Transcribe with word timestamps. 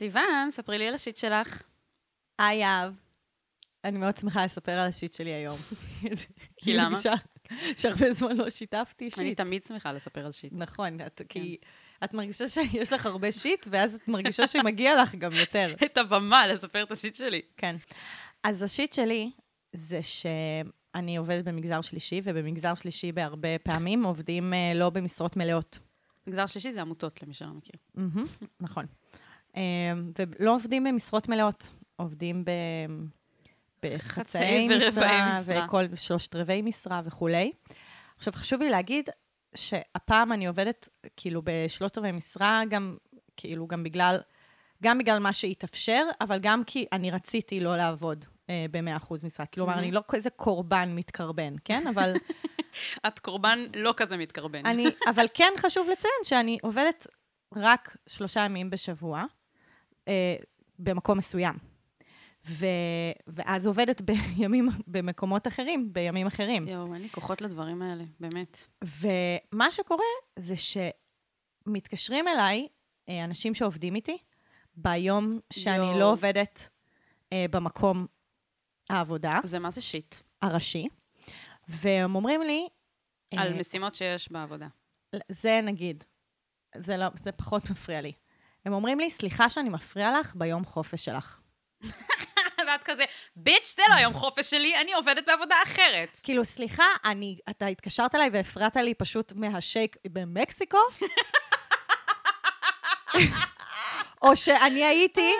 סיוון, 0.00 0.50
ספרי 0.50 0.78
לי 0.78 0.88
על 0.88 0.94
השיט 0.94 1.16
שלך. 1.16 1.62
היי, 2.38 2.64
אהב. 2.64 2.92
אני 3.84 3.98
מאוד 3.98 4.16
שמחה 4.16 4.44
לספר 4.44 4.72
על 4.72 4.88
השיט 4.88 5.14
שלי 5.14 5.30
היום. 5.30 5.56
כי 6.62 6.72
למה? 6.72 6.98
שהרבה 7.76 8.12
זמן 8.12 8.36
לא 8.36 8.50
שיתפתי 8.50 9.04
אני 9.18 9.28
שיט. 9.28 9.36
תמיד 9.40 9.64
שמחה 9.64 9.92
לספר 9.92 10.26
על 10.26 10.32
שיט. 10.32 10.52
נכון, 10.56 11.00
את- 11.06 11.20
כי 11.28 11.56
את 12.04 12.14
מרגישה 12.14 12.48
שיש 12.48 12.92
לך 12.92 13.06
הרבה 13.06 13.32
שיט, 13.32 13.66
ואז 13.70 13.94
את 13.94 14.08
מרגישה 14.08 14.46
שמגיע 14.46 15.02
לך 15.02 15.14
גם 15.14 15.32
יותר. 15.32 15.74
את 15.84 15.98
הבמה 15.98 16.46
לספר 16.46 16.82
את 16.82 16.92
השיט 16.92 17.14
שלי. 17.14 17.42
כן. 17.56 17.76
אז 18.44 18.62
השיט 18.62 18.92
שלי 18.92 19.30
זה 19.72 20.00
שאני 20.02 21.16
עובדת 21.16 21.44
במגזר 21.44 21.80
שלישי, 21.80 22.20
ובמגזר 22.24 22.74
שלישי 22.74 23.12
בהרבה 23.12 23.58
פעמים 23.58 24.04
עובדים 24.04 24.54
אה, 24.54 24.72
לא 24.74 24.90
במשרות 24.90 25.36
מלאות. 25.36 25.78
מגזר 26.26 26.46
שלישי 26.46 26.70
זה 26.70 26.80
עמותות, 26.80 27.22
למי 27.22 27.34
שלא 27.34 27.48
מכיר. 27.52 27.74
נכון. 28.60 28.86
אה, 29.56 29.62
ולא 30.18 30.54
עובדים 30.54 30.84
במשרות 30.84 31.28
מלאות, 31.28 31.70
עובדים 31.96 32.44
ב... 32.44 32.50
בחצאי 33.82 34.68
משרה, 34.68 35.40
משרה. 35.40 35.64
וכל 35.66 35.84
שלושת 35.96 36.36
רבעי 36.36 36.62
משרה 36.62 37.00
וכולי. 37.04 37.52
עכשיו, 38.16 38.32
חשוב 38.32 38.62
לי 38.62 38.70
להגיד 38.70 39.08
שהפעם 39.54 40.32
אני 40.32 40.46
עובדת 40.46 40.88
כאילו 41.16 41.42
בשלושת 41.44 41.98
רבעי 41.98 42.12
משרה, 42.12 42.62
גם 42.70 42.96
כאילו 43.36 43.66
גם 43.66 43.84
בגלל, 43.84 44.20
גם 44.82 44.98
בגלל 44.98 45.18
מה 45.18 45.32
שהתאפשר, 45.32 46.04
אבל 46.20 46.38
גם 46.42 46.64
כי 46.64 46.86
אני 46.92 47.10
רציתי 47.10 47.60
לא 47.60 47.76
לעבוד 47.76 48.24
אה, 48.50 48.66
ב-100% 48.70 49.14
משרה. 49.24 49.46
כלומר, 49.46 49.78
אני 49.78 49.90
לא 49.90 50.00
כזה 50.08 50.30
קורבן 50.30 50.92
מתקרבן, 50.94 51.54
כן? 51.64 51.86
אבל... 51.86 52.14
את 53.06 53.18
קורבן 53.18 53.58
לא 53.76 53.94
כזה 53.96 54.16
מתקרבן. 54.16 54.66
אני, 54.66 54.86
אבל 55.10 55.26
כן 55.34 55.52
חשוב 55.56 55.88
לציין 55.90 56.14
שאני 56.24 56.58
עובדת 56.62 57.06
רק 57.56 57.96
שלושה 58.06 58.40
ימים 58.40 58.70
בשבוע, 58.70 59.24
אה, 60.08 60.36
במקום 60.78 61.18
מסוים. 61.18 61.54
ו, 62.46 62.66
ואז 63.26 63.66
עובדת 63.66 64.00
בימים, 64.36 64.68
במקומות 64.86 65.46
אחרים, 65.46 65.92
בימים 65.92 66.26
אחרים. 66.26 66.68
יואו, 66.68 66.94
אין 66.94 67.02
לי 67.02 67.08
כוחות 67.10 67.40
לדברים 67.40 67.82
האלה, 67.82 68.04
באמת. 68.20 68.66
ומה 68.84 69.70
שקורה 69.70 70.04
זה 70.36 70.54
שמתקשרים 71.66 72.28
אליי 72.28 72.68
אה, 73.08 73.24
אנשים 73.24 73.54
שעובדים 73.54 73.94
איתי 73.94 74.18
ביום 74.74 75.30
שאני 75.52 75.76
יואו. 75.76 75.98
לא 75.98 76.12
עובדת 76.12 76.68
אה, 77.32 77.46
במקום 77.50 78.06
העבודה 78.90 79.30
זה 79.44 79.58
מה 79.58 79.70
זה 79.70 79.80
שיט? 79.80 80.14
הראשי, 80.42 80.88
והם 81.68 82.14
אומרים 82.14 82.42
לי... 82.42 82.68
על 83.36 83.52
אה, 83.52 83.58
משימות 83.58 83.94
שיש 83.94 84.32
בעבודה. 84.32 84.68
זה 85.28 85.60
נגיד, 85.62 86.04
זה, 86.76 86.96
לא, 86.96 87.06
זה 87.24 87.32
פחות 87.32 87.70
מפריע 87.70 88.00
לי. 88.00 88.12
הם 88.66 88.72
אומרים 88.72 89.00
לי, 89.00 89.10
סליחה 89.10 89.48
שאני 89.48 89.68
מפריע 89.68 90.20
לך 90.20 90.32
ביום 90.36 90.64
חופש 90.64 91.04
שלך. 91.04 91.40
ואת 92.66 92.82
כזה, 92.84 93.04
ביץ', 93.36 93.74
זה 93.76 93.82
לא 93.88 93.94
היום 93.94 94.14
חופש 94.14 94.50
שלי, 94.50 94.80
אני 94.80 94.92
עובדת 94.92 95.26
בעבודה 95.26 95.54
אחרת. 95.64 96.20
כאילו, 96.22 96.44
סליחה, 96.44 96.84
אני, 97.04 97.38
אתה 97.50 97.66
התקשרת 97.66 98.14
אליי 98.14 98.30
והפרעת 98.32 98.76
לי 98.76 98.94
פשוט 98.94 99.32
מהשייק 99.36 99.96
במקסיקו? 100.04 100.78
או 104.22 104.36
שאני 104.36 104.84
הייתי. 104.84 105.32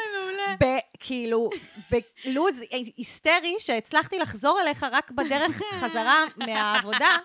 ב, 0.61 0.65
כאילו, 1.01 1.51
בלוז 1.91 2.63
היסטרי, 2.97 3.55
שהצלחתי 3.59 4.19
לחזור 4.19 4.61
אליך 4.61 4.87
רק 4.93 5.11
בדרך 5.11 5.63
חזרה 5.81 6.25
מהעבודה, 6.37 7.17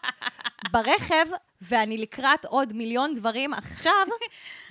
ברכב, 0.72 1.26
ואני 1.62 1.98
לקראת 1.98 2.46
עוד 2.46 2.74
מיליון 2.74 3.14
דברים 3.14 3.54
עכשיו, 3.54 4.08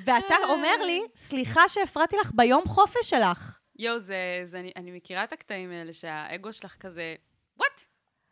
ואתה 0.04 0.34
אומר 0.48 0.76
לי, 0.86 1.00
סליחה 1.16 1.68
שהפרעתי 1.68 2.16
לך 2.16 2.30
ביום 2.34 2.64
חופש 2.66 3.10
שלך. 3.10 3.58
יואו, 3.76 3.98
זה, 3.98 4.40
זה, 4.44 4.60
אני, 4.60 4.72
אני 4.76 4.90
מכירה 4.90 5.24
את 5.24 5.32
הקטעים 5.32 5.70
האלה 5.70 5.92
שהאגו 5.92 6.52
שלך 6.52 6.76
כזה, 6.76 7.14
וואט? 7.58 7.84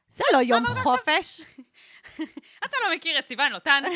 זה 0.09 0.25
לא 0.33 0.39
יום 0.39 0.67
חופש. 0.67 1.41
אתה 2.65 2.77
לא 2.84 2.97
מכיר 2.97 3.19
את 3.19 3.27
סיוון 3.27 3.53
לוטן? 3.53 3.83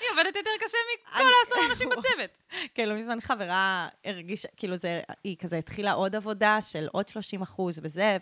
היא 0.00 0.10
עובדת 0.10 0.36
יותר 0.36 0.50
קשה 0.60 0.76
מכל 0.94 1.22
העשרה 1.22 1.70
אנשים 1.70 1.88
בצוות. 1.92 2.40
כן, 2.74 2.88
לא 2.88 2.94
מזמן 2.94 3.20
חברה 3.20 3.88
הרגישה, 4.04 4.48
כאילו 4.56 4.76
זה, 4.76 5.00
היא 5.24 5.36
כזה 5.36 5.56
התחילה 5.56 5.92
עוד 5.92 6.16
עבודה 6.16 6.58
של 6.60 6.88
עוד 6.92 7.08
30 7.08 7.42
אחוז 7.42 7.80
וזה, 7.82 8.16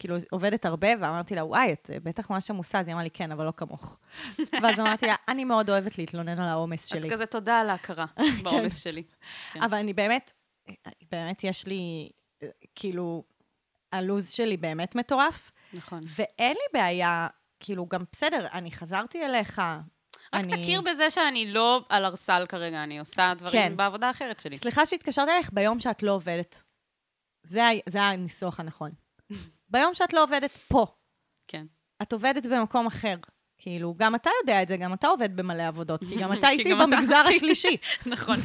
וכאילו 0.00 0.16
עובדת 0.30 0.64
הרבה, 0.64 0.88
ואמרתי 1.00 1.34
לה, 1.34 1.44
וואי, 1.44 1.72
את 1.72 1.90
אה, 1.92 2.00
בטח 2.00 2.30
ממש 2.30 2.50
עמוסה, 2.50 2.80
אז 2.80 2.86
היא 2.86 2.92
אמרה 2.92 3.04
לי, 3.04 3.10
כן, 3.10 3.32
אבל 3.32 3.44
לא 3.44 3.52
כמוך. 3.56 3.98
ואז 4.62 4.80
אמרתי 4.80 5.06
לה, 5.06 5.14
אני 5.28 5.44
מאוד 5.44 5.70
אוהבת 5.70 5.98
להתלונן 5.98 6.38
על 6.40 6.48
העומס 6.48 6.86
שלי. 6.86 7.08
את 7.08 7.12
כזה 7.12 7.26
תודה 7.26 7.60
על 7.60 7.70
ההכרה 7.70 8.06
בעומס 8.42 8.82
שלי. 8.82 9.02
כן. 9.52 9.62
אבל 9.62 9.78
אני 9.78 9.92
באמת, 9.92 10.32
באמת 11.10 11.44
יש 11.44 11.66
לי, 11.66 12.10
אה, 12.42 12.48
כאילו, 12.74 13.24
הלו"ז 13.92 14.30
שלי 14.30 14.56
באמת 14.56 14.94
מטורף, 14.94 15.50
נכון. 15.72 16.00
ואין 16.06 16.52
לי 16.52 16.80
בעיה, 16.80 17.28
כאילו, 17.60 17.86
גם 17.86 18.04
בסדר, 18.12 18.46
אני 18.52 18.72
חזרתי 18.72 19.24
אליך. 19.24 19.62
רק 20.34 20.44
אני... 20.44 20.62
תכיר 20.62 20.80
בזה 20.80 21.10
שאני 21.10 21.52
לא 21.52 21.84
על 21.88 22.04
ארסל 22.04 22.46
כרגע, 22.48 22.82
אני 22.82 22.98
עושה 22.98 23.34
דברים 23.38 23.52
כן. 23.52 23.76
בעבודה 23.76 24.08
האחרת 24.08 24.40
שלי. 24.40 24.56
סליחה 24.56 24.86
שהתקשרתי 24.86 25.30
אליך 25.30 25.50
ביום 25.52 25.80
שאת 25.80 26.02
לא 26.02 26.12
עובדת. 26.12 26.62
זה, 27.42 27.62
זה 27.88 28.02
הניסוח 28.02 28.60
הנכון. 28.60 28.90
ביום 29.70 29.94
שאת 29.94 30.12
לא 30.12 30.22
עובדת 30.22 30.50
פה, 30.50 30.86
כן. 31.48 31.66
את 32.02 32.12
עובדת 32.12 32.46
במקום 32.46 32.86
אחר. 32.86 33.16
כאילו, 33.58 33.94
גם 33.96 34.14
אתה 34.14 34.30
יודע 34.42 34.62
את 34.62 34.68
זה, 34.68 34.76
גם 34.76 34.92
אתה 34.92 35.08
עובד 35.08 35.36
במלא 35.36 35.62
עבודות, 35.62 36.00
כי 36.08 36.16
גם 36.16 36.32
אתה 36.38 36.48
איתי 36.48 36.74
במגזר 36.74 37.22
השלישי. 37.28 37.76
נכון. 38.06 38.36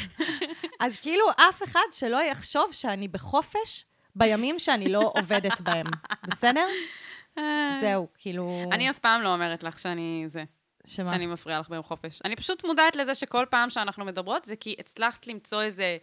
אז 0.80 0.96
כאילו, 0.96 1.30
אף 1.30 1.62
אחד 1.62 1.80
שלא 1.92 2.22
יחשוב 2.22 2.72
שאני 2.72 3.08
בחופש 3.08 3.84
בימים 4.14 4.58
שאני 4.58 4.88
לא 4.88 5.12
עובדת 5.14 5.60
בהם, 5.60 5.86
בסדר? 6.26 6.66
זהו, 7.80 8.08
כאילו... 8.18 8.62
אני 8.72 8.90
אף 8.90 8.98
פעם 8.98 9.22
לא 9.22 9.32
אומרת 9.32 9.62
לך 9.62 9.78
שאני 9.78 10.24
זה, 10.26 10.44
שמה? 10.86 11.08
שאני 11.08 11.26
מפריעה 11.26 11.60
לך 11.60 11.68
ביום 11.68 11.82
חופש. 11.82 12.20
אני 12.24 12.36
פשוט 12.36 12.64
מודעת 12.64 12.96
לזה 12.96 13.14
שכל 13.14 13.46
פעם 13.50 13.70
שאנחנו 13.70 14.04
מדברות, 14.04 14.44
זה 14.44 14.56
כי 14.56 14.74
הצלחת 14.78 15.26
למצוא 15.26 15.62
איזה 15.62 15.98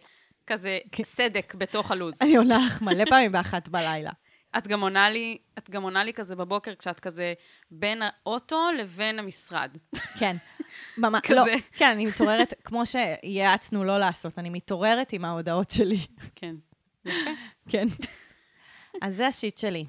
כזה 0.46 0.78
כן. 0.92 1.04
סדק 1.04 1.54
בתוך 1.54 1.90
הלו"ז. 1.90 2.22
אני 2.22 2.36
עונה 2.36 2.66
לך 2.66 2.82
מלא 2.82 3.04
פעמים 3.04 3.32
באחת 3.32 3.68
בלילה. 3.68 4.10
את 4.58 4.68
גם 4.68 4.80
עונה 4.80 5.10
לי, 5.10 5.38
את 5.58 5.70
גם 5.70 5.82
עונה 5.82 6.04
לי 6.04 6.12
כזה 6.12 6.36
בבוקר, 6.36 6.74
כשאת 6.74 7.00
כזה 7.00 7.34
בין 7.70 8.02
האוטו 8.02 8.68
לבין 8.78 9.18
המשרד. 9.18 9.76
כן. 10.18 10.36
ממש. 10.98 11.30
לא, 11.30 11.44
כן, 11.72 11.90
אני 11.90 12.06
מתעוררת, 12.06 12.54
כמו 12.64 12.82
שיעצנו 12.86 13.84
לא 13.84 13.98
לעשות, 13.98 14.38
אני 14.38 14.50
מתעוררת 14.50 15.12
עם 15.12 15.24
ההודעות 15.24 15.70
שלי. 15.70 15.98
כן. 16.34 16.54
יפה. 17.04 17.30
כן. 17.68 17.88
אז 19.02 19.16
זה 19.16 19.26
השיט 19.26 19.58
שלי. 19.58 19.84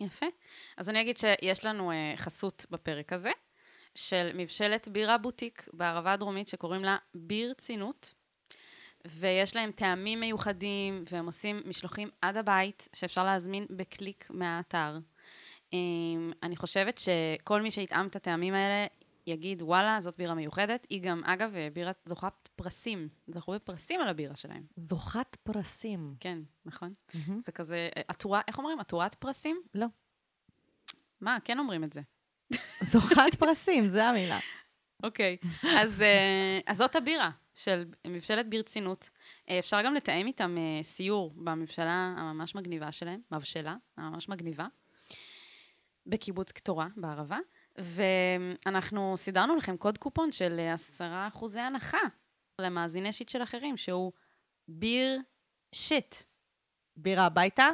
יפה. 0.00 0.26
אז 0.76 0.88
אני 0.88 1.00
אגיד 1.00 1.16
שיש 1.16 1.64
לנו 1.64 1.90
uh, 1.90 2.16
חסות 2.16 2.66
בפרק 2.70 3.12
הזה, 3.12 3.30
של 3.94 4.30
מבשלת 4.34 4.88
בירה 4.88 5.18
בוטיק 5.18 5.68
בערבה 5.72 6.12
הדרומית, 6.12 6.48
שקוראים 6.48 6.84
לה 6.84 6.96
ביר 7.14 7.54
צינות, 7.58 8.14
ויש 9.06 9.56
להם 9.56 9.72
טעמים 9.72 10.20
מיוחדים, 10.20 11.04
והם 11.10 11.26
עושים 11.26 11.62
משלוחים 11.66 12.08
עד 12.22 12.36
הבית, 12.36 12.88
שאפשר 12.92 13.24
להזמין 13.24 13.66
בקליק 13.70 14.26
מהאתר. 14.30 14.98
Um, 15.70 15.74
אני 16.42 16.56
חושבת 16.56 16.98
שכל 16.98 17.62
מי 17.62 17.70
שיטעם 17.70 18.06
את 18.06 18.16
הטעמים 18.16 18.54
האלה, 18.54 18.86
יגיד, 19.26 19.62
וואלה, 19.62 20.00
זאת 20.00 20.16
בירה 20.16 20.34
מיוחדת. 20.34 20.86
היא 20.90 21.02
גם, 21.02 21.24
אגב, 21.24 21.54
בירה 21.72 21.92
זוכת 22.04 22.48
פרסים. 22.56 23.08
זכו 23.26 23.52
בפרסים 23.52 24.00
על 24.00 24.08
הבירה 24.08 24.36
שלהם. 24.36 24.62
זוכת 24.76 25.36
פרסים. 25.42 26.14
כן, 26.20 26.38
נכון? 26.64 26.92
זה 27.44 27.52
כזה, 27.52 27.88
אה, 27.96 28.02
עטורה, 28.08 28.40
איך 28.48 28.58
אומרים? 28.58 28.80
עטורת 28.80 29.14
פרסים? 29.14 29.62
לא. 29.74 29.86
מה, 31.20 31.38
כן 31.44 31.58
אומרים 31.58 31.84
את 31.84 31.92
זה. 31.92 32.00
זוכת 32.92 33.34
פרסים, 33.38 33.88
זה 33.88 34.04
המילה. 34.04 34.38
אוקיי. 35.02 35.36
אז, 35.80 36.02
אה, 36.02 36.60
אז 36.66 36.76
זאת 36.76 36.96
הבירה 36.96 37.30
של 37.54 37.84
מבשלת 38.06 38.50
ברצינות. 38.50 39.10
אה, 39.48 39.58
אפשר 39.58 39.82
גם 39.82 39.94
לתאם 39.94 40.26
איתם 40.26 40.56
אה, 40.58 40.82
סיור 40.82 41.32
במבשלה 41.36 42.14
הממש 42.16 42.54
מגניבה 42.54 42.92
שלהם, 42.92 43.20
מבשלה 43.30 43.76
הממש 43.96 44.28
מגניבה, 44.28 44.66
בקיבוץ 46.06 46.52
קטורה 46.52 46.86
בערבה, 46.96 47.38
ואנחנו 47.78 49.14
סידרנו 49.16 49.56
לכם 49.56 49.76
קוד 49.76 49.98
קופון 49.98 50.32
של 50.32 50.56
אה, 50.58 50.72
עשרה 50.72 51.28
אחוזי 51.28 51.60
הנחה 51.60 51.98
למאזיני 52.58 53.12
שיט 53.12 53.28
של 53.28 53.42
אחרים, 53.42 53.76
שהוא 53.76 54.12
ביר 54.68 55.20
שיט. 55.74 56.14
בירה 56.96 57.26
הביתה, 57.26 57.68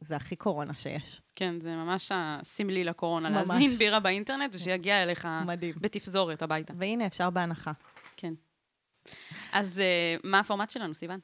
זה 0.00 0.16
הכי 0.16 0.36
קורונה 0.36 0.74
שיש. 0.74 1.20
כן, 1.36 1.60
זה 1.60 1.76
ממש 1.76 2.12
הסמלי 2.14 2.84
לקורונה, 2.84 3.28
ממש. 3.28 3.38
להזמין 3.38 3.70
בירה 3.70 4.00
באינטרנט 4.00 4.54
ושיגיע 4.54 5.02
אליך 5.02 5.28
מדהים. 5.46 5.74
בתפזורת 5.80 6.42
הביתה. 6.42 6.72
והנה, 6.76 7.06
אפשר 7.06 7.30
בהנחה. 7.30 7.72
כן. 8.16 8.34
אז 9.52 9.78
אה, 9.80 10.16
מה 10.24 10.38
הפורמט 10.38 10.70
שלנו, 10.70 10.94
סיוון? 10.94 11.20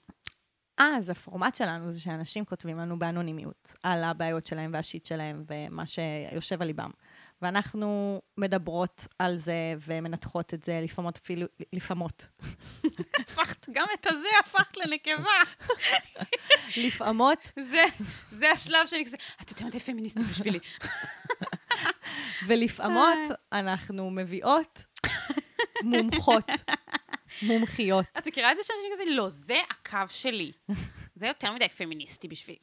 אה, 0.81 0.97
אז 0.97 1.11
הפורמט 1.11 1.55
שלנו 1.55 1.91
זה 1.91 2.01
שאנשים 2.01 2.45
כותבים 2.45 2.79
לנו 2.79 2.99
באנונימיות 2.99 3.75
על 3.83 4.05
הבעיות 4.05 4.47
שלהם 4.47 4.71
והשיט 4.75 5.07
שלהם 5.07 5.45
ומה 5.47 5.87
שיושב 5.87 6.63
על 6.63 6.67
ליבם. 6.67 6.91
ואנחנו 7.43 8.21
מדברות 8.39 9.07
על 9.19 9.37
זה 9.37 9.75
ומנתחות 9.87 10.55
את 10.55 10.65
זה, 10.65 10.81
לפעמות 10.83 11.17
אפילו, 11.17 11.47
לפעמות. 11.73 12.27
הפכת, 13.19 13.69
גם 13.73 13.87
את 13.95 14.07
הזה 14.07 14.29
הפכת 14.41 14.77
לנקבה. 14.77 15.39
לפעמות, 16.77 17.39
זה, 17.61 17.85
זה 18.31 18.51
השלב 18.51 18.87
שאני 18.87 19.05
כזה, 19.05 19.17
את 19.43 19.51
יודעת 19.51 19.67
מתי 19.67 19.81
פמיניסטית 19.81 20.27
בשבילי. 20.27 20.59
ולפעמות 22.47 23.19
אנחנו 23.53 24.11
מביאות 24.11 24.85
מומחות, 25.83 26.51
מומחיות. 27.43 28.07
את 28.19 28.27
מכירה 28.27 28.53
את 28.53 28.57
זה 28.57 28.63
שאנשים 28.63 28.91
כזה, 28.93 29.03
לא, 29.07 29.29
זה 29.29 29.57
הקו 29.71 29.99
שלי. 30.09 30.53
זה 31.15 31.27
יותר 31.27 31.53
מדי 31.53 31.69
פמיניסטי 31.69 32.29
בשבילי. 32.29 32.59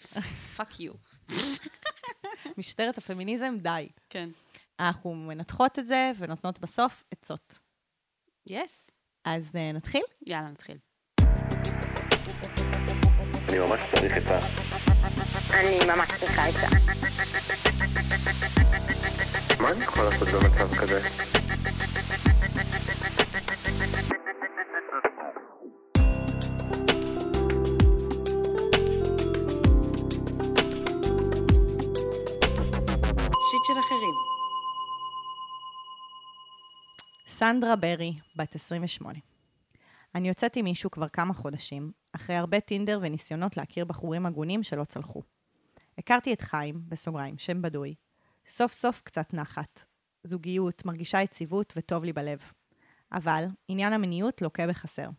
fuck 0.56 0.80
you. 0.80 0.94
משטרת 2.58 2.98
הפמיניזם, 2.98 3.58
די. 3.62 3.90
כן. 4.10 4.30
אנחנו 4.82 5.16
מנתחות 5.16 5.80
את 5.80 5.88
זה 5.88 6.12
ונותנות 6.18 6.60
בסוף 6.60 7.04
עצות. 7.12 7.60
יס. 8.50 8.90
אז 9.26 9.52
uh, 9.56 9.76
נתחיל? 9.76 10.02
יאללה, 10.28 10.50
נתחיל. 10.50 10.78
אני 13.50 13.60
ממש 13.60 13.84
צריך 13.96 14.18
את 14.18 14.32
ה... 14.32 14.40
אני 15.54 15.78
ממש 15.96 16.10
צריכה 16.20 16.50
את 16.50 16.54
זה. 16.54 16.68
מה 19.62 19.72
אני 19.72 19.84
יכול 19.84 20.04
לעשות 20.04 20.28
במצב 20.28 20.76
כזה? 20.76 21.00
סנדרה 37.44 37.76
ברי, 37.76 38.14
בת 38.36 38.56
28. 38.56 39.20
אני 40.16 40.28
יוצאת 40.28 40.56
עם 40.56 40.66
מישהו 40.66 40.92
כבר 40.92 41.08
כמה 41.08 41.34
חודשים, 41.34 41.92
אחרי 42.12 42.36
הרבה 42.36 42.60
טינדר 42.60 43.00
וניסיונות 43.02 43.58
להכיר 43.58 43.86
בחורים 43.86 44.26
הגונים 44.26 44.64
שלא 44.64 44.84
צלחו. 44.84 45.22
הכרתי 45.98 46.34
את 46.34 46.42
חיים, 46.42 46.82
בסוגריים, 46.88 47.38
שם 47.38 47.62
בדוי. 47.62 47.96
סוף 48.46 48.72
סוף 48.72 49.02
קצת 49.04 49.34
נחת. 49.34 49.86
זוגיות, 50.24 50.86
מרגישה 50.86 51.22
יציבות 51.22 51.74
וטוב 51.78 52.04
לי 52.04 52.14
בלב. 52.14 52.40
אבל 53.12 53.46
עניין 53.68 53.94
המיניות 53.94 54.42
לוקה 54.42 54.68
בחסר. 54.68 55.10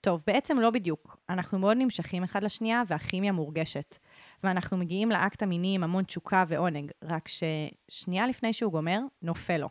טוב, 0.00 0.22
בעצם 0.26 0.58
לא 0.58 0.70
בדיוק. 0.70 1.16
אנחנו 1.28 1.58
מאוד 1.58 1.76
נמשכים 1.76 2.24
אחד 2.24 2.42
לשנייה 2.42 2.82
והכימיה 2.86 3.32
מורגשת. 3.32 3.96
ואנחנו 4.42 4.76
מגיעים 4.76 5.10
לאקט 5.10 5.42
המיני 5.42 5.74
עם 5.74 5.84
המון 5.84 6.04
תשוקה 6.04 6.44
ועונג, 6.48 6.90
רק 7.02 7.28
ששנייה 7.28 8.26
לפני 8.26 8.52
שהוא 8.52 8.72
גומר, 8.72 9.00
נופל 9.22 9.56
לו. 9.56 9.68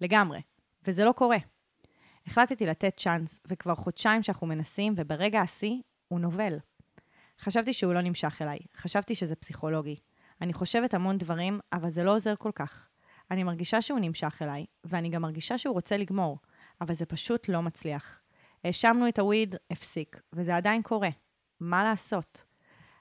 לגמרי. 0.00 0.40
וזה 0.86 1.04
לא 1.04 1.12
קורה. 1.12 1.36
החלטתי 2.26 2.66
לתת 2.66 2.94
צ'אנס, 2.96 3.40
וכבר 3.46 3.74
חודשיים 3.74 4.22
שאנחנו 4.22 4.46
מנסים, 4.46 4.94
וברגע 4.96 5.40
השיא, 5.40 5.74
הוא 6.08 6.20
נובל. 6.20 6.58
חשבתי 7.40 7.72
שהוא 7.72 7.94
לא 7.94 8.00
נמשך 8.00 8.42
אליי, 8.42 8.58
חשבתי 8.76 9.14
שזה 9.14 9.36
פסיכולוגי. 9.36 9.96
אני 10.40 10.52
חושבת 10.52 10.94
המון 10.94 11.18
דברים, 11.18 11.60
אבל 11.72 11.90
זה 11.90 12.04
לא 12.04 12.14
עוזר 12.14 12.34
כל 12.36 12.50
כך. 12.54 12.88
אני 13.30 13.44
מרגישה 13.44 13.82
שהוא 13.82 13.98
נמשך 14.00 14.38
אליי, 14.42 14.66
ואני 14.84 15.08
גם 15.08 15.22
מרגישה 15.22 15.58
שהוא 15.58 15.74
רוצה 15.74 15.96
לגמור, 15.96 16.38
אבל 16.80 16.94
זה 16.94 17.06
פשוט 17.06 17.48
לא 17.48 17.62
מצליח. 17.62 18.20
האשמנו 18.64 19.08
את 19.08 19.18
הוויד, 19.18 19.54
הפסיק, 19.70 20.20
וזה 20.32 20.56
עדיין 20.56 20.82
קורה. 20.82 21.08
מה 21.60 21.84
לעשות? 21.84 22.44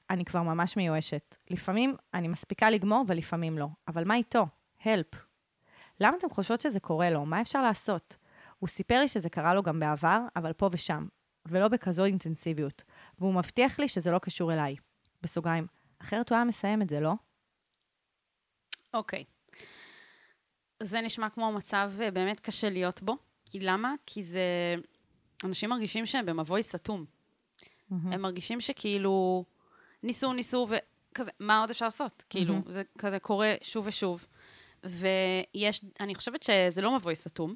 אני 0.10 0.26
כבר 0.26 0.42
ממש 0.42 0.78
מיואשת. 0.78 1.36
לפעמים 1.50 1.96
אני 2.14 2.28
מספיקה 2.28 2.70
לגמור 2.70 3.04
ולפעמים 3.08 3.58
לא, 3.58 3.68
אבל 3.88 4.04
מה 4.04 4.16
איתו? 4.16 4.48
הלפ. 4.86 5.33
למה 6.00 6.18
אתם 6.18 6.30
חושבות 6.30 6.62
שזה 6.62 6.80
קורה 6.80 7.10
לו? 7.10 7.26
מה 7.26 7.42
אפשר 7.42 7.62
לעשות? 7.62 8.16
הוא 8.60 8.70
סיפר 8.70 9.00
לי 9.00 9.08
שזה 9.08 9.30
קרה 9.30 9.54
לו 9.54 9.64
גם 9.64 9.80
בעבר, 9.80 10.20
אבל 10.36 10.54
פה 10.54 10.70
ושם, 10.72 11.08
ולא 11.46 11.68
בכזו 11.68 12.06
אינטנסיביות, 12.06 12.84
והוא 13.20 13.34
מבטיח 13.34 13.80
לי 13.80 13.88
שזה 13.88 14.12
לא 14.12 14.20
קשור 14.20 14.54
אליי. 14.54 14.76
בסוגריים, 15.22 15.68
אחרת 16.00 16.30
הוא 16.30 16.36
היה 16.36 16.46
מסיים 16.46 16.82
את 16.82 16.90
זה, 16.90 17.00
לא? 17.00 17.14
אוקיי. 18.94 19.24
זה 20.84 21.02
נשמע 21.02 21.30
כמו 21.30 21.52
מצב 21.52 21.92
אה, 22.02 22.12
באמת 22.12 22.40
קשה 22.40 22.70
להיות 22.70 23.02
בו. 23.02 23.18
כי 23.46 23.60
למה? 23.60 23.94
כי 24.06 24.24
זה... 24.24 24.76
אנשים 25.44 25.70
מרגישים 25.70 26.06
שהם 26.06 26.26
במבוי 26.26 26.64
סתום. 26.64 27.06
הם 27.92 28.22
מרגישים 28.22 28.62
שכאילו 28.62 29.46
ניסו, 30.04 30.34
ניסו, 30.34 30.68
וכזה, 30.70 31.32
מה 31.40 31.60
עוד 31.60 31.70
אפשר 31.70 31.86
לעשות? 31.86 32.24
כאילו, 32.30 32.56
זה 32.68 32.84
כזה 32.98 33.20
קורה 33.20 33.54
שוב 33.62 33.88
ושוב. 33.88 34.26
ויש, 34.84 35.86
אני 36.00 36.16
חושבת 36.16 36.44
שזה 36.44 36.82
לא 36.82 36.96
מבוי 36.96 37.16
סתום. 37.16 37.56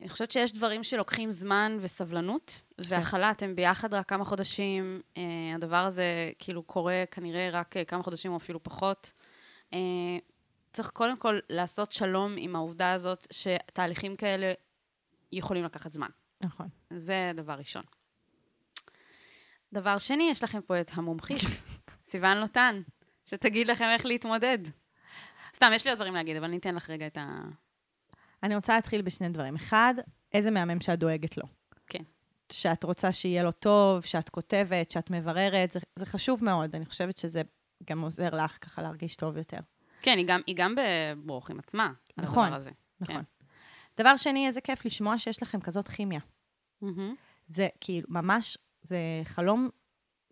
אני 0.00 0.08
חושבת 0.08 0.30
שיש 0.30 0.52
דברים 0.52 0.84
שלוקחים 0.84 1.30
זמן 1.30 1.78
וסבלנות, 1.80 2.62
והכלה, 2.88 3.30
אתם 3.30 3.56
ביחד 3.56 3.94
רק 3.94 4.08
כמה 4.08 4.24
חודשים, 4.24 5.00
אה, 5.16 5.22
הדבר 5.54 5.76
הזה 5.76 6.32
כאילו 6.38 6.62
קורה 6.62 7.04
כנראה 7.10 7.48
רק 7.52 7.76
אה, 7.76 7.84
כמה 7.84 8.02
חודשים 8.02 8.32
או 8.32 8.36
אפילו 8.36 8.62
פחות. 8.62 9.12
אה, 9.72 9.78
צריך 10.72 10.90
קודם 10.90 11.16
כל 11.16 11.38
לעשות 11.50 11.92
שלום 11.92 12.34
עם 12.38 12.56
העובדה 12.56 12.92
הזאת 12.92 13.26
שתהליכים 13.30 14.16
כאלה 14.16 14.52
יכולים 15.32 15.64
לקחת 15.64 15.92
זמן. 15.92 16.08
נכון. 16.40 16.68
זה 16.90 17.32
דבר 17.34 17.52
ראשון. 17.52 17.82
דבר 19.72 19.98
שני, 19.98 20.28
יש 20.30 20.44
לכם 20.44 20.60
פה 20.60 20.80
את 20.80 20.90
המומחית, 20.94 21.40
סיוון 22.10 22.38
לוטן, 22.38 22.82
שתגיד 23.24 23.68
לכם 23.68 23.84
איך 23.84 24.06
להתמודד. 24.06 24.58
סתם, 25.54 25.70
יש 25.74 25.84
לי 25.84 25.90
עוד 25.90 25.98
דברים 25.98 26.14
להגיד, 26.14 26.36
אבל 26.36 26.44
אני 26.44 26.56
אתן 26.56 26.74
לך 26.74 26.90
רגע 26.90 27.06
את 27.06 27.18
ה... 27.18 27.42
אני 28.42 28.56
רוצה 28.56 28.74
להתחיל 28.74 29.02
בשני 29.02 29.28
דברים. 29.28 29.54
אחד, 29.54 29.94
איזה 30.32 30.50
מהמם 30.50 30.80
שאת 30.80 30.98
דואגת 30.98 31.36
לו. 31.36 31.44
כן. 31.86 32.02
שאת 32.52 32.84
רוצה 32.84 33.12
שיהיה 33.12 33.42
לו 33.42 33.52
טוב, 33.52 34.04
שאת 34.04 34.28
כותבת, 34.28 34.90
שאת 34.90 35.10
מבררת, 35.10 35.70
זה, 35.70 35.80
זה 35.96 36.06
חשוב 36.06 36.44
מאוד. 36.44 36.76
אני 36.76 36.86
חושבת 36.86 37.16
שזה 37.16 37.42
גם 37.90 38.00
עוזר 38.00 38.44
לך 38.44 38.58
ככה 38.60 38.82
להרגיש 38.82 39.16
טוב 39.16 39.36
יותר. 39.36 39.58
כן, 40.00 40.18
היא 40.18 40.26
גם, 40.28 40.40
היא 40.46 40.56
גם 40.58 40.74
בברוך 40.76 41.50
עם 41.50 41.58
עצמה, 41.58 41.92
על 42.16 42.24
נכון, 42.24 42.44
הדבר 42.44 42.56
הזה. 42.56 42.70
נכון. 43.00 43.14
כן. 43.14 43.22
דבר 43.98 44.16
שני, 44.16 44.46
איזה 44.46 44.60
כיף 44.60 44.84
לשמוע 44.84 45.18
שיש 45.18 45.42
לכם 45.42 45.60
כזאת 45.60 45.88
כימיה. 45.88 46.20
מהמם. 46.82 47.14
זה 47.46 47.68
כאילו, 47.80 48.06
ממש, 48.10 48.58
זה 48.82 48.98
חלום 49.24 49.68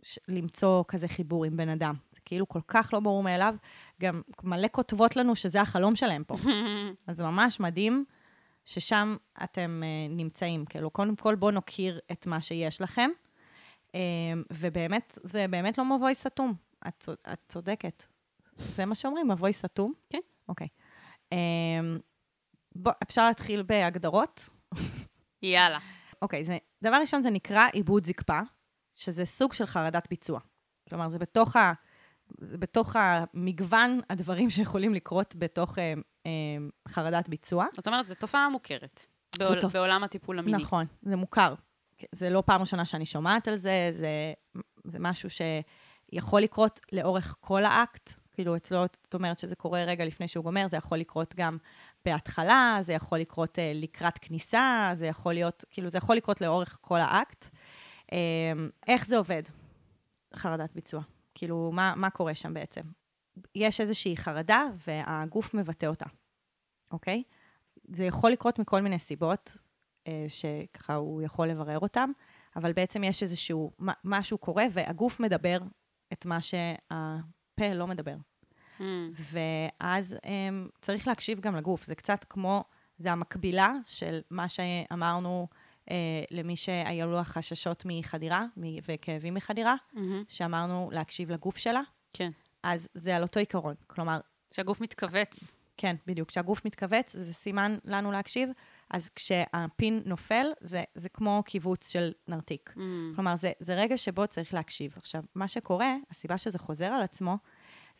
ש- 0.02 0.18
למצוא 0.28 0.84
כזה 0.88 1.08
חיבור 1.08 1.44
עם 1.44 1.56
בן 1.56 1.68
אדם. 1.68 1.94
זה 2.12 2.20
כאילו 2.24 2.48
כל 2.48 2.60
כך 2.68 2.90
לא 2.92 3.00
ברור 3.00 3.22
מאליו. 3.22 3.54
גם 4.00 4.22
מלא 4.42 4.68
כותבות 4.72 5.16
לנו 5.16 5.36
שזה 5.36 5.60
החלום 5.60 5.96
שלהם 5.96 6.24
פה. 6.24 6.36
אז 7.06 7.16
זה 7.16 7.24
ממש 7.24 7.60
מדהים 7.60 8.04
ששם 8.64 9.16
אתם 9.44 9.82
uh, 9.82 10.12
נמצאים. 10.12 10.64
כאילו, 10.64 10.90
קודם 10.90 11.16
כל 11.16 11.34
בואו 11.34 11.50
נוקיר 11.50 12.00
את 12.12 12.26
מה 12.26 12.40
שיש 12.40 12.80
לכם. 12.80 13.10
Um, 13.88 13.94
ובאמת, 14.50 15.18
זה 15.22 15.48
באמת 15.48 15.78
לא 15.78 15.96
מבוי 15.96 16.14
סתום. 16.14 16.54
את, 16.88 17.08
את 17.32 17.38
צודקת. 17.48 18.04
זה 18.54 18.84
מה 18.84 18.94
שאומרים, 18.94 19.28
מבוי 19.28 19.52
סתום? 19.52 19.92
כן. 20.10 20.18
אוקיי. 20.48 20.68
Um, 21.30 21.36
בוא, 22.74 22.92
אפשר 23.02 23.26
להתחיל 23.26 23.62
בהגדרות? 23.62 24.48
יאללה. 25.42 25.78
אוקיי, 26.22 26.44
זה, 26.44 26.58
דבר 26.82 26.96
ראשון, 27.00 27.22
זה 27.22 27.30
נקרא 27.30 27.66
עיבוד 27.72 28.06
זקפה, 28.06 28.40
שזה 28.92 29.24
סוג 29.24 29.52
של 29.52 29.66
חרדת 29.66 30.06
ביצוע. 30.10 30.40
כלומר, 30.88 31.08
זה 31.08 31.18
בתוך, 31.18 31.56
ה, 31.56 31.72
זה 32.40 32.58
בתוך 32.58 32.96
המגוון 32.98 34.00
הדברים 34.10 34.50
שיכולים 34.50 34.94
לקרות 34.94 35.34
בתוך 35.38 35.78
אה, 35.78 35.94
אה, 36.26 36.30
חרדת 36.88 37.28
ביצוע. 37.28 37.66
זאת 37.74 37.86
אומרת, 37.86 38.06
זו 38.06 38.14
תופעה 38.14 38.48
מוכרת. 38.48 39.06
בעול, 39.38 39.60
תופ- 39.60 39.72
בעולם 39.72 40.04
הטיפול 40.04 40.38
המיני. 40.38 40.62
נכון, 40.62 40.86
זה 41.02 41.16
מוכר. 41.16 41.54
זה 42.12 42.30
לא 42.30 42.42
פעם 42.46 42.60
ראשונה 42.60 42.84
שאני 42.84 43.06
שומעת 43.06 43.48
על 43.48 43.56
זה, 43.56 43.90
זה, 43.92 44.32
זה 44.84 44.98
משהו 44.98 45.28
שיכול 45.30 46.40
לקרות 46.40 46.80
לאורך 46.92 47.36
כל 47.40 47.64
האקט. 47.64 48.12
כאילו, 48.34 48.56
אצלו, 48.56 48.84
את 48.84 49.14
אומרת 49.14 49.38
שזה 49.38 49.56
קורה 49.56 49.84
רגע 49.84 50.04
לפני 50.04 50.28
שהוא 50.28 50.44
גומר, 50.44 50.66
זה 50.68 50.76
יכול 50.76 50.98
לקרות 50.98 51.34
גם 51.36 51.58
בהתחלה, 52.04 52.78
זה 52.80 52.92
יכול 52.92 53.18
לקרות 53.18 53.58
אה, 53.58 53.72
לקראת 53.74 54.18
כניסה, 54.18 54.90
זה 54.92 55.06
יכול 55.06 55.32
להיות, 55.32 55.64
כאילו, 55.70 55.90
זה 55.90 55.98
יכול 55.98 56.16
לקרות 56.16 56.40
לאורך 56.40 56.78
כל 56.80 56.98
האקט. 57.00 57.48
אה, 58.12 58.52
איך 58.88 59.06
זה 59.06 59.16
עובד, 59.18 59.42
חרדת 60.36 60.72
ביצוע? 60.74 61.02
כאילו, 61.34 61.70
מה, 61.72 61.92
מה 61.96 62.10
קורה 62.10 62.34
שם 62.34 62.54
בעצם? 62.54 62.80
יש 63.54 63.80
איזושהי 63.80 64.16
חרדה 64.16 64.64
והגוף 64.86 65.54
מבטא 65.54 65.86
אותה, 65.86 66.06
אוקיי? 66.90 67.22
זה 67.88 68.04
יכול 68.04 68.30
לקרות 68.30 68.58
מכל 68.58 68.80
מיני 68.80 68.98
סיבות, 68.98 69.58
אה, 70.06 70.24
שככה 70.28 70.94
הוא 70.94 71.22
יכול 71.22 71.48
לברר 71.48 71.78
אותם, 71.78 72.10
אבל 72.56 72.72
בעצם 72.72 73.04
יש 73.04 73.22
איזשהו, 73.22 73.72
מה- 73.78 73.92
משהו 74.04 74.38
קורה 74.38 74.64
והגוף 74.72 75.20
מדבר 75.20 75.58
את 76.12 76.26
מה 76.26 76.42
שהפה 76.42 77.74
לא 77.74 77.86
מדבר. 77.86 78.16
Mm, 78.78 78.82
ואז 79.32 80.16
um, 80.22 80.70
צריך 80.80 81.08
להקשיב 81.08 81.40
גם 81.40 81.56
לגוף. 81.56 81.84
זה 81.84 81.94
קצת 81.94 82.24
כמו, 82.24 82.64
זה 82.98 83.12
המקבילה 83.12 83.72
של 83.84 84.20
מה 84.30 84.48
שאמרנו 84.48 85.48
למי 86.30 86.56
שהיו 86.56 87.10
לו 87.10 87.18
החששות 87.18 87.82
מחדירה 87.86 88.46
מ- 88.56 88.78
וכאבים 88.88 89.34
מחדירה, 89.34 89.74
מהמם. 89.92 90.24
שאמרנו 90.28 90.90
להקשיב 90.92 91.30
לגוף 91.30 91.56
שלה, 91.56 91.80
כן. 92.12 92.30
אז 92.62 92.88
זה 92.94 93.16
על 93.16 93.22
אותו 93.22 93.40
עיקרון. 93.40 93.74
כלומר, 93.86 94.20
שהגוף 94.50 94.80
מתכווץ. 94.80 95.56
כן, 95.76 95.96
בדיוק. 96.06 96.28
כשהגוף 96.28 96.64
מתכווץ, 96.64 97.16
זה 97.16 97.34
סימן 97.34 97.78
לנו 97.84 98.12
להקשיב, 98.12 98.48
אז 98.90 99.08
כשהפין 99.08 100.02
נופל, 100.04 100.46
זה, 100.60 100.84
זה 100.94 101.08
כמו 101.08 101.42
קיבוץ 101.46 101.88
של 101.88 102.12
נרתיק. 102.28 102.74
Mm. 102.76 102.80
כלומר, 103.14 103.36
זה, 103.36 103.52
זה 103.60 103.74
רגע 103.74 103.96
שבו 103.96 104.26
צריך 104.26 104.54
להקשיב. 104.54 104.92
עכשיו, 104.96 105.22
מה 105.34 105.48
שקורה, 105.48 105.96
הסיבה 106.10 106.38
שזה 106.38 106.58
חוזר 106.58 106.86
על 106.86 107.02
עצמו, 107.02 107.36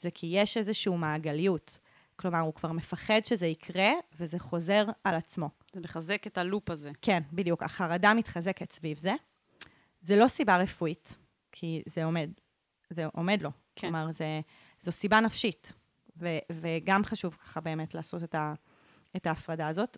זה 0.00 0.10
כי 0.10 0.26
יש 0.30 0.56
איזושהי 0.56 0.96
מעגליות. 0.96 1.78
כלומר, 2.22 2.38
הוא 2.40 2.54
כבר 2.54 2.72
מפחד 2.72 3.20
שזה 3.24 3.46
יקרה, 3.46 3.90
וזה 4.18 4.38
חוזר 4.38 4.84
על 5.04 5.14
עצמו. 5.14 5.50
זה 5.72 5.80
מחזק 5.80 6.26
את 6.26 6.38
הלופ 6.38 6.70
הזה. 6.70 6.90
כן, 7.02 7.22
בדיוק. 7.32 7.62
החרדה 7.62 8.14
מתחזקת 8.14 8.72
סביב 8.72 8.98
זה. 8.98 9.12
זה 10.00 10.16
לא 10.16 10.28
סיבה 10.28 10.56
רפואית, 10.56 11.16
כי 11.52 11.82
זה 11.86 12.04
עומד, 12.04 12.30
זה 12.90 13.06
עומד 13.06 13.42
לו. 13.42 13.50
כן. 13.76 13.86
כלומר, 13.86 14.12
זה, 14.12 14.40
זו 14.80 14.92
סיבה 14.92 15.20
נפשית. 15.20 15.72
ו, 16.16 16.28
וגם 16.52 17.04
חשוב 17.04 17.34
ככה 17.34 17.60
באמת 17.60 17.94
לעשות 17.94 18.22
את, 18.22 18.34
ה, 18.34 18.54
את 19.16 19.26
ההפרדה 19.26 19.68
הזאת. 19.68 19.96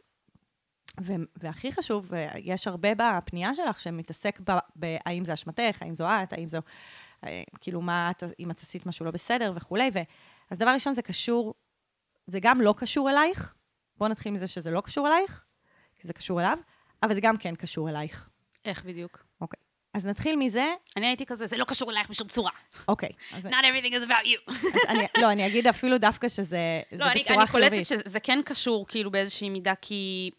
ו, 1.00 1.12
והכי 1.36 1.72
חשוב, 1.72 2.10
ויש 2.10 2.68
הרבה 2.68 2.88
בפנייה 2.94 3.54
שלך 3.54 3.80
שמתעסק 3.80 4.40
בהאם 4.76 5.24
זה 5.24 5.34
אשמתך, 5.34 5.82
האם 5.82 5.94
זו 5.94 6.06
את, 6.22 6.32
האם 6.32 6.48
זו, 6.48 6.58
אה, 7.24 7.42
כאילו, 7.60 7.80
מה 7.80 8.10
את, 8.10 8.22
אם 8.40 8.50
את 8.50 8.60
עשית 8.60 8.86
משהו 8.86 9.04
לא 9.04 9.10
בסדר 9.10 9.52
וכולי. 9.54 9.90
ו, 9.94 9.98
אז 10.50 10.58
דבר 10.58 10.70
ראשון, 10.70 10.94
זה 10.94 11.02
קשור, 11.02 11.54
זה 12.26 12.40
גם 12.40 12.60
לא 12.60 12.74
קשור 12.76 13.10
אלייך. 13.10 13.54
בואו 13.96 14.10
נתחיל 14.10 14.32
מזה 14.32 14.46
שזה 14.46 14.70
לא 14.70 14.80
קשור 14.80 15.08
אלייך, 15.08 15.44
כי 15.98 16.06
זה 16.06 16.12
קשור 16.12 16.40
אליו, 16.40 16.58
אבל 17.02 17.14
זה 17.14 17.20
גם 17.20 17.36
כן 17.36 17.54
קשור 17.54 17.90
אלייך. 17.90 18.28
איך 18.64 18.84
בדיוק? 18.84 19.24
אוקיי. 19.40 19.60
אז 19.94 20.06
נתחיל 20.06 20.36
מזה, 20.36 20.74
אני 20.96 21.06
הייתי 21.06 21.26
כזה, 21.26 21.46
זה 21.46 21.56
לא 21.56 21.64
קשור 21.64 21.90
אלייך 21.90 22.10
בשום 22.10 22.28
צורה. 22.28 22.50
אוקיי. 22.88 23.08
אז, 23.32 23.46
Not 23.46 23.50
everything 23.50 23.92
is 23.92 24.08
about 24.08 24.26
you. 24.26 24.52
אני, 24.88 25.06
לא, 25.18 25.32
אני 25.32 25.46
אגיד 25.46 25.66
אפילו 25.66 25.98
דווקא 25.98 26.28
שזה 26.28 26.82
זה 26.90 26.96
לא, 26.96 27.12
אני, 27.12 27.22
בצורה 27.22 27.42
אני 27.42 27.50
קולטת 27.50 27.70
חיובית. 27.70 27.86
שזה 27.86 28.20
כן 28.20 28.40
קשור 28.44 28.86
כאילו 28.88 29.10
באיזושהי 29.10 29.50
מידה, 29.50 29.74
כי 29.74 30.30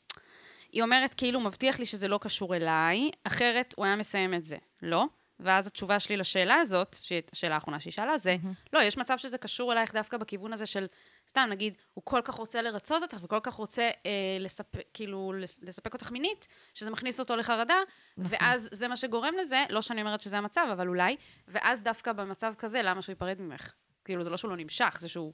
היא 0.72 0.82
אומרת 0.84 1.14
כאילו, 1.14 1.40
מבטיח 1.40 1.80
לי 1.80 1.86
שזה 1.86 2.08
לא 2.08 2.20
קשור 2.22 2.56
אליי, 2.56 3.10
אחרת 3.24 3.74
הוא 3.78 3.86
היה 3.86 3.96
מסיים 3.96 4.34
את 4.34 4.46
זה. 4.46 4.58
לא? 4.82 5.06
ואז 5.40 5.68
התשובה 5.68 6.00
שלי 6.00 6.18
לשאלה 6.18 6.56
הזאת, 6.56 6.96
שהיא 7.02 7.22
השאלה 7.34 7.56
האחרונה 7.56 7.80
שהיא 7.80 7.94
שאלה, 7.94 8.18
זה, 8.18 8.36
לא, 8.74 8.80
יש 8.80 8.98
מצב 8.98 9.18
שזה 9.18 9.38
קשור 9.38 9.74
אלייך 9.74 9.94
דווקא 9.94 10.18
בכיוון 10.18 10.54
הזה 10.54 10.66
של, 10.66 10.86
סתם, 11.28 11.48
נגיד, 11.52 11.74
הוא 11.94 12.04
כל 12.06 12.22
כך 12.24 12.34
רוצה 12.34 12.62
לרצות 12.62 13.02
אותך 13.02 13.18
וכל 13.24 13.40
כך 13.44 13.54
רוצה 13.54 13.90
אה, 14.06 14.12
לספק, 14.40 14.84
כאילו, 14.94 15.34
לס- 15.34 15.60
לספק 15.62 15.94
אותך 15.94 16.12
מינית, 16.12 16.48
שזה 16.74 16.92
מכניס 16.92 17.20
אותו 17.20 17.36
לחרדה, 17.36 17.78
ואז 18.18 18.70
זה 18.72 18.88
מה 18.88 18.98
שגורם 18.98 19.34
לזה, 19.42 19.64
לא 19.70 19.82
שאני 19.82 20.02
אומרת 20.02 20.22
שזה 20.22 20.38
המצב, 20.38 20.68
אבל 20.74 20.88
אולי, 20.88 21.16
ואז 21.48 21.82
דווקא 21.82 22.14
במצב 22.14 22.54
כזה, 22.58 22.82
למה 22.82 23.02
שהוא 23.02 23.14
ייפרד 23.14 23.42
ממך? 23.42 23.74
כאילו, 24.06 24.24
זה 24.24 24.30
לא 24.30 24.38
שהוא 24.38 24.52
לא 24.52 24.58
נמשך, 24.58 24.98
זה 25.00 25.10
שהוא 25.10 25.34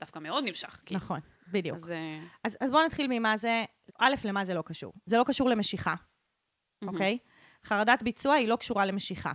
דווקא 0.00 0.18
מאוד 0.18 0.44
נמשך. 0.44 0.82
כאילו. 0.86 1.00
נכון, 1.00 1.20
בדיוק. 1.48 1.76
אז... 1.76 1.92
אה, 1.92 2.18
אז, 2.44 2.56
אז 2.60 2.70
בואו 2.70 2.86
נתחיל 2.86 3.06
ממה 3.10 3.36
זה, 3.36 3.64
א', 3.98 4.14
למה 4.24 4.44
זה 4.44 4.54
לא 4.54 4.62
קשור. 4.66 4.92
זה 5.06 5.18
לא 5.18 5.24
קשור 5.26 5.48
למשיכה, 5.48 5.94
אוקיי? 6.86 7.18
חרדת 7.64 8.02
ביצוע 8.02 8.34
היא 8.34 8.48
לא 8.48 8.56
קשורה 8.56 8.86
למשיכה. 8.86 9.32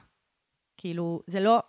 כאילו, 0.78 1.22
זה 1.28 1.40
לא... 1.40 1.60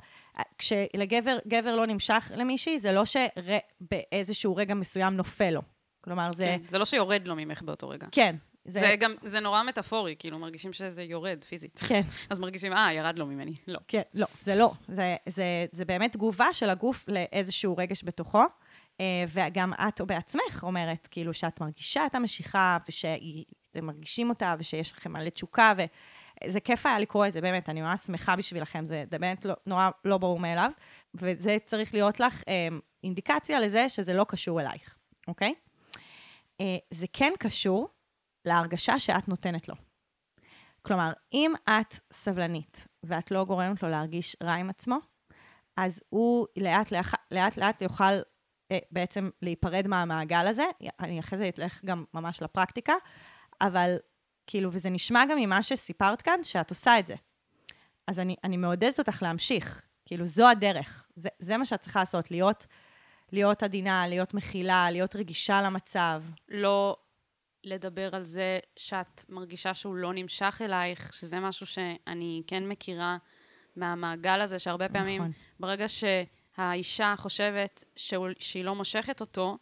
כשלגבר 0.58 1.38
גבר 1.46 1.76
לא 1.76 1.86
נמשך 1.86 2.30
למישהי, 2.36 2.78
זה 2.78 2.92
לא 2.92 3.02
שבאיזשהו 3.04 4.56
רגע 4.56 4.74
מסוים 4.74 5.16
נופל 5.16 5.50
לו. 5.50 5.62
כלומר, 6.00 6.32
זה... 6.32 6.44
כן, 6.44 6.68
זה 6.68 6.78
לא 6.78 6.84
שיורד 6.84 7.28
לו 7.28 7.36
ממך 7.36 7.62
באותו 7.62 7.88
רגע. 7.88 8.06
כן. 8.12 8.36
זה, 8.64 8.80
זה 8.80 8.96
גם, 8.98 9.14
זה 9.22 9.40
נורא 9.40 9.62
מטאפורי, 9.62 10.14
כאילו, 10.18 10.38
מרגישים 10.38 10.72
שזה 10.72 11.02
יורד 11.02 11.44
פיזית. 11.48 11.80
כן. 11.88 12.00
אז 12.30 12.40
מרגישים, 12.40 12.72
אה, 12.72 12.92
ירד 12.92 13.18
לו 13.18 13.26
ממני. 13.26 13.54
לא. 13.66 13.78
כן, 13.88 14.02
לא, 14.14 14.26
זה 14.42 14.54
לא. 14.54 14.72
זה, 14.88 15.16
זה, 15.26 15.66
זה 15.72 15.84
באמת 15.84 16.12
תגובה 16.12 16.52
של 16.52 16.70
הגוף 16.70 17.04
לאיזשהו 17.08 17.76
רגש 17.76 18.04
בתוכו. 18.04 18.42
אה, 19.00 19.24
וגם 19.28 19.72
את 19.88 20.00
או 20.00 20.06
בעצמך 20.06 20.62
אומרת, 20.62 21.08
כאילו, 21.10 21.34
שאת 21.34 21.60
מרגישה 21.60 22.06
את 22.06 22.14
המשיכה, 22.14 22.78
ושאתם 22.88 23.86
מרגישים 23.86 24.28
אותה, 24.28 24.54
ושיש 24.58 24.92
לכם 24.92 25.12
מלא 25.12 25.28
תשוקה, 25.30 25.72
וזה 26.44 26.60
כיף 26.60 26.86
היה 26.86 26.98
לקרוא 26.98 27.26
את 27.26 27.32
זה, 27.32 27.40
באמת, 27.40 27.68
אני 27.68 27.82
ממש 27.82 28.00
שמחה 28.00 28.36
בשבילכם, 28.36 28.84
זה 28.84 29.04
באמת 29.10 29.44
לא, 29.44 29.54
נורא 29.66 29.90
לא 30.04 30.18
ברור 30.18 30.38
מאליו, 30.38 30.70
וזה 31.14 31.56
צריך 31.66 31.94
להיות 31.94 32.20
לך 32.20 32.42
אה, 32.48 32.68
אינדיקציה 33.04 33.60
לזה 33.60 33.88
שזה 33.88 34.14
לא 34.14 34.24
קשור 34.28 34.60
אלייך, 34.60 34.96
אוקיי? 35.28 35.54
אה, 36.60 36.76
זה 36.90 37.06
כן 37.12 37.32
קשור 37.38 37.88
להרגשה 38.44 38.98
שאת 38.98 39.28
נותנת 39.28 39.68
לו. 39.68 39.74
כלומר, 40.82 41.12
אם 41.32 41.52
את 41.64 41.94
סבלנית 42.12 42.86
ואת 43.02 43.30
לא 43.30 43.44
גורמת 43.44 43.82
לו 43.82 43.88
להרגיש 43.88 44.36
רע 44.42 44.52
עם 44.52 44.70
עצמו, 44.70 44.98
אז 45.76 46.02
הוא 46.08 46.46
לאט 46.56 46.90
לאט, 46.90 47.06
לאט, 47.30 47.56
לאט 47.56 47.82
יוכל 47.82 48.04
אה, 48.72 48.78
בעצם 48.90 49.30
להיפרד 49.42 49.86
מהמעגל 49.86 50.46
הזה. 50.46 50.64
אני 51.00 51.20
אחרי 51.20 51.38
זה 51.38 51.50
אלך 51.58 51.84
גם 51.84 52.04
ממש 52.14 52.42
לפרקטיקה, 52.42 52.94
אבל 53.60 53.96
כאילו, 54.46 54.70
וזה 54.72 54.90
נשמע 54.90 55.24
גם 55.30 55.38
ממה 55.38 55.62
שסיפרת 55.62 56.22
כאן, 56.22 56.40
שאת 56.42 56.70
עושה 56.70 56.98
את 56.98 57.06
זה. 57.06 57.14
אז 58.06 58.20
אני, 58.20 58.36
אני 58.44 58.56
מעודדת 58.56 58.98
אותך 58.98 59.22
להמשיך. 59.22 59.82
כאילו, 60.06 60.26
זו 60.26 60.48
הדרך. 60.48 61.06
זה, 61.16 61.28
זה 61.38 61.56
מה 61.56 61.64
שאת 61.64 61.80
צריכה 61.80 62.00
לעשות, 62.00 62.30
להיות, 62.30 62.66
להיות 63.32 63.62
עדינה, 63.62 64.08
להיות 64.08 64.34
מכילה, 64.34 64.90
להיות 64.90 65.16
רגישה 65.16 65.62
למצב. 65.62 66.22
לא 66.48 66.96
לדבר 67.64 68.16
על 68.16 68.24
זה 68.24 68.58
שאת 68.76 69.24
מרגישה 69.28 69.74
שהוא 69.74 69.94
לא 69.94 70.12
נמשך 70.14 70.60
אלייך, 70.64 71.12
שזה 71.14 71.40
משהו 71.40 71.66
שאני 71.66 72.42
כן 72.46 72.68
מכירה 72.68 73.16
מהמעגל 73.76 74.40
הזה, 74.40 74.58
שהרבה 74.58 74.88
פעמים, 74.88 75.22
נכון. 75.22 75.32
ברגע 75.60 75.86
שהאישה 75.88 77.14
חושבת 77.16 77.84
שהוא, 77.96 78.28
שהיא 78.38 78.64
לא 78.64 78.74
מושכת 78.74 79.20
אותו, 79.20 79.58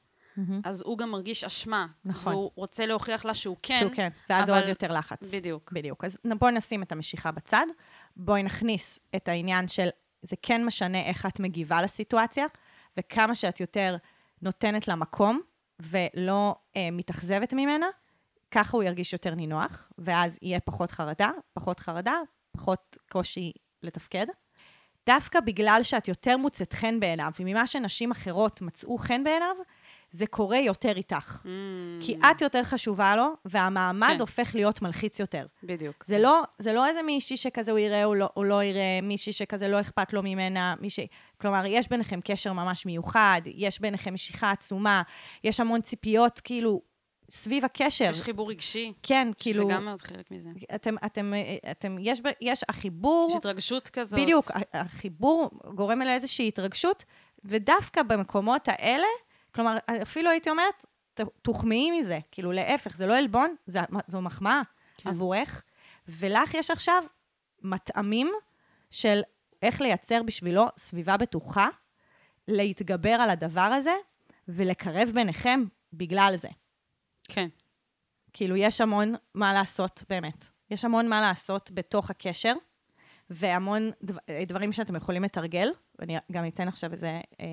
אז 0.65 0.83
הוא 0.87 0.99
גם 0.99 1.11
מרגיש 1.11 1.45
אשמה. 1.45 1.87
נכון. 2.05 2.33
והוא 2.35 2.51
רוצה 2.55 2.87
להוכיח 2.87 3.25
לה 3.25 3.35
שהוא 3.35 3.57
כן. 3.63 3.79
שהוא 3.81 3.93
כן, 3.95 4.09
ואז 4.31 4.51
אבל- 4.51 4.59
עוד 4.59 4.69
יותר 4.69 4.93
לחץ. 4.93 5.35
בדיוק. 5.35 5.73
בדיוק. 5.73 6.05
אז 6.05 6.19
בואי 6.39 6.53
נשים 6.53 6.83
את 6.83 6.93
המשיכה 6.93 7.33
בצד, 7.33 7.67
בואי 8.17 8.43
נכניס 8.43 8.99
את 9.17 9.29
העניין 9.29 9.69
של 9.69 9.89
זה 10.23 10.37
כן 10.43 10.65
משנה 10.65 11.01
איך 11.01 11.27
את 11.27 11.41
מגיבה 11.41 11.83
לסיטואציה, 11.83 12.47
וכמה 12.97 13.35
שאת 13.35 13.61
יותר 13.61 13.97
נותנת 14.43 14.89
לה 14.89 14.95
מקום 14.95 15.41
ולא 15.81 16.55
אה, 16.77 16.89
מתאכזבת 16.93 17.53
ממנה, 17.53 17.87
ככה 18.51 18.77
הוא 18.77 18.83
ירגיש 18.85 19.13
יותר 19.13 19.35
נינוח, 19.35 19.93
ואז 19.99 20.39
יהיה 20.43 20.61
פחות 20.61 20.91
חרדה, 20.91 21.31
פחות 21.53 21.81
חרדה, 21.81 22.15
פחות 22.53 22.97
קושי 23.13 23.53
לתפקד. 23.83 24.27
דווקא 25.07 25.41
בגלל 25.41 25.81
שאת 25.83 26.09
יותר 26.09 26.37
מוצאת 26.37 26.73
חן 26.73 27.01
בעיניו, 27.01 27.31
וממה 27.41 27.67
שנשים 27.67 28.11
אחרות 28.11 28.63
מצאו 28.63 28.99
חן 28.99 29.25
בעיניו, 29.25 29.57
זה 30.15 30.27
קורה 30.27 30.59
יותר 30.59 30.97
איתך. 30.97 31.43
Mm, 31.43 31.47
כי 32.01 32.17
את 32.17 32.43
יותר 32.43 32.63
חשובה 32.63 33.17
לו, 33.17 33.33
והמעמד 33.45 34.09
כן. 34.15 34.21
הופך 34.21 34.55
להיות 34.55 34.83
מלחיץ 34.83 35.21
יותר. 35.21 35.47
בדיוק. 35.63 36.05
זה 36.07 36.19
לא, 36.19 36.43
זה 36.59 36.73
לא 36.73 36.87
איזה 36.87 37.03
מישהי 37.03 37.37
שכזה 37.37 37.71
הוא 37.71 37.79
יראה 37.79 38.05
או 38.05 38.15
לא, 38.15 38.29
או 38.37 38.45
לא 38.45 38.63
יראה, 38.63 39.01
מישהי 39.03 39.33
שכזה 39.33 39.69
לא 39.69 39.81
אכפת 39.81 40.13
לו 40.13 40.23
ממנה, 40.23 40.75
מישהי... 40.81 41.07
כלומר, 41.41 41.63
יש 41.67 41.89
ביניכם 41.89 42.21
קשר 42.25 42.53
ממש 42.53 42.87
מיוחד, 42.87 43.41
יש 43.45 43.81
ביניכם 43.81 44.15
משיכה 44.15 44.51
עצומה, 44.51 45.03
יש 45.45 45.61
המון 45.61 45.81
ציפיות, 45.81 46.41
כאילו, 46.45 46.83
סביב 47.31 47.65
הקשר. 47.65 48.11
יש 48.11 48.23
חיבור 48.23 48.51
רגשי, 48.51 48.93
כן, 49.03 49.29
שזה 49.29 49.43
כאילו... 49.43 49.69
גם 49.69 49.85
מאוד 49.85 50.01
חלק 50.01 50.31
מזה. 50.31 50.51
אתם, 50.75 50.95
אתם, 51.07 51.33
אתם, 51.71 51.97
יש, 52.01 52.21
יש 52.41 52.65
החיבור... 52.69 53.29
יש 53.31 53.37
התרגשות 53.37 53.89
כזאת. 53.89 54.21
בדיוק, 54.21 54.51
החיבור 54.75 55.51
גורם 55.75 56.01
לאיזושהי 56.01 56.49
התרגשות, 56.49 57.05
ודווקא 57.45 58.03
במקומות 58.03 58.69
האלה, 58.69 59.07
כלומר, 59.55 59.77
אפילו 60.03 60.31
הייתי 60.31 60.51
אומרת, 60.51 60.85
תוחמאי 61.43 62.01
מזה, 62.01 62.19
כאילו 62.33 62.53
להפך, 62.53 62.97
זה 62.97 63.07
לא 63.07 63.17
עלבון, 63.19 63.55
זה- 63.67 63.81
זו 64.07 64.21
מחמאה 64.21 64.61
כן. 64.97 65.11
עבורך, 65.11 65.63
ולך 66.09 66.55
יש 66.55 66.71
עכשיו 66.71 67.03
מטעמים 67.63 68.33
של 68.91 69.21
איך 69.63 69.81
לייצר 69.81 70.23
בשבילו 70.23 70.67
סביבה 70.77 71.17
בטוחה, 71.17 71.69
להתגבר 72.49 73.11
על 73.13 73.31
הדבר 73.31 73.61
הזה 73.61 73.95
ולקרב 74.49 75.11
ביניכם 75.15 75.65
בגלל 75.93 76.33
זה. 76.37 76.49
כן. 77.29 77.49
כאילו, 78.33 78.57
יש 78.57 78.81
המון 78.81 79.13
מה 79.35 79.53
לעשות, 79.53 80.05
באמת. 80.09 80.47
יש 80.71 80.85
המון 80.85 81.09
מה 81.09 81.21
לעשות 81.21 81.71
בתוך 81.75 82.11
הקשר, 82.11 82.55
והמון 83.31 83.91
דו, 84.03 84.15
דברים 84.47 84.73
שאתם 84.73 84.97
יכולים 84.97 85.23
לתרגל. 85.25 85.69
ואני 85.99 86.17
גם 86.33 86.47
אתן 86.47 86.69
עכשיו 86.69 86.93
איזה 86.93 87.09
אה, 87.41 87.47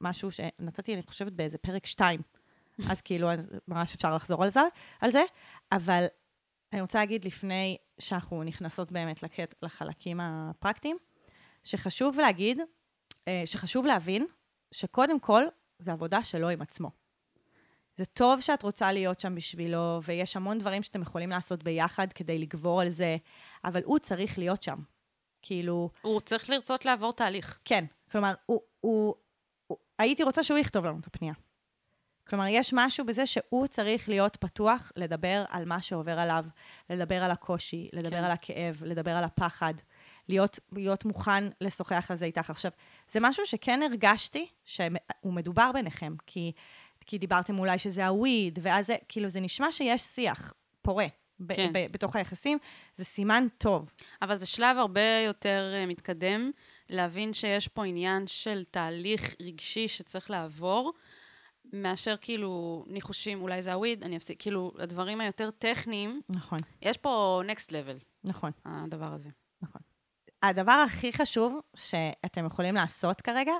משהו 0.00 0.30
שנתתי, 0.30 0.94
אני 0.94 1.02
חושבת, 1.02 1.32
באיזה 1.32 1.58
פרק 1.58 1.86
2. 1.86 2.20
אז 2.90 3.00
כאילו, 3.00 3.32
אז 3.32 3.50
ממש 3.68 3.94
אפשר 3.94 4.14
לחזור 4.16 4.44
על 4.44 4.50
זה, 4.50 4.60
על 5.00 5.10
זה. 5.10 5.22
אבל 5.72 6.06
אני 6.72 6.80
רוצה 6.80 6.98
להגיד, 6.98 7.24
לפני 7.24 7.76
שאנחנו 7.98 8.42
נכנסות 8.42 8.92
באמת 8.92 9.22
לקט, 9.22 9.54
לחלקים 9.62 10.20
הפרקטיים, 10.20 10.96
שחשוב 11.64 12.20
להגיד, 12.20 12.60
אה, 13.28 13.42
שחשוב 13.44 13.86
להבין, 13.86 14.26
שקודם 14.72 15.20
כל, 15.20 15.42
זה 15.78 15.92
עבודה 15.92 16.22
שלו 16.22 16.48
עם 16.48 16.62
עצמו. 16.62 16.90
זה 17.96 18.04
טוב 18.04 18.40
שאת 18.40 18.62
רוצה 18.62 18.92
להיות 18.92 19.20
שם 19.20 19.34
בשבילו, 19.34 20.00
ויש 20.04 20.36
המון 20.36 20.58
דברים 20.58 20.82
שאתם 20.82 21.02
יכולים 21.02 21.30
לעשות 21.30 21.62
ביחד 21.62 22.12
כדי 22.12 22.38
לגבור 22.38 22.80
על 22.80 22.88
זה, 22.88 23.16
אבל 23.64 23.82
הוא 23.84 23.98
צריך 23.98 24.38
להיות 24.38 24.62
שם. 24.62 24.78
כאילו, 25.42 25.90
הוא 26.02 26.20
צריך 26.20 26.50
לרצות 26.50 26.84
לעבור 26.84 27.12
תהליך. 27.12 27.58
כן, 27.64 27.84
כלומר, 28.12 28.34
הוא, 28.46 28.60
הוא, 28.80 29.14
הייתי 30.02 30.22
רוצה 30.22 30.42
שהוא 30.42 30.58
יכתוב 30.58 30.84
לנו 30.84 30.98
את 31.00 31.06
הפנייה. 31.06 31.34
כלומר, 32.28 32.46
יש 32.48 32.72
משהו 32.76 33.06
בזה 33.06 33.26
שהוא 33.26 33.66
צריך 33.66 34.08
להיות 34.08 34.36
פתוח 34.36 34.92
לדבר 34.96 35.44
על 35.48 35.64
מה 35.64 35.82
שעובר 35.82 36.18
עליו, 36.18 36.44
לדבר 36.90 37.24
על 37.24 37.30
הקושי, 37.30 37.88
לדבר 37.92 38.10
כן. 38.10 38.24
על 38.24 38.30
הכאב, 38.30 38.82
לדבר 38.84 39.10
על 39.10 39.24
הפחד, 39.24 39.74
להיות, 40.28 40.58
להיות 40.72 41.04
מוכן 41.04 41.44
לשוחח 41.60 42.10
על 42.10 42.16
זה 42.16 42.24
איתך. 42.24 42.50
עכשיו, 42.50 42.70
זה 43.10 43.18
משהו 43.22 43.46
שכן 43.46 43.80
הרגשתי 43.82 44.46
שהוא 44.64 45.32
מדובר 45.32 45.70
ביניכם, 45.74 46.14
כי, 46.26 46.52
כי 47.06 47.18
דיברתם 47.18 47.58
אולי 47.58 47.78
שזה 47.78 48.06
הוויד, 48.06 48.58
ואז 48.62 48.86
זה, 48.86 48.96
כאילו, 49.08 49.28
זה 49.28 49.40
נשמע 49.40 49.72
שיש 49.72 50.02
שיח 50.02 50.52
פורה. 50.82 51.06
ב- 51.40 51.54
כן. 51.54 51.72
ב- 51.72 51.86
בתוך 51.92 52.16
היחסים, 52.16 52.58
זה 52.96 53.04
סימן 53.04 53.46
טוב. 53.58 53.90
אבל 54.22 54.38
זה 54.38 54.46
שלב 54.46 54.76
הרבה 54.76 55.20
יותר 55.26 55.72
אה, 55.74 55.86
מתקדם, 55.86 56.50
להבין 56.92 57.32
שיש 57.32 57.68
פה 57.68 57.84
עניין 57.84 58.26
של 58.26 58.64
תהליך 58.70 59.34
רגשי 59.40 59.88
שצריך 59.88 60.30
לעבור, 60.30 60.92
מאשר 61.72 62.14
כאילו 62.20 62.84
ניחושים, 62.86 63.42
אולי 63.42 63.62
זה 63.62 63.72
הוויד, 63.72 64.02
אני 64.04 64.16
אפסיק, 64.16 64.42
כאילו, 64.42 64.72
הדברים 64.78 65.20
היותר 65.20 65.50
טכניים, 65.50 66.20
נכון, 66.28 66.58
יש 66.82 66.96
פה 66.96 67.42
next 67.46 67.68
level, 67.68 68.04
נכון. 68.24 68.50
הדבר 68.64 69.12
הזה. 69.12 69.30
הדבר 70.42 70.84
הכי 70.86 71.12
חשוב 71.12 71.60
שאתם 71.76 72.46
יכולים 72.46 72.74
לעשות 72.74 73.20
כרגע, 73.20 73.52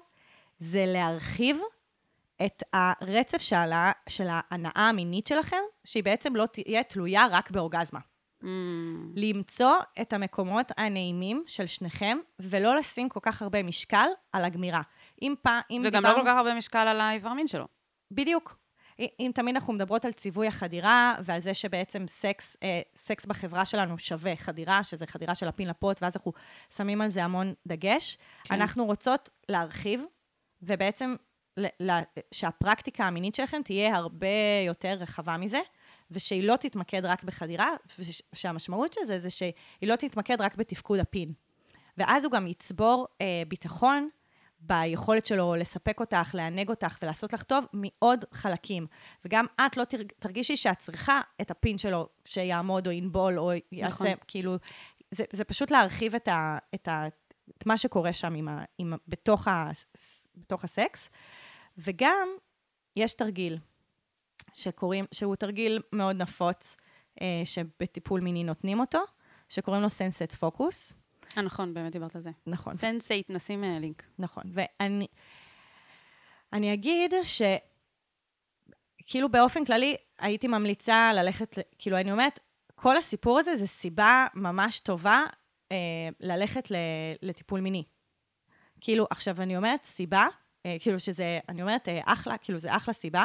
זה 0.58 0.84
להרחיב 0.86 1.58
את 2.46 2.62
הרצף 2.72 3.42
של, 3.42 3.72
ה- 3.72 3.92
של 4.08 4.26
ההנאה 4.30 4.88
המינית 4.88 5.26
שלכם, 5.26 5.60
שהיא 5.84 6.04
בעצם 6.04 6.36
לא 6.36 6.46
תהיה 6.46 6.82
תלויה 6.84 7.26
רק 7.30 7.50
באורגזמה. 7.50 8.00
Mm, 8.42 8.46
למצוא 9.16 9.74
את 10.00 10.12
המקומות 10.12 10.72
הנעימים 10.76 11.44
של 11.46 11.66
שניכם, 11.66 12.18
ולא 12.38 12.76
לשים 12.76 13.08
כל 13.08 13.20
כך 13.22 13.42
הרבה 13.42 13.62
משקל 13.62 14.06
על 14.32 14.44
הגמירה. 14.44 14.80
אם 15.22 15.34
פעם, 15.42 15.60
אם 15.70 15.82
וגם 15.84 16.04
לא 16.04 16.14
כל 16.14 16.22
כך 16.26 16.36
הרבה 16.36 16.54
משקל 16.54 16.78
על 16.78 17.00
האיבר 17.00 17.32
מין 17.32 17.46
שלו. 17.46 17.66
בדיוק. 18.10 18.58
אם 19.20 19.30
תמיד 19.34 19.54
אנחנו 19.54 19.72
מדברות 19.72 20.04
על 20.04 20.12
ציווי 20.12 20.46
החדירה, 20.46 21.14
ועל 21.24 21.40
זה 21.40 21.54
שבעצם 21.54 22.04
סקס, 22.08 22.56
אה, 22.62 22.80
סקס 22.94 23.26
בחברה 23.26 23.64
שלנו 23.64 23.98
שווה 23.98 24.36
חדירה, 24.36 24.84
שזה 24.84 25.06
חדירה 25.06 25.34
של 25.34 25.48
הפין 25.48 25.68
לפוט, 25.68 26.02
ואז 26.02 26.16
אנחנו 26.16 26.32
שמים 26.76 27.00
על 27.02 27.08
זה 27.08 27.24
המון 27.24 27.54
דגש. 27.66 28.18
כן. 28.44 28.54
אנחנו 28.54 28.84
רוצות 28.84 29.30
להרחיב, 29.48 30.04
ובעצם 30.62 31.14
ל- 31.56 31.90
ל- 31.90 32.02
שהפרקטיקה 32.34 33.04
המינית 33.04 33.34
שלכם 33.34 33.62
תהיה 33.64 33.96
הרבה 33.96 34.26
יותר 34.66 34.92
רחבה 34.98 35.36
מזה, 35.36 35.60
ושהיא 36.12 36.42
לא 36.42 36.56
תתמקד 36.56 37.04
רק 37.04 37.24
בחדירה, 37.24 37.70
ושהמשמעות 38.32 38.92
של 38.92 39.04
זה 39.04 39.18
זה 39.18 39.30
שהיא 39.30 39.52
לא 39.82 39.96
תתמקד 39.96 40.40
רק 40.40 40.56
בתפקוד 40.56 40.98
הפין. 40.98 41.32
ואז 41.96 42.24
הוא 42.24 42.32
גם 42.32 42.46
יצבור 42.46 43.06
אה, 43.20 43.42
ביטחון 43.48 44.08
ביכולת 44.60 45.26
שלו 45.26 45.54
לספק 45.54 46.00
אותך, 46.00 46.30
לענג 46.34 46.68
אותך 46.68 46.98
ולעשות 47.02 47.32
לך 47.32 47.42
טוב 47.42 47.64
מעוד 47.72 48.24
חלקים. 48.32 48.86
וגם 49.24 49.46
את 49.66 49.76
לא 49.76 49.84
תרג, 49.84 50.12
תרגישי 50.18 50.56
שאת 50.56 50.78
צריכה 50.78 51.20
את 51.40 51.50
הפין 51.50 51.78
שלו 51.78 52.08
שיעמוד 52.24 52.86
או 52.86 52.92
ינבול 52.92 53.38
או 53.38 53.52
יעשה, 53.72 54.04
נכון. 54.04 54.14
כאילו, 54.28 54.56
זה, 55.10 55.24
זה 55.32 55.44
פשוט 55.44 55.70
להרחיב 55.70 56.14
את, 56.14 56.28
ה, 56.28 56.58
את, 56.74 56.88
ה, 56.88 57.06
את 57.58 57.66
מה 57.66 57.76
שקורה 57.76 58.12
שם 58.12 58.34
עם 58.34 58.48
ה, 58.48 58.64
עם, 58.78 58.92
בתוך, 59.08 59.48
ה, 59.48 59.70
בתוך 60.36 60.64
הסקס. 60.64 61.10
וגם 61.78 62.28
יש 62.96 63.12
תרגיל 63.12 63.58
שקוראים, 64.52 65.04
שהוא 65.12 65.36
תרגיל 65.36 65.80
מאוד 65.92 66.16
נפוץ, 66.16 66.76
אה, 67.20 67.42
שבטיפול 67.44 68.20
מיני 68.20 68.44
נותנים 68.44 68.80
אותו, 68.80 69.00
שקוראים 69.48 69.82
לו 69.82 69.90
sensate 69.90 70.32
focus. 70.32 70.92
אה, 71.36 71.42
נכון, 71.42 71.74
באמת 71.74 71.92
דיברת 71.92 72.16
על 72.16 72.22
זה. 72.22 72.30
נכון. 72.46 72.74
sensate, 72.74 73.30
נשים 73.30 73.64
אה, 73.64 73.78
לינק. 73.78 74.02
נכון. 74.18 74.44
ואני 74.52 75.06
אני 76.52 76.74
אגיד 76.74 77.14
ש... 77.22 77.42
כאילו 79.06 79.28
באופן 79.28 79.64
כללי, 79.64 79.96
הייתי 80.18 80.46
ממליצה 80.48 81.12
ללכת, 81.14 81.58
כאילו, 81.78 81.96
אני 82.00 82.12
אומרת, 82.12 82.40
כל 82.74 82.96
הסיפור 82.96 83.38
הזה 83.38 83.56
זה 83.56 83.66
סיבה 83.66 84.26
ממש 84.34 84.80
טובה 84.80 85.24
אה, 85.72 85.76
ללכת 86.20 86.70
ל, 86.70 86.76
לטיפול 87.22 87.60
מיני. 87.60 87.84
כאילו, 88.80 89.06
עכשיו, 89.10 89.42
אני 89.42 89.56
אומרת 89.56 89.84
סיבה, 89.84 90.26
אה, 90.66 90.76
כאילו 90.80 91.00
שזה, 91.00 91.38
אני 91.48 91.62
אומרת, 91.62 91.88
אה, 91.88 92.00
אחלה, 92.04 92.38
כאילו, 92.38 92.58
זה 92.58 92.76
אחלה 92.76 92.94
סיבה, 92.94 93.24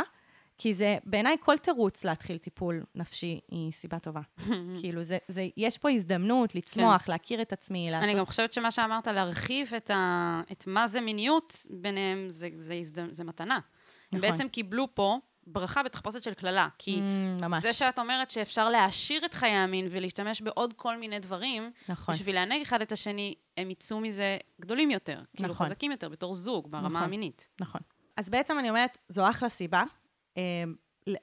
כי 0.57 0.73
זה, 0.73 0.97
בעיניי, 1.03 1.35
כל 1.39 1.57
תירוץ 1.57 2.03
להתחיל 2.03 2.37
טיפול 2.37 2.83
נפשי 2.95 3.39
היא 3.51 3.71
סיבה 3.71 3.99
טובה. 3.99 4.21
כאילו, 4.79 5.03
זה, 5.03 5.17
זה, 5.27 5.47
יש 5.57 5.77
פה 5.77 5.89
הזדמנות 5.89 6.55
לצמוח, 6.55 7.01
כן. 7.01 7.11
להכיר 7.11 7.41
את 7.41 7.53
עצמי, 7.53 7.89
לעשות... 7.91 8.09
אני 8.09 8.19
גם 8.19 8.25
חושבת 8.25 8.53
שמה 8.53 8.71
שאמרת, 8.71 9.07
להרחיב 9.07 9.73
את, 9.77 9.89
ה... 9.89 10.41
את 10.51 10.67
מה 10.67 10.87
זה 10.87 11.01
מיניות 11.01 11.65
ביניהם, 11.69 12.25
זה, 12.29 12.49
זה, 12.55 12.73
הזד... 12.73 13.13
זה 13.13 13.23
מתנה. 13.23 13.55
הם 13.55 13.61
נכון. 14.11 14.21
בעצם 14.31 14.47
קיבלו 14.47 14.87
פה 14.95 15.17
ברכה 15.47 15.83
בתחפושת 15.83 16.23
של 16.23 16.33
קללה. 16.33 16.67
כי 16.77 16.95
Mm, 16.95 17.41
ממש. 17.41 17.63
זה 17.63 17.73
שאת 17.73 17.99
אומרת 17.99 18.31
שאפשר 18.31 18.69
להעשיר 18.69 19.25
את 19.25 19.33
חיי 19.33 19.51
המין 19.51 19.87
ולהשתמש 19.91 20.41
בעוד 20.41 20.73
כל 20.73 20.97
מיני 20.97 21.19
דברים, 21.19 21.71
נכון. 21.89 22.15
בשביל 22.15 22.35
לענג 22.35 22.61
אחד 22.61 22.81
את 22.81 22.91
השני, 22.91 23.35
הם 23.57 23.71
יצאו 23.71 23.99
מזה 23.99 24.37
גדולים 24.61 24.91
יותר. 24.91 25.21
כאילו 25.35 25.49
נכון. 25.49 25.65
חזקים 25.65 25.91
יותר 25.91 26.09
בתור 26.09 26.33
זוג, 26.33 26.71
ברמה 26.71 26.89
נכון. 26.89 27.03
המינית. 27.03 27.49
נכון. 27.61 27.81
אז 28.17 28.29
בעצם 28.29 28.59
אני 28.59 28.69
אומרת, 28.69 28.97
זו 29.09 29.29
אחלה 29.29 29.49
סיבה 29.49 29.83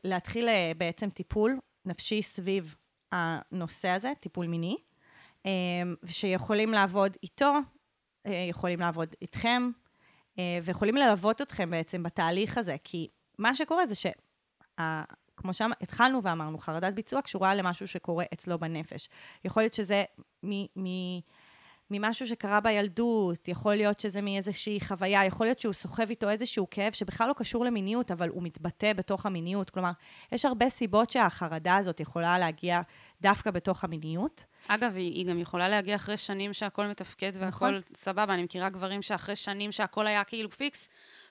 להתחיל 0.05 0.49
אה, 0.49 0.73
בעצם 0.77 1.11
טיפול 1.11 1.59
נפשי 1.85 2.23
סביב 2.23 2.77
הנושא 3.13 3.89
הזה, 3.89 4.13
טיפול 4.21 4.47
מיני, 4.47 4.77
אה, 5.47 5.51
שיכולים 6.07 6.73
לעבוד 6.73 7.17
איתו, 7.23 7.53
אה, 8.27 8.47
יכולים 8.51 8.81
לעבוד 8.81 9.15
איתכם, 9.23 9.71
אה, 10.39 10.59
ויכולים 10.63 10.97
ללוות 10.97 11.43
אתכם 11.43 11.71
בעצם 11.71 12.03
בתהליך 12.03 12.59
הזה, 12.59 12.77
כי 12.85 13.09
מה 13.39 13.55
שקורה 13.55 13.87
זה 13.87 13.95
ש... 13.95 14.07
ה- 14.81 15.25
כמו 15.37 15.55
שהתחלנו 15.55 16.23
ואמרנו, 16.23 16.59
חרדת 16.59 16.93
ביצוע 16.93 17.23
קשורה 17.23 17.55
למשהו 17.55 17.89
שקורה 17.89 18.25
אצלו 18.35 18.59
בנפש. 18.59 19.09
יכול 19.45 19.63
להיות 19.63 19.75
שזה 19.75 20.05
מ- 20.45 20.67
מ- 20.77 21.21
ממשהו 21.91 22.27
שקרה 22.27 22.61
בילדות, 22.61 23.49
יכול 23.49 23.75
להיות 23.75 24.01
שזה 24.01 24.21
מאיזושהי 24.23 24.81
חוויה, 24.81 25.25
יכול 25.25 25.47
להיות 25.47 25.61
שהוא 25.61 25.73
סוחב 25.73 26.11
איתו 26.11 26.31
איזשהו 26.31 26.67
כאב 26.71 26.93
שבכלל 26.93 27.29
לא 27.29 27.33
קשור 27.33 27.65
למיניות, 27.65 28.11
אבל 28.11 28.29
הוא 28.29 28.43
מתבטא 28.43 28.93
בתוך 28.93 29.27
המיניות. 29.27 29.71
כלומר, 29.71 29.91
יש 30.33 30.45
הרבה 30.45 30.69
סיבות 30.69 31.11
שהחרדה 31.11 31.77
הזאת 31.77 32.01
יכולה 32.01 32.39
להגיע 32.39 32.81
דווקא 33.21 33.51
בתוך 33.51 33.85
המיניות. 33.85 34.45
אגב, 34.69 34.97
היא, 34.97 35.13
היא 35.13 35.27
גם 35.27 35.39
יכולה 35.39 35.69
להגיע 35.69 35.97
אחרי 35.97 36.17
שנים 36.17 36.53
שהכל 36.53 36.87
מתפקד 36.87 37.33
והכל 37.35 37.71
נכון. 37.71 37.81
סבבה. 37.95 38.35
אני 38.35 38.43
מכירה 38.43 38.69
גברים 38.69 39.03
שאחרי 39.03 39.37
שנים 39.37 39.73
שהכל 39.73 40.07
היה 40.07 40.25
כאילו 40.25 40.51
פיקס, 40.51 40.89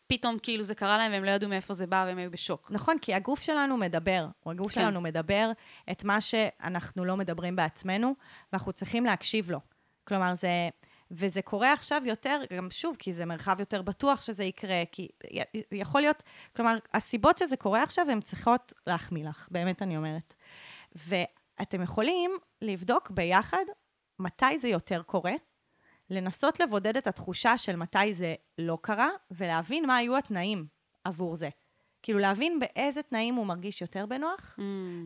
פתאום 0.07 0.37
כאילו 0.43 0.63
זה 0.63 0.75
קרה 0.75 0.97
להם 0.97 1.11
והם 1.11 1.23
לא 1.23 1.31
ידעו 1.31 1.49
מאיפה 1.49 1.73
זה 1.73 1.87
בא 1.87 2.03
והם 2.07 2.17
היו 2.17 2.31
בשוק. 2.31 2.71
נכון, 2.71 2.97
כי 2.99 3.13
הגוף 3.13 3.41
שלנו 3.41 3.77
מדבר, 3.77 4.27
הגוף 4.45 4.73
כן. 4.73 4.81
שלנו 4.81 5.01
מדבר 5.01 5.51
את 5.91 6.03
מה 6.03 6.21
שאנחנו 6.21 7.05
לא 7.05 7.17
מדברים 7.17 7.55
בעצמנו, 7.55 8.15
ואנחנו 8.51 8.73
צריכים 8.73 9.05
להקשיב 9.05 9.51
לו. 9.51 9.59
כלומר, 10.03 10.35
זה... 10.35 10.69
וזה 11.11 11.41
קורה 11.41 11.73
עכשיו 11.73 12.01
יותר, 12.05 12.41
גם 12.57 12.71
שוב, 12.71 12.95
כי 12.99 13.13
זה 13.13 13.25
מרחב 13.25 13.59
יותר 13.59 13.81
בטוח 13.81 14.21
שזה 14.21 14.43
יקרה, 14.43 14.83
כי 14.91 15.07
יכול 15.71 16.01
להיות, 16.01 16.23
כלומר, 16.55 16.77
הסיבות 16.93 17.37
שזה 17.37 17.57
קורה 17.57 17.83
עכשיו, 17.83 18.05
הן 18.09 18.21
צריכות 18.21 18.73
להחמיא 18.87 19.25
לך, 19.29 19.47
באמת 19.51 19.81
אני 19.81 19.97
אומרת. 19.97 20.33
ואתם 20.95 21.81
יכולים 21.81 22.31
לבדוק 22.61 23.09
ביחד 23.09 23.63
מתי 24.19 24.57
זה 24.57 24.67
יותר 24.67 25.03
קורה, 25.03 25.33
לנסות 26.09 26.59
לבודד 26.59 26.97
את 26.97 27.07
התחושה 27.07 27.57
של 27.57 27.75
מתי 27.75 28.13
זה 28.13 28.35
לא 28.57 28.77
קרה, 28.81 29.09
ולהבין 29.31 29.87
מה 29.87 29.97
היו 29.97 30.17
התנאים 30.17 30.65
עבור 31.03 31.35
זה. 31.35 31.49
כאילו, 32.03 32.19
להבין 32.19 32.59
באיזה 32.59 33.03
תנאים 33.03 33.35
הוא 33.35 33.45
מרגיש 33.45 33.81
יותר 33.81 34.05
בנוח, 34.05 34.55
אממ, 34.57 34.61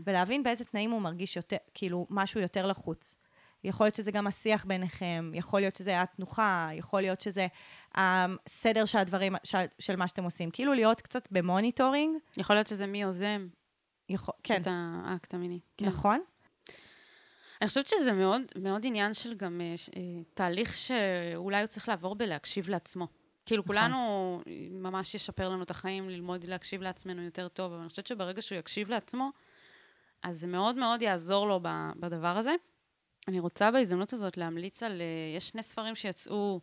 ולהבין 0.06 0.44
באיזה 0.44 0.66
תנאים 0.66 0.92
הוא 0.92 1.02
מרגיש 1.02 1.36
יותר, 1.36 1.58
כאילו, 1.74 2.08
משהו 2.10 2.42
יותר 2.42 2.68
לחוץ. 2.68 3.16
יכול 3.64 3.86
להיות 3.86 3.96
שזה 3.96 4.12
גם 4.12 4.28
השיח 4.28 4.66
ביניכם, 4.66 5.32
יכול 5.34 5.60
להיות 5.60 5.76
שזה 5.76 6.02
התנוחה, 6.02 6.70
יכול 6.74 7.02
להיות 7.02 7.22
שזה 7.22 7.48
הסדר 7.96 8.86
של 8.86 8.98
הדברים, 8.98 9.36
של, 9.44 9.66
של 9.80 9.96
מה 9.96 10.08
שאתם 10.08 10.24
עושים. 10.24 10.52
כאילו 10.52 10.74
להיות 10.74 11.02
קצת 11.02 11.28
ב 11.32 11.39
monitoring, 11.39 12.18
יכול 12.38 12.56
להיות 12.56 12.68
שזה 12.68 12.88
מי 12.88 13.02
יוזם 13.02 13.48
יכול, 14.10 14.34
כן, 14.44 14.62
את 14.62 14.68
האקט 14.72 15.34
המיני. 15.34 15.60
כן. 15.78 15.86
נכון? 15.86 16.22
אני 17.62 17.68
חושבת 17.68 17.88
שזה 17.88 18.12
מאוד, 18.14 18.42
מאוד 18.62 18.86
עניין 18.86 19.14
של 19.14 19.34
גם 19.34 19.62
אה, 19.62 19.78
ש- 19.78 19.90
אה, 19.90 20.02
תהליך 20.34 20.78
שאולי 20.78 21.60
הוא 21.60 21.68
צריך 21.68 21.90
לעבור 21.90 22.16
בלהקשיב 22.16 22.70
לעצמו. 22.70 23.08
כאילו, 23.46 23.64
נכון. 23.64 23.76
כולנו 23.76 24.42
ממש 24.72 25.16
ישפר 25.16 25.50
לנו 25.50 25.64
את 25.64 25.70
החיים, 25.70 26.10
ללמוד 26.10 26.44
להקשיב 26.44 26.82
לעצמנו 26.82 27.22
יותר 27.22 27.48
טוב, 27.48 27.72
אבל 27.72 27.82
אני 27.82 27.90
חושבת 27.90 28.08
שברגע 28.08 28.42
שהוא 28.42 28.60
יקשיב 28.60 28.90
לעצמו, 28.90 29.30
אז 30.24 30.40
זה 30.40 30.48
מאוד 30.48 30.76
מאוד 30.76 31.02
יעזור 31.02 31.48
לו 31.48 31.60
בדבר 32.00 32.38
הזה. 32.38 32.56
אני 33.28 33.40
רוצה 33.40 33.72
בהזדמנות 33.72 34.14
הזאת 34.14 34.38
להמליץ 34.38 34.84
על... 34.84 35.02
אה, 35.02 35.38
יש 35.38 35.50
שני 35.50 35.64
ספרים 35.64 35.96
שיצאו 35.96 36.62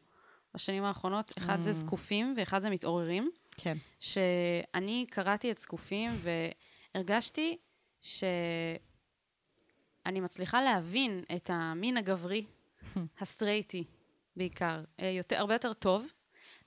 בשנים 0.54 0.84
האחרונות, 0.84 1.32
אחד 1.38 1.62
זה 1.62 1.70
Mm. 1.70 1.72
זקופים 1.72 2.34
ואחד 2.36 2.62
זה 2.62 2.70
מתעוררים. 2.70 3.30
כן. 3.56 3.76
שאני 4.00 5.06
קראתי 5.10 5.50
את 5.50 5.58
זקופים 5.58 6.10
והרגשתי 6.94 7.58
שאני 8.00 8.80
מצליחה 10.20 10.62
להבין 10.62 11.24
את 11.36 11.50
המין 11.52 11.96
הגברי, 11.96 12.44
הסטרייטי 13.20 13.84
בעיקר, 14.36 14.84
אה, 15.00 15.08
יותר, 15.08 15.36
הרבה 15.36 15.54
יותר 15.54 15.72
טוב, 15.72 16.12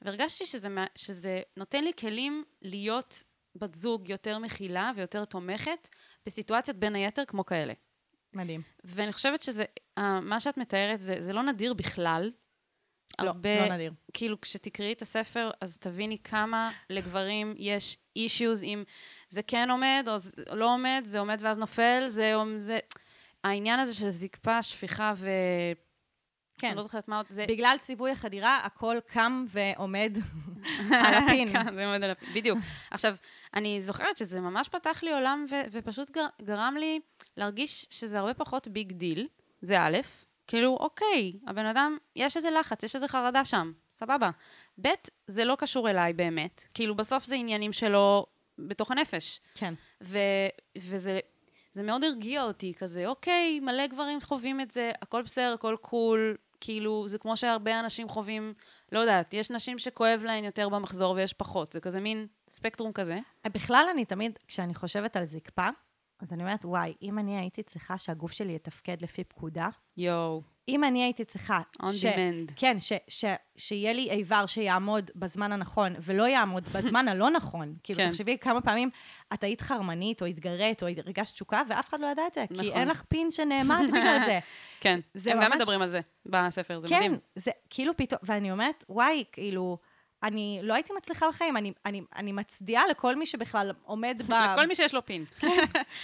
והרגשתי 0.01 0.45
שזה, 0.45 0.69
שזה 0.95 1.41
נותן 1.57 1.83
לי 1.83 1.91
כלים 1.99 2.43
להיות 2.61 3.23
בת 3.55 3.75
זוג 3.75 4.09
יותר 4.09 4.39
מכילה 4.39 4.91
ויותר 4.95 5.25
תומכת 5.25 5.89
בסיטואציות 6.25 6.77
בין 6.77 6.95
היתר 6.95 7.25
כמו 7.25 7.45
כאלה. 7.45 7.73
מדהים. 8.33 8.61
ואני 8.83 9.13
חושבת 9.13 9.41
שזה, 9.41 9.63
אה, 9.97 10.19
מה 10.21 10.39
שאת 10.39 10.57
מתארת 10.57 11.01
זה, 11.01 11.15
זה 11.19 11.33
לא 11.33 11.43
נדיר 11.43 11.73
בכלל. 11.73 12.31
לא, 13.19 13.27
הרבה, 13.27 13.67
לא 13.67 13.75
נדיר. 13.75 13.93
כאילו, 14.13 14.41
כשתקראי 14.41 14.93
את 14.93 15.01
הספר, 15.01 15.51
אז 15.61 15.77
תביני 15.77 16.17
כמה 16.23 16.71
לגברים 16.89 17.53
יש 17.57 17.97
אישיוז 18.15 18.61
עם 18.63 18.83
זה 19.29 19.41
כן 19.43 19.69
עומד 19.71 20.05
או 20.07 20.17
זה 20.17 20.31
לא 20.51 20.73
עומד, 20.73 21.01
זה 21.05 21.19
עומד 21.19 21.37
ואז 21.41 21.57
נופל, 21.57 22.03
זה... 22.07 22.33
זה... 22.57 22.79
העניין 23.43 23.79
הזה 23.79 23.93
של 23.93 24.09
זקפה, 24.09 24.63
שפיכה 24.63 25.13
ו... 25.17 25.29
כן. 26.57 26.67
אני 26.67 26.75
לא 26.77 26.83
זוכרת 26.83 27.07
מה 27.07 27.17
עוד, 27.17 27.25
זה... 27.29 27.45
בגלל 27.47 27.77
ציווי 27.81 28.11
החדירה, 28.11 28.59
הכל 28.63 28.97
קם 29.07 29.45
ועומד 29.49 30.17
על 31.05 31.13
הפין. 31.13 31.53
כן, 31.53 31.75
זה 31.75 31.85
עומד 31.85 32.03
על 32.03 32.11
הפין, 32.11 32.29
בדיוק. 32.33 32.59
עכשיו, 32.91 33.15
אני 33.53 33.81
זוכרת 33.81 34.17
שזה 34.17 34.41
ממש 34.41 34.69
פתח 34.69 35.03
לי 35.03 35.13
עולם 35.13 35.45
ו- 35.49 35.61
ופשוט 35.71 36.11
גר- 36.11 36.27
גרם 36.41 36.75
לי 36.79 36.99
להרגיש 37.37 37.85
שזה 37.89 38.19
הרבה 38.19 38.33
פחות 38.33 38.67
big 38.67 38.91
deal, 38.91 39.27
זה 39.61 39.81
א', 39.81 39.97
כאילו, 40.47 40.77
אוקיי, 40.79 41.33
הבן 41.47 41.65
אדם, 41.65 41.97
יש 42.15 42.37
איזה 42.37 42.51
לחץ, 42.51 42.83
יש 42.83 42.95
איזה 42.95 43.07
חרדה 43.07 43.45
שם, 43.45 43.71
סבבה. 43.91 44.29
ב', 44.81 44.87
זה 45.27 45.45
לא 45.45 45.55
קשור 45.59 45.89
אליי 45.89 46.13
באמת, 46.13 46.63
כאילו, 46.73 46.95
בסוף 46.95 47.25
זה 47.25 47.35
עניינים 47.35 47.73
שלו 47.73 48.25
בתוך 48.59 48.91
הנפש. 48.91 49.39
כן. 49.55 49.73
ו- 50.03 50.17
וזה 50.77 51.19
זה 51.71 51.83
מאוד 51.83 52.03
הרגיע 52.03 52.43
אותי, 52.43 52.73
כזה, 52.77 53.07
אוקיי, 53.07 53.59
מלא 53.59 53.87
גברים 53.87 54.21
חווים 54.21 54.61
את 54.61 54.71
זה, 54.71 54.91
הכל 55.01 55.21
בסדר, 55.21 55.53
הכל 55.53 55.75
קול, 55.81 56.37
כאילו, 56.61 57.07
זה 57.07 57.17
כמו 57.17 57.37
שהרבה 57.37 57.79
אנשים 57.79 58.09
חווים, 58.09 58.53
לא 58.91 58.99
יודעת, 58.99 59.33
יש 59.33 59.51
נשים 59.51 59.79
שכואב 59.79 60.23
להן 60.25 60.43
יותר 60.43 60.69
במחזור 60.69 61.15
ויש 61.15 61.33
פחות, 61.33 61.73
זה 61.73 61.79
כזה 61.79 61.99
מין 61.99 62.27
ספקטרום 62.49 62.91
כזה. 62.91 63.19
בכלל, 63.47 63.85
אני 63.93 64.05
תמיד, 64.05 64.39
כשאני 64.47 64.75
חושבת 64.75 65.15
על 65.15 65.25
זקפה, 65.25 65.67
אז 66.19 66.33
אני 66.33 66.43
אומרת, 66.43 66.65
וואי, 66.65 66.93
אם 67.01 67.19
אני 67.19 67.37
הייתי 67.39 67.63
צריכה 67.63 67.97
שהגוף 67.97 68.31
שלי 68.31 68.55
יתפקד 68.55 69.01
לפי 69.01 69.23
פקודה, 69.23 69.67
יואו, 69.97 70.41
אם 70.69 70.83
אני 70.83 71.03
הייתי 71.03 71.25
צריכה... 71.25 71.59
On 71.81 71.85
demand. 71.85 72.53
כן, 72.55 72.79
ש, 72.79 72.93
ש, 73.07 73.25
שיהיה 73.57 73.93
לי 73.93 74.09
איבר 74.11 74.45
שיעמוד 74.45 75.11
בזמן 75.15 75.51
הנכון 75.51 75.93
ולא 76.01 76.27
יעמוד 76.27 76.69
בזמן 76.69 77.07
הלא 77.11 77.29
נכון. 77.29 77.75
כאילו, 77.83 77.99
כן. 77.99 78.07
תחשבי 78.09 78.37
כמה 78.37 78.61
פעמים 78.61 78.89
את 79.33 79.43
היית 79.43 79.61
חרמנית, 79.61 80.21
או 80.21 80.25
התגרית, 80.27 80.83
או 80.83 80.87
הרגשת 80.87 81.33
תשוקה, 81.33 81.61
ואף 81.69 81.89
אחד 81.89 81.99
לא 81.99 82.07
ידע 82.07 82.21
את 82.27 82.33
זה, 82.33 82.45
נכון. 82.51 82.63
כי 82.63 82.71
אין 82.71 82.87
לך 82.87 83.03
פין 83.07 83.31
שנעמד 83.31 83.83
בגלל 83.87 84.19
זה. 84.25 84.39
כן, 84.81 84.99
זה 85.13 85.31
הם 85.31 85.37
גם 85.41 85.51
ממש- 85.51 85.61
מדברים 85.61 85.81
על 85.81 85.89
זה 85.89 85.99
בספר, 86.25 86.79
זה 86.79 86.87
כן, 86.87 86.95
מדהים. 86.95 87.17
זה 87.35 87.51
כאילו 87.69 87.97
פתאום, 87.97 88.19
ואני 88.23 88.51
אומרת, 88.51 88.83
וואי, 88.89 89.23
כאילו, 89.31 89.77
אני 90.23 90.59
לא 90.63 90.73
הייתי 90.73 90.93
מצליחה 90.97 91.29
בחיים, 91.29 91.57
אני, 91.57 91.73
אני, 91.85 92.01
אני 92.15 92.31
מצדיעה 92.31 92.87
לכל 92.87 93.15
מי 93.15 93.25
שבכלל 93.25 93.71
עומד 93.83 94.21
ב... 94.27 94.33
לכל 94.33 94.67
מי 94.67 94.75
שיש 94.75 94.93
לו 94.93 95.05
פין. 95.05 95.25
מי 95.43 95.49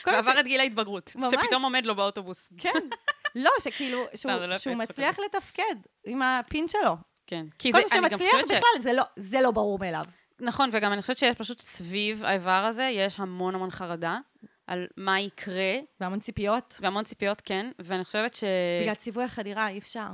ועבר 0.06 0.39
את 0.39 0.45
גיל 0.45 0.60
ההתבגרות, 0.60 1.15
ממש. 1.15 1.34
שפתאום 1.34 1.63
עומד 1.63 1.86
לו 1.86 1.95
באוטובוס. 1.95 2.54
כן. 2.58 2.88
לא, 3.36 3.52
שכאילו, 3.60 4.06
שהוא, 4.15 4.32
לא, 4.32 4.45
לא 4.45 4.58
שהוא 4.58 4.76
מצליח 4.76 5.19
לתפקד 5.19 5.76
עם 6.06 6.21
הפין 6.21 6.67
שלו. 6.67 6.97
כן. 7.28 7.45
כל 7.60 7.71
זה, 7.71 7.78
מי 7.78 7.84
שמצליח 8.10 8.39
ש... 8.39 8.43
בכלל, 8.43 8.82
זה 8.82 8.93
לא, 8.93 9.04
זה 9.15 9.41
לא 9.41 9.52
ברור 9.52 9.80
מאליו. 9.80 10.04
נכון, 10.39 10.69
וגם 10.73 10.93
אני 10.93 11.02
חושבת 11.02 11.17
שיש 11.17 11.36
פשוט 11.36 11.62
סביב 11.62 12.23
האיבר 12.23 12.65
הזה, 12.69 12.84
יש 12.84 13.19
המון 13.19 13.56
המון 13.56 13.71
חרדה 13.71 14.17
על 14.67 14.88
מה 14.97 15.19
יקרה, 15.19 15.73
והמון 15.99 16.19
ציפיות. 16.19 16.78
והמון 16.82 17.04
ציפיות, 17.04 17.41
כן, 17.41 17.71
ואני 17.80 18.04
חושבת 18.04 18.34
ש... 18.34 18.43
בגלל 18.82 18.95
ציווי 18.95 19.23
החדירה, 19.23 19.69
אי 19.69 19.78
אפשר. 19.78 20.08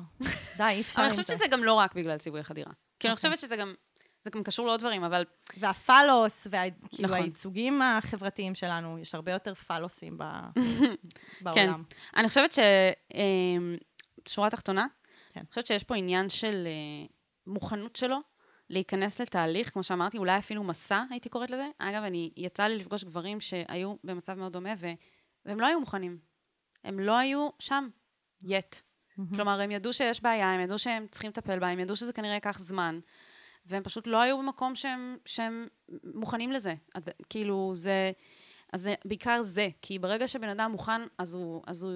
די, 0.58 0.64
אי 0.64 0.82
אפשר 0.82 0.94
אבל 0.96 1.04
אני 1.04 1.12
חושבת 1.12 1.28
זה. 1.28 1.34
שזה 1.36 1.48
גם 1.48 1.64
לא 1.64 1.74
רק 1.74 1.96
בגלל 1.96 2.18
ציווי 2.18 2.40
החדירה. 2.40 2.72
כי 3.00 3.08
אני. 3.08 3.16
חושבת 3.16 3.40
שזה 3.40 3.56
גם... 3.56 3.74
זה 4.22 4.30
גם 4.30 4.44
קשור 4.44 4.68
לעוד 4.68 4.80
דברים, 4.80 5.04
אבל 5.04 5.26
והפלוס, 5.58 6.48
וכאילו 6.48 6.78
נכון. 7.00 7.18
הייצוגים 7.18 7.82
החברתיים 7.82 8.56
שלנו, 8.56 8.98
יש 9.00 9.16
הרבה 9.16 9.32
יותר 9.32 9.54
פלוסים 9.54 10.18
ב... 10.18 10.24
כן. 10.56 10.96
בעולם. 11.42 11.84
אני 12.16 12.28
חושבת 12.28 12.54
ש... 12.54 12.60
אמ, 13.14 13.76
שורה 14.28 14.50
תחתונה, 14.50 14.88
כן. 15.34 15.40
אני 15.40 15.48
חושבת 15.50 15.68
שיש 15.68 15.84
פה 15.84 15.96
עניין 15.96 16.30
של 16.30 16.68
אה, 16.68 17.08
מוכנות 17.48 17.96
שלו 17.96 18.18
להיכנס 18.70 19.22
לתהליך, 19.22 19.74
כמו 19.74 19.84
שאמרתי, 19.84 20.18
אולי 20.18 20.38
אפילו 20.38 20.64
מסע, 20.64 21.04
הייתי 21.10 21.30
קוראת 21.30 21.50
לזה. 21.50 21.68
אגב, 21.80 22.04
אני, 22.04 22.32
יצא 22.38 22.64
לי 22.64 22.78
לפגוש 22.78 23.04
גברים 23.04 23.40
שהיו 23.40 23.96
במצב 24.04 24.34
מאוד 24.34 24.54
דומה, 24.54 24.74
ו, 24.78 24.88
והם 25.46 25.60
לא 25.60 25.66
היו 25.68 25.80
מוכנים. 25.80 26.18
הם 26.84 27.00
לא 27.00 27.18
היו 27.18 27.50
שם, 27.60 27.90
yet. 28.44 28.82
כלומר, 29.36 29.62
הם 29.62 29.72
ידעו 29.72 29.94
שיש 29.94 30.24
בעיה, 30.24 30.54
הם 30.54 30.60
ידעו 30.60 30.80
שהם 30.80 31.08
צריכים 31.12 31.30
לטפל 31.30 31.60
בה, 31.60 31.68
הם 31.68 31.80
ידעו 31.80 31.96
שזה 31.96 32.14
כנראה 32.14 32.34
ייקח 32.34 32.60
זמן, 32.60 33.00
והם 33.70 33.84
פשוט 33.84 34.08
לא 34.08 34.22
היו 34.22 34.38
במקום 34.38 34.76
שהם, 34.76 35.18
שהם 35.26 35.68
מוכנים 36.04 36.52
לזה. 36.52 36.74
כאילו, 37.30 37.72
זה... 37.76 38.12
אז 38.74 38.82
זה 38.82 38.96
בעיקר 39.06 39.42
זה, 39.42 39.68
כי 39.82 40.00
ברגע 40.00 40.28
שבן 40.28 40.50
אדם 40.50 40.72
מוכן, 40.72 41.02
אז 41.18 41.36
הוא, 41.36 41.64
אז 41.68 41.84
הוא, 41.84 41.94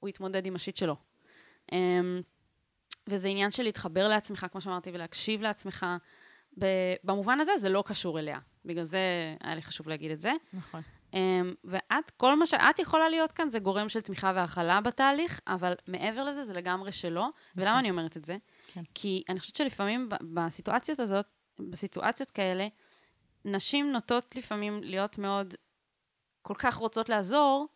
הוא 0.00 0.08
יתמודד 0.08 0.46
עם 0.46 0.56
השיט 0.56 0.76
שלו. 0.76 0.96
Um, 1.70 1.74
וזה 3.06 3.28
עניין 3.28 3.50
של 3.50 3.62
להתחבר 3.62 4.08
לעצמך, 4.08 4.46
כמו 4.52 4.60
שאמרתי, 4.60 4.90
ולהקשיב 4.90 5.42
לעצמך. 5.42 5.86
במובן 7.04 7.40
הזה, 7.40 7.52
זה 7.58 7.68
לא 7.68 7.84
קשור 7.86 8.18
אליה. 8.18 8.38
בגלל 8.64 8.84
זה 8.84 8.98
היה 9.40 9.54
לי 9.54 9.62
חשוב 9.62 9.88
להגיד 9.88 10.10
את 10.10 10.20
זה. 10.20 10.32
נכון. 10.52 10.80
Um, 11.12 11.14
ואת, 11.64 12.10
כל 12.16 12.38
מה 12.38 12.46
שאת 12.46 12.78
יכולה 12.78 13.08
להיות 13.08 13.32
כאן 13.32 13.50
זה 13.50 13.58
גורם 13.58 13.88
של 13.88 14.00
תמיכה 14.00 14.32
והכלה 14.34 14.80
בתהליך, 14.80 15.40
אבל 15.46 15.74
מעבר 15.86 16.24
לזה 16.24 16.44
זה 16.44 16.52
לגמרי 16.52 16.92
שלא. 16.92 17.28
ולמה 17.56 17.78
אני 17.78 17.90
אומרת 17.90 18.16
את 18.16 18.24
זה? 18.24 18.36
כן. 18.74 18.82
כי 18.94 19.22
אני 19.28 19.40
חושבת 19.40 19.56
שלפעמים 19.56 20.08
בסיטואציות 20.34 21.00
הזאת, 21.00 21.26
בסיטואציות 21.70 22.30
כאלה, 22.30 22.68
נשים 23.44 23.92
נוטות 23.92 24.36
לפעמים 24.36 24.82
להיות 24.82 25.18
מאוד, 25.18 25.54
כל 26.42 26.54
כך 26.58 26.76
רוצות 26.76 27.08
לעזור, 27.08 27.68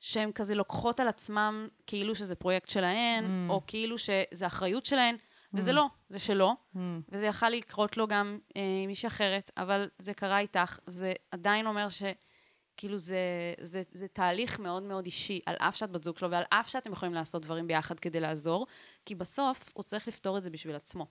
שהן 0.00 0.32
כזה 0.32 0.54
לוקחות 0.54 1.00
על 1.00 1.08
עצמם 1.08 1.68
כאילו 1.86 2.14
שזה 2.14 2.34
פרויקט 2.34 2.68
שלהן, 2.68 3.24
Mm. 3.24 3.50
או 3.50 3.60
כאילו 3.66 3.98
שזה 3.98 4.46
אחריות 4.46 4.86
שלהן, 4.86 5.16
וזה 5.54 5.72
לא, 5.72 5.86
זה 6.08 6.18
שלו. 6.18 6.52
Mm. 6.74 6.78
וזה 7.08 7.26
יכל 7.26 7.48
לקרות 7.48 7.96
לו 7.96 8.06
גם 8.08 8.38
אה, 8.56 8.62
עם 8.82 8.88
מישהי 8.88 9.06
אחרת, 9.06 9.50
אבל 9.56 9.88
זה 9.98 10.14
קרה 10.14 10.38
איתך, 10.38 10.78
זה 10.86 11.12
עדיין 11.30 11.66
אומר 11.66 11.88
ש... 11.88 12.02
כאילו 12.76 12.98
זה, 12.98 13.18
זה, 13.62 13.82
זה 13.92 14.08
תהליך 14.08 14.58
מאוד 14.60 14.82
מאוד 14.82 15.04
אישי, 15.04 15.40
על 15.46 15.56
אף 15.58 15.76
שאת 15.76 15.90
בת 15.90 16.04
זוג 16.04 16.18
שלו 16.18 16.30
ועל 16.30 16.42
אף 16.50 16.68
שאתם 16.68 16.92
יכולים 16.92 17.14
לעשות 17.14 17.42
דברים 17.42 17.66
ביחד 17.66 18.00
כדי 18.00 18.20
לעזור, 18.20 18.66
כי 19.06 19.14
בסוף 19.14 19.70
הוא 19.74 19.82
צריך 19.82 20.08
לפתור 20.08 20.38
את 20.38 20.42
זה 20.42 20.50
בשביל 20.50 20.76
עצמו. 20.76 21.06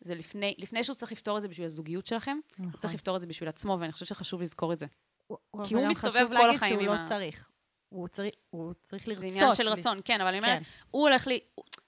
זה 0.00 0.14
לפני, 0.14 0.54
לפני 0.58 0.84
שהוא 0.84 0.96
צריך 0.96 1.12
לפתור 1.12 1.36
את 1.36 1.42
זה 1.42 1.48
בשביל 1.48 1.66
הזוגיות 1.66 2.06
שלכם, 2.06 2.38
הוא 2.58 2.78
צריך 2.78 2.94
לפתור 2.94 3.16
את 3.16 3.20
זה 3.20 3.26
בשביל 3.26 3.48
עצמו, 3.48 3.76
ואני 3.80 3.92
חושבת 3.92 4.08
שחשוב 4.08 4.42
לזכור 4.42 4.72
את 4.72 4.78
זה. 4.78 4.86
הוא- 5.26 5.38
כי 5.64 5.74
הוא 5.74 5.86
מסתובב 5.86 6.14
חשוב 6.16 6.28
כל 6.28 6.34
להגיד 6.34 6.56
החיים 6.56 6.80
שהוא 6.80 6.92
עם 6.92 6.98
לא 6.98 7.04
ה- 7.04 7.08
צריך. 7.08 7.48
הוא 7.88 8.08
צריך, 8.08 8.30
הוא 8.50 8.72
צריך 8.82 9.08
לרצות. 9.08 9.20
זה 9.20 9.26
עניין 9.26 9.54
של 9.54 9.68
רצון, 9.68 10.00
כן, 10.04 10.20
אבל 10.20 10.28
אני 10.28 10.38
אומרת, 10.38 10.58
כן. 10.62 10.68
הוא 10.90 11.02
הולך 11.02 11.26
לי, 11.26 11.40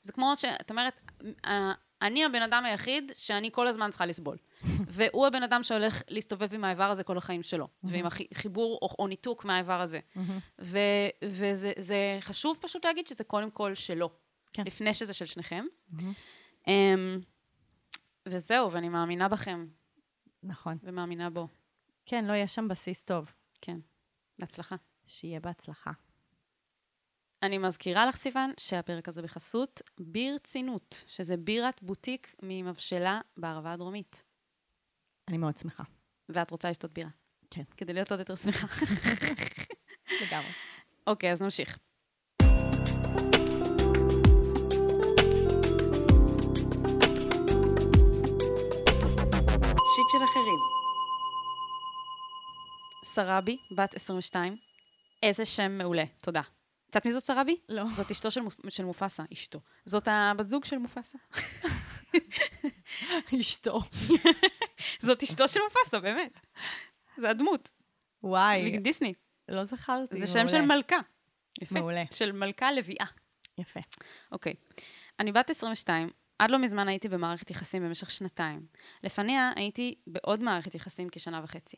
זה 0.03 0.12
כמו 0.12 0.33
שאת 0.38 0.71
אומרת, 0.71 1.01
אני 2.03 2.25
הבן 2.25 2.43
אדם 2.43 2.64
היחיד 2.64 3.12
שאני 3.17 3.51
כל 3.53 3.67
הזמן 3.67 3.91
צריכה 3.91 4.07
לסבול. 4.07 4.37
והוא 4.64 5.27
הבן 5.27 5.42
אדם 5.42 5.62
שהולך 5.62 6.03
להסתובב 6.09 6.55
עם 6.55 6.64
האיבר 6.64 6.90
הזה 6.90 7.05
כל 7.05 7.18
החיים 7.18 7.42
שלו, 7.42 7.68
ועם 7.83 8.07
החיבור 8.07 8.79
או, 8.83 8.94
או 8.99 9.07
ניתוק 9.07 9.44
מהאיבר 9.44 9.81
הזה. 9.81 10.01
ו, 10.61 10.79
וזה 11.25 11.73
זה 11.79 12.18
חשוב 12.21 12.59
פשוט 12.61 12.85
להגיד 12.85 13.07
שזה 13.07 13.25
קודם 13.25 13.51
כל 13.51 13.75
שלו, 13.75 14.11
כן. 14.53 14.62
לפני 14.66 14.94
שזה 14.94 15.14
של 15.14 15.25
שניכם. 15.25 15.64
אמ, 16.68 17.21
וזהו, 18.29 18.73
ואני 18.73 18.88
מאמינה 18.88 19.29
בכם, 19.29 19.66
נכון. 20.42 20.79
ומאמינה 20.83 21.31
בו. 21.31 21.49
כן, 22.07 22.25
לא, 22.25 22.33
יש 22.33 22.55
שם 22.55 22.68
בסיס 22.68 23.03
טוב. 23.03 23.33
כן, 23.61 23.79
בהצלחה. 24.38 24.77
שיהיה 25.07 25.40
בהצלחה. 25.40 25.90
אני 27.42 27.59
מזכירה 27.59 28.07
לך, 28.07 28.16
סיוון, 28.16 28.53
שהפרק 28.61 29.09
הזה 29.09 29.23
בחסות 29.23 29.83
ברצינות, 30.01 31.05
שזה 31.07 31.37
בירת 31.37 31.83
בוטיק 31.83 32.35
ממבשלה 32.42 33.21
בערבה 33.37 33.73
הדרומית. 33.73 34.25
אני 35.29 35.38
מאוד 35.38 35.59
שמחה. 35.59 35.83
ואת 36.29 36.51
רוצה 36.51 36.71
לשתות 36.71 36.93
בירה. 36.93 37.11
כן. 37.51 37.62
כדי 37.77 37.93
להיות 37.93 38.11
עוד 38.11 38.21
יותר 38.21 38.35
שמחה. 38.35 38.67
לגמרי. 40.23 40.51
אוקיי, 41.07 41.33
אז 41.33 41.43
נמשיך. 41.43 41.79
שיט 49.95 50.09
של 50.12 50.25
אחרים. 50.25 50.59
סראבי, 53.05 53.57
בת 53.77 53.95
22. 53.95 54.57
איזה 55.23 55.45
שם 55.45 55.79
מעולה, 55.79 56.05
תודה. 56.23 56.41
את 56.41 56.47
יודעת 56.95 57.07
מי 57.07 57.12
זאת 57.12 57.25
סראבי? 57.25 57.57
לא. 57.69 57.83
זאת 57.97 58.11
אשתו 58.11 58.31
של, 58.31 58.41
מוס- 58.41 58.57
של 58.69 58.85
מופסה, 58.85 59.23
אשתו. 59.33 59.61
זאת 59.85 60.09
הבת 60.11 60.49
זוג 60.49 60.64
של 60.64 60.79
מופסה. 60.79 61.19
אשתו. 63.41 63.81
זאת 65.01 65.23
אשתו 65.23 65.49
של 65.49 65.61
מופאסה, 65.64 66.01
באמת. 66.01 66.41
זה 67.17 67.31
הדמות, 67.31 67.73
וואי, 68.23 68.79
מדיסני. 68.79 69.14
לא 69.49 69.64
זכרתי. 69.64 70.17
זה 70.17 70.27
שם 70.27 70.49
של 70.49 70.61
מעולה. 70.61 70.77
מלכה. 70.77 70.97
יפה. 71.62 71.75
מעולה. 71.75 72.05
של 72.11 72.33
מלכה 72.33 72.73
לביאה. 72.73 73.07
יפה. 73.59 73.81
אוקיי. 74.33 74.55
אני 75.21 75.33
בת 75.33 75.51
22, 75.51 76.11
עד 76.38 76.51
לא 76.51 76.59
מזמן 76.59 76.88
הייתי 76.88 77.09
במערכת 77.09 77.51
יחסים 77.51 77.83
במשך 77.83 78.11
שנתיים. 78.11 78.67
לפניה 79.05 79.53
הייתי 79.57 79.95
בעוד 80.07 80.43
מערכת 80.43 80.75
יחסים 80.75 81.09
כשנה 81.12 81.41
וחצי. 81.45 81.77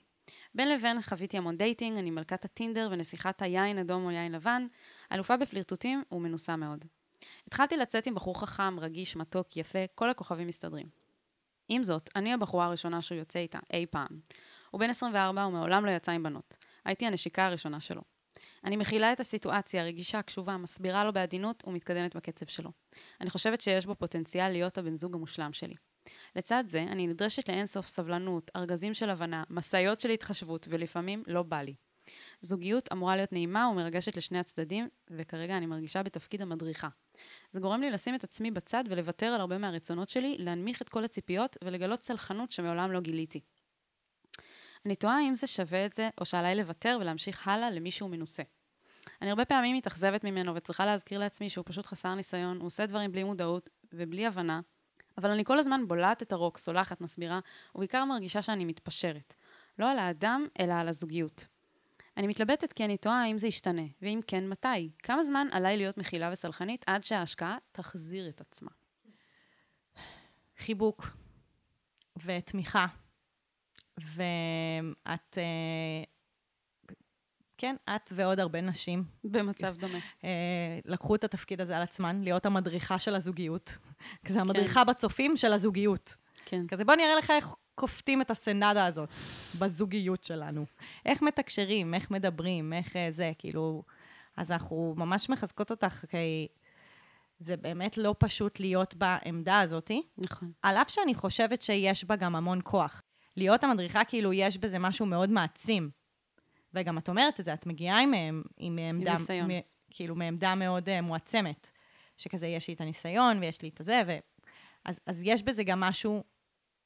בין 0.55 0.69
לבין 0.69 1.03
חוויתי 1.03 1.37
המון 1.37 1.57
dating, 1.57 1.99
אני 1.99 2.11
מלכת 2.11 2.45
הטינדר 2.45 2.89
ונסיכת 2.93 3.43
היין 3.43 3.79
אדום 3.79 4.05
או 4.05 4.11
יין 4.11 4.33
לבן, 4.33 4.67
אלופה 5.13 5.37
בפלירטוטים 5.37 6.03
ומנוסה 6.13 6.57
מאוד. 6.57 6.85
התחלתי 7.47 7.77
לצאת 7.77 8.07
עם 8.07 8.15
בחור 8.15 8.41
חכם, 8.41 8.81
רגיש, 8.81 9.17
מתוק, 9.17 9.57
יפה, 9.57 9.79
כל 9.95 10.11
הכוכבים 10.11 10.47
מסתדרים. 10.47 11.00
עם 11.73 11.83
זאת, 11.83 12.11
אני 12.17 12.33
הבחורה 12.33 12.67
הראשונה 12.67 13.03
שהוא 13.03 13.19
יוצא 13.19 13.39
איתה, 13.39 13.59
אי 13.73 13.87
פעם. 13.87 14.21
הוא 14.71 14.81
בן 14.81 14.91
24 14.91 15.47
ומעולם 15.47 15.87
לא 15.87 15.91
יצא 15.91 16.13
עם 16.13 16.23
בנות. 16.23 16.57
הייתי 16.85 17.07
הנשיקה 17.07 17.47
הראשונה 17.47 17.81
שלו. 17.81 18.03
אני 18.65 18.77
מכילה 18.77 19.13
את 19.13 19.21
הסיטואציה, 19.21 19.85
רגישה, 19.85 20.23
קשובה, 20.23 20.57
מסבירה 20.57 21.05
לו 21.05 21.13
בעדינות 21.13 21.65
ומתקדמת 21.67 22.17
בקצב 22.17 22.47
שלו. 22.47 22.71
אני 23.21 23.31
חושבת 23.31 23.61
שיש 23.61 23.87
בו 23.87 23.95
פוטנציאל 23.95 24.49
להיות 24.49 24.79
הבן 24.79 24.97
זוג 24.97 25.15
המושלם 25.15 25.53
שלי. 25.53 25.75
לצד 26.37 26.65
זה, 26.69 26.83
אני 26.83 27.07
נדרשת 27.07 27.49
לאינסוף 27.49 27.87
סבלנות, 27.89 28.51
ארגזים 28.57 28.95
של 28.95 29.11
הבנה, 29.11 29.45
משאיות 29.51 30.01
של 30.01 30.11
התחשבות, 30.11 30.67
ולפעמים 30.71 31.23
לא 31.27 31.43
בא 31.43 31.63
לי. 31.63 31.75
זוגיות 32.41 32.93
אמורה 32.93 33.17
להיות 33.17 33.33
נעימה 33.33 33.69
ומרגשת 33.73 34.17
לשני 34.17 34.39
הצדדים, 34.39 34.89
וכרגע 35.11 35.57
אני 35.57 35.67
מרגישה 35.67 36.03
בתפקיד 36.03 36.43
המדריכה. 36.43 36.89
זה 37.53 37.61
גורם 37.61 37.81
לי 37.81 37.91
לשים 37.91 38.15
את 38.15 38.25
עצמי 38.25 38.51
בצד 38.51 38.85
ולוותר 38.89 39.27
על 39.27 39.41
הרבה 39.41 39.59
מהרצונות 39.59 40.09
שלי, 40.09 40.37
להנמיך 40.39 40.83
את 40.83 40.89
כל 40.89 41.05
הציפיות 41.05 41.57
ולגלות 41.65 42.03
סלחנות 42.03 42.53
שמעולם 42.53 42.93
לא 42.93 43.01
גיליתי. 43.01 43.41
אני 44.87 44.95
תוהה 44.97 45.23
אם 45.29 45.35
זה 45.35 45.47
שווה 45.47 45.87
את 45.87 45.95
זה, 45.95 46.09
או 46.21 46.25
שעליי 46.25 46.55
לוותר 46.55 46.99
ולהמשיך 47.01 47.49
הלאה 47.49 47.71
למישהו 47.71 48.09
מנוסה. 48.09 48.43
אני 49.23 49.31
הרבה 49.31 49.45
פעמים 49.45 49.77
מתאכזבת 49.77 50.25
ממנו 50.25 50.55
וצריכה 50.55 50.87
להזכיר 50.87 51.19
לעצמי 51.19 51.51
שהוא 51.51 51.65
פשוט 51.69 51.87
חסר 51.87 52.15
ניסיון, 52.15 52.57
הוא 52.59 52.67
עושה 52.67 52.87
דברים 52.87 53.13
בלי 53.13 53.25
מודעות 53.25 53.71
ובלי 53.93 54.27
הבנה, 54.27 54.61
אבל 55.19 55.31
אני 55.31 55.45
כל 55.45 55.59
הזמן 55.59 55.89
בולעת 55.89 56.23
את 56.23 56.33
הרוק, 56.33 56.59
סולחת, 56.59 57.01
מסבירה, 57.01 57.41
ובעיקר 57.75 58.05
מרגישה 58.05 58.43
שאני 58.43 58.65
מתפשרת. 58.65 59.35
לא 59.79 59.91
על 59.91 59.99
האדם, 59.99 60.47
אלא 60.61 60.73
על 60.73 60.89
הזוגיות. 60.89 61.47
אני 62.21 62.27
מתלבטת 62.27 62.73
כי 62.73 62.85
אני 62.85 62.97
תוהה 62.97 63.23
האם 63.23 63.39
זה 63.39 63.47
ישתנה, 63.47 63.83
ואם 64.03 64.21
כן, 64.27 64.49
מתי? 64.49 64.91
כמה 64.99 65.23
זמן 65.23 65.47
עליי 65.53 65.77
להיות 65.77 65.99
מכילה 65.99 66.31
וסלחנית 66.33 66.85
עד 66.87 67.05
שההשקעה 67.05 67.59
תחזיר 67.73 68.29
את 68.29 68.41
עצמה? 68.41 68.71
חיבוק 70.59 71.07
ותמיכה, 72.25 72.87
ואת, 73.99 75.39
אה, 75.39 76.05
כן, 77.59 77.77
את 77.97 78.13
ועוד 78.13 78.41
הרבה 78.41 78.61
נשים 78.61 79.05
במצב 79.25 79.77
דומה. 79.79 79.99
אה, 80.25 80.79
לקחו 80.85 81.15
את 81.15 81.25
התפקיד 81.25 81.61
הזה 81.61 81.77
על 81.77 81.83
עצמן, 81.83 82.23
להיות 82.23 82.47
המדריכה 82.47 82.99
של 82.99 83.15
הזוגיות. 83.15 83.79
כן. 84.25 84.33
זה 84.33 84.41
המדריכה 84.41 84.85
בצופים 84.85 85.37
של 85.37 85.53
הזוגיות. 85.53 86.15
כן. 86.45 86.67
כזה 86.67 86.85
בוא 86.85 86.95
נראה 86.95 87.15
לך 87.15 87.31
איך 87.31 87.55
כופתים 87.81 88.23
את 88.23 88.31
הסנדה 88.31 88.87
הזאת 88.87 89.09
בזוגיות 89.59 90.25
שלנו. 90.25 90.65
איך 91.07 91.23
מתקשרים, 91.23 91.95
איך 91.95 92.11
מדברים, 92.11 92.73
איך 92.73 92.97
אה, 92.97 93.09
זה, 93.11 93.33
כאילו... 93.39 93.83
אז 94.37 94.53
אנחנו 94.53 94.95
ממש 94.97 95.31
מחזקות 95.31 95.71
אותך, 95.71 96.05
כי 96.11 96.49
זה 97.39 97.57
באמת 97.57 97.99
לא 97.99 98.15
פשוט 98.19 98.61
להיות 98.61 98.95
בעמדה 98.95 99.61
הזאתי. 99.61 100.03
נכון. 100.19 100.53
על 100.63 100.77
אף 100.77 100.91
שאני 100.91 101.15
חושבת 101.15 101.63
שיש 101.63 102.05
בה 102.05 102.17
גם 102.17 102.37
המון 102.37 102.61
כוח. 102.65 103.03
להיות 103.37 103.65
המדריכה, 103.65 104.05
כאילו, 104.05 104.33
יש 104.33 104.59
בזה 104.59 104.79
משהו 104.79 105.07
מאוד 105.07 105.31
מעצים. 105.31 105.91
וגם 106.75 106.99
את 106.99 107.09
אומרת 107.09 107.41
את 107.41 107.45
זה, 107.45 107.55
את 107.55 107.67
מגיעה 107.67 108.01
עם, 108.01 108.15
עם, 108.15 108.43
עם 108.57 108.79
עמדה, 108.79 109.13
ניסיון. 109.13 109.51
מ, 109.51 109.55
כאילו, 109.91 110.15
מעמדה 110.17 110.55
מאוד 110.55 110.89
uh, 110.89 111.01
מועצמת. 111.01 111.71
שכזה, 112.17 112.47
יש 112.47 112.69
לי 112.69 112.75
את 112.75 112.81
הניסיון 112.81 113.39
ויש 113.39 113.63
לי 113.63 113.69
את 113.69 113.81
הזה, 113.81 114.03
ו... 114.07 114.19
אז, 114.85 115.01
אז 115.07 115.23
יש 115.25 115.43
בזה 115.43 115.63
גם 115.65 115.81
משהו 115.81 116.25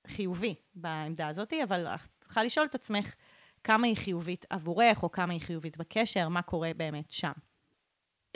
חיובי 0.07 0.55
בעמדה 0.75 1.29
הזאת, 1.29 1.53
אבל 1.65 1.87
את 1.87 2.01
צריכה 2.21 2.45
לשאול 2.45 2.67
את 2.67 2.75
עצמך 2.75 3.15
כמה 3.65 3.87
היא 3.87 3.97
חיובית 3.97 4.47
עבורך, 4.51 5.03
או 5.03 5.13
כמה 5.13 5.33
היא 5.33 5.41
חיובית 5.41 5.77
בקשר, 5.77 6.29
מה 6.29 6.43
קורה 6.43 6.71
באמת 6.77 7.11
שם. 7.11 7.33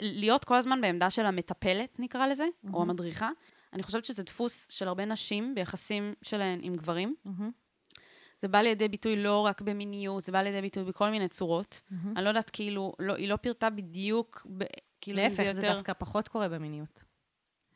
להיות 0.01 0.43
כל 0.43 0.55
הזמן 0.55 0.81
בעמדה 0.81 1.09
של 1.09 1.25
המטפלת, 1.25 1.99
נקרא 1.99 2.27
לזה, 2.27 2.43
mm-hmm. 2.45 2.73
או 2.73 2.81
המדריכה, 2.81 3.29
אני 3.73 3.83
חושבת 3.83 4.05
שזה 4.05 4.23
דפוס 4.23 4.67
של 4.69 4.87
הרבה 4.87 5.05
נשים 5.05 5.55
ביחסים 5.55 6.13
שלהן 6.21 6.59
עם 6.61 6.75
גברים. 6.75 7.15
Mm-hmm. 7.25 7.99
זה 8.39 8.47
בא 8.47 8.61
לידי 8.61 8.87
ביטוי 8.87 9.15
לא 9.15 9.45
רק 9.45 9.61
במיניות, 9.61 10.23
זה 10.23 10.31
בא 10.31 10.41
לידי 10.41 10.61
ביטוי 10.61 10.83
בכל 10.83 11.09
מיני 11.09 11.27
צורות. 11.27 11.83
Mm-hmm. 11.83 11.95
אני 12.15 12.23
לא 12.23 12.29
יודעת, 12.29 12.49
כאילו, 12.49 12.93
לא, 12.99 13.15
היא 13.15 13.29
לא 13.29 13.35
פירטה 13.35 13.69
בדיוק, 13.69 14.47
ב, 14.57 14.63
כאילו, 15.01 15.17
להפך, 15.21 15.35
זה 15.35 15.43
זה, 15.43 15.49
יותר... 15.49 15.73
דווקא 15.73 15.93
פחות 15.97 16.27
קורה 16.27 16.49
במיניות. 16.49 17.03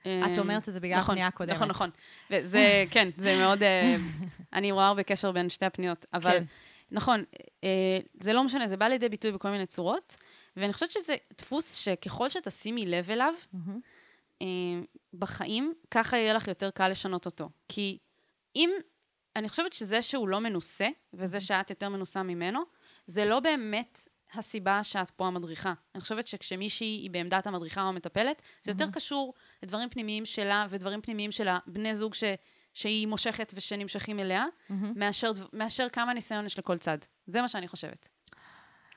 את 0.08 0.39
אומרת 0.39 0.70
את 0.70 0.74
זה 0.74 0.80
בגלל 0.80 0.98
נכון, 0.98 1.13
הפנייה 1.13 1.28
הקודמת. 1.28 1.56
נכון, 1.56 1.68
נכון. 1.68 1.89
וזה, 2.32 2.84
כן, 2.92 3.10
זה 3.18 3.38
מאוד... 3.38 3.63
אה, 3.63 3.96
אני 4.54 4.72
רואה 4.72 4.88
הרבה 4.88 5.04
קשר 5.04 5.32
בין 5.32 5.50
שתי 5.50 5.66
הפניות, 5.66 6.06
אבל 6.13 6.32
כן. 6.39 6.44
נכון, 6.92 7.24
אה, 7.63 8.00
זה 8.20 8.34
לא 8.34 8.44
משנה, 8.44 8.68
זה 8.68 8.78
בא 8.78 8.88
לידי 8.88 9.10
ביטוי 9.10 9.32
בכל 9.32 9.50
מיני 9.50 9.66
צורות, 9.66 10.18
ואני 10.58 10.74
חושבת 10.74 10.92
שזה 10.92 11.16
דפוס 11.38 11.76
שככל 11.76 12.30
שתשימי 12.30 12.86
לב 12.86 13.12
אליו. 13.12 13.34
אה, 14.42 14.48
בחיים, 15.13 15.74
ככה 15.92 16.18
יהיה 16.18 16.34
לך 16.34 16.48
יותר 16.48 16.70
קל 16.70 16.88
לשנות 16.88 17.26
אותו. 17.26 17.50
כי 17.70 17.98
אם, 18.56 18.70
אני 19.36 19.50
חושבת 19.50 19.74
שזה 19.74 20.02
שהוא 20.02 20.28
לא 20.28 20.39
מנוסה, 20.39 20.88
וזה 21.13 21.39
שאת 21.39 21.70
יותר 21.70 21.89
מנוסה 21.89 22.24
ממנו, 22.24 22.63
זה 23.06 23.26
לא 23.26 23.39
באמת 23.39 24.08
הסיבה 24.34 24.84
שאת 24.84 25.10
פה 25.10 25.28
המדריכה. 25.28 25.74
אני 25.96 26.02
חושבת 26.02 26.28
שכשמישהי 26.28 26.88
היא 26.88 27.12
בעמדת 27.12 27.48
המדריכה 27.48 27.82
או 27.84 27.88
המטפלת, 27.88 28.42
זה 28.62 28.72
יותר 28.72 28.92
קשור 28.92 29.34
לדברים 29.63 29.89
פנימיים 29.89 30.26
שלה 30.26 30.65
ודברים 30.69 31.02
פנימיים 31.02 31.32
של 31.32 31.47
הבני 31.47 31.95
זוג 31.95 32.13
ש, 32.13 32.23
שהיא 32.73 33.08
מושכת 33.08 33.54
ושנמשכים 33.56 34.19
אליה, 34.19 34.45
מאשר, 34.95 35.32
דב- 35.32 35.47
מאשר 35.54 35.89
כמה 35.89 36.13
ניסיון 36.13 36.45
יש 36.45 36.60
לכל 36.60 36.78
צד. 36.78 36.97
זה 37.26 37.41
מה 37.41 37.47
שאני 37.47 37.67
חושבת. 37.67 38.10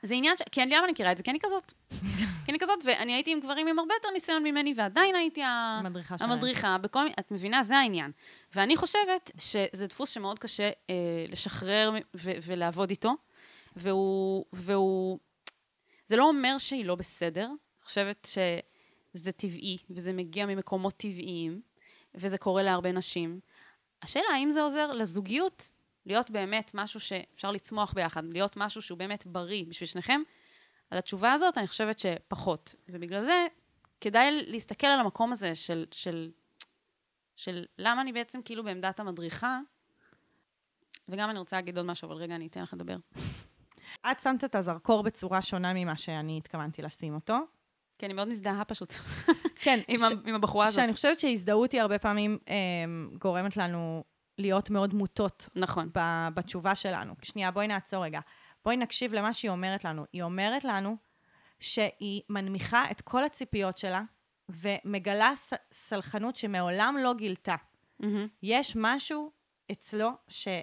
זה 0.03 0.15
עניין 0.15 0.37
ש... 0.37 0.41
כי 0.51 0.63
אני 0.63 0.75
למה 0.75 0.83
אני 0.83 0.91
מכירה 0.91 1.11
את 1.11 1.17
זה? 1.17 1.23
כי 1.23 1.31
אני 1.31 1.39
כזאת. 1.41 1.73
כי 2.45 2.51
אני 2.51 2.59
כזאת, 2.59 2.79
ואני 2.85 3.13
הייתי 3.13 3.31
עם 3.31 3.39
גברים 3.39 3.67
עם 3.67 3.79
הרבה 3.79 3.93
יותר 3.93 4.09
ניסיון 4.13 4.43
ממני, 4.43 4.73
ועדיין 4.77 5.15
הייתי 5.15 5.43
ה... 5.43 5.77
המדריכה 5.79 6.17
שלהם. 6.17 6.31
המדריכה, 6.31 6.77
בכל. 6.77 7.05
את 7.19 7.31
מבינה? 7.31 7.63
זה 7.63 7.77
העניין. 7.77 8.11
ואני 8.55 8.77
חושבת 8.77 9.31
שזה 9.39 9.87
דפוס 9.87 10.09
שמאוד 10.09 10.39
קשה 10.39 10.69
אה, 10.89 10.95
לשחרר 11.29 11.91
ו- 12.15 12.31
ולעבוד 12.43 12.89
איתו, 12.89 13.13
והוא, 13.75 14.45
והוא... 14.53 15.19
זה 16.05 16.15
לא 16.15 16.27
אומר 16.27 16.57
שהיא 16.57 16.85
לא 16.85 16.95
בסדר, 16.95 17.45
אני 17.45 17.55
חושבת 17.85 18.27
שזה 19.17 19.31
טבעי, 19.31 19.77
וזה 19.89 20.13
מגיע 20.13 20.45
ממקומות 20.45 20.97
טבעיים, 20.97 21.61
וזה 22.15 22.37
קורה 22.37 22.63
להרבה 22.63 22.91
נשים. 22.91 23.39
השאלה, 24.01 24.25
האם 24.33 24.51
זה 24.51 24.61
עוזר 24.61 24.91
לזוגיות 24.91 25.69
להיות 26.05 26.29
באמת 26.31 26.71
משהו 26.73 26.99
שאפשר 26.99 27.51
לצמוח 27.51 27.93
ביחד, 27.93 28.23
להיות 28.25 28.57
משהו 28.57 28.81
שהוא 28.81 28.97
באמת 28.97 29.25
בריא 29.27 29.65
בשביל 29.67 29.87
שניכם? 29.87 30.21
על 30.89 30.97
התשובה 30.97 31.33
הזאת 31.33 31.57
אני 31.57 31.67
חושבת 31.67 31.99
שפחות. 31.99 32.75
ובגלל 32.89 33.21
זה 33.21 33.47
כדאי 34.01 34.31
להסתכל 34.31 34.87
על 34.87 34.99
המקום 34.99 35.31
הזה 35.31 35.55
של, 35.55 35.85
של, 35.91 36.31
של 37.35 37.65
למה 37.77 38.01
אני 38.01 38.13
בעצם 38.13 38.41
כאילו 38.41 38.63
בעמדת 38.63 38.99
המדריכה, 38.99 39.59
וגם 41.09 41.29
אני 41.29 41.39
רוצה 41.39 41.55
להגיד 41.55 41.77
עוד 41.77 41.85
משהו, 41.85 42.07
אבל 42.07 42.15
רגע, 42.15 42.35
אני 42.35 42.47
אתן 42.47 42.61
לך 42.61 42.73
לדבר. 42.73 42.97
את 44.11 44.19
שמת 44.19 44.43
את 44.43 44.55
הזרקור 44.55 45.03
בצורה 45.03 45.41
שונה 45.41 45.73
ממה 45.73 45.97
שאני 45.97 46.37
התכוונתי 46.37 46.81
לשים 46.81 47.15
אותו. 47.15 47.37
כי 47.97 48.05
אני 48.05 48.13
מאוד 48.13 48.27
מזדהה 48.27 48.65
פשוט 48.65 48.93
כן, 49.55 49.79
עם, 49.87 49.97
ש- 49.99 50.27
עם 50.27 50.35
הבחורה 50.35 50.65
הזאת. 50.65 50.75
שאני 50.75 50.93
חושבת 50.93 51.19
שהזדהות 51.19 51.71
היא 51.71 51.81
הרבה 51.81 51.99
פעמים 51.99 52.37
אה, 52.49 52.55
גורמת 53.19 53.57
לנו 53.57 54.03
להיות 54.37 54.69
מאוד 54.69 54.93
מוטות 54.93 55.49
נכון. 55.55 55.89
ב- 55.95 56.27
בתשובה 56.33 56.75
שלנו. 56.75 57.13
שנייה, 57.21 57.51
בואי 57.51 57.67
נעצור 57.67 58.03
רגע. 58.03 58.19
בואי 58.65 58.77
נקשיב 58.77 59.13
למה 59.13 59.33
שהיא 59.33 59.51
אומרת 59.51 59.85
לנו. 59.85 60.05
היא 60.13 60.23
אומרת 60.23 60.63
לנו 60.63 60.95
שהיא 61.59 62.21
מנמיכה 62.29 62.91
את 62.91 63.01
כל 63.01 63.23
הציפיות 63.23 63.77
שלה 63.77 64.01
ומגלה 64.49 65.33
ס- 65.35 65.53
סלחנות 65.71 66.35
שמעולם 66.35 66.95
לא 67.03 67.13
גילתה. 67.13 67.55
מהמם. 67.99 68.27
יש 68.43 68.73
משהו 68.79 69.31
אצלו 69.71 70.09
ש, 70.27 70.47
אה, 70.47 70.53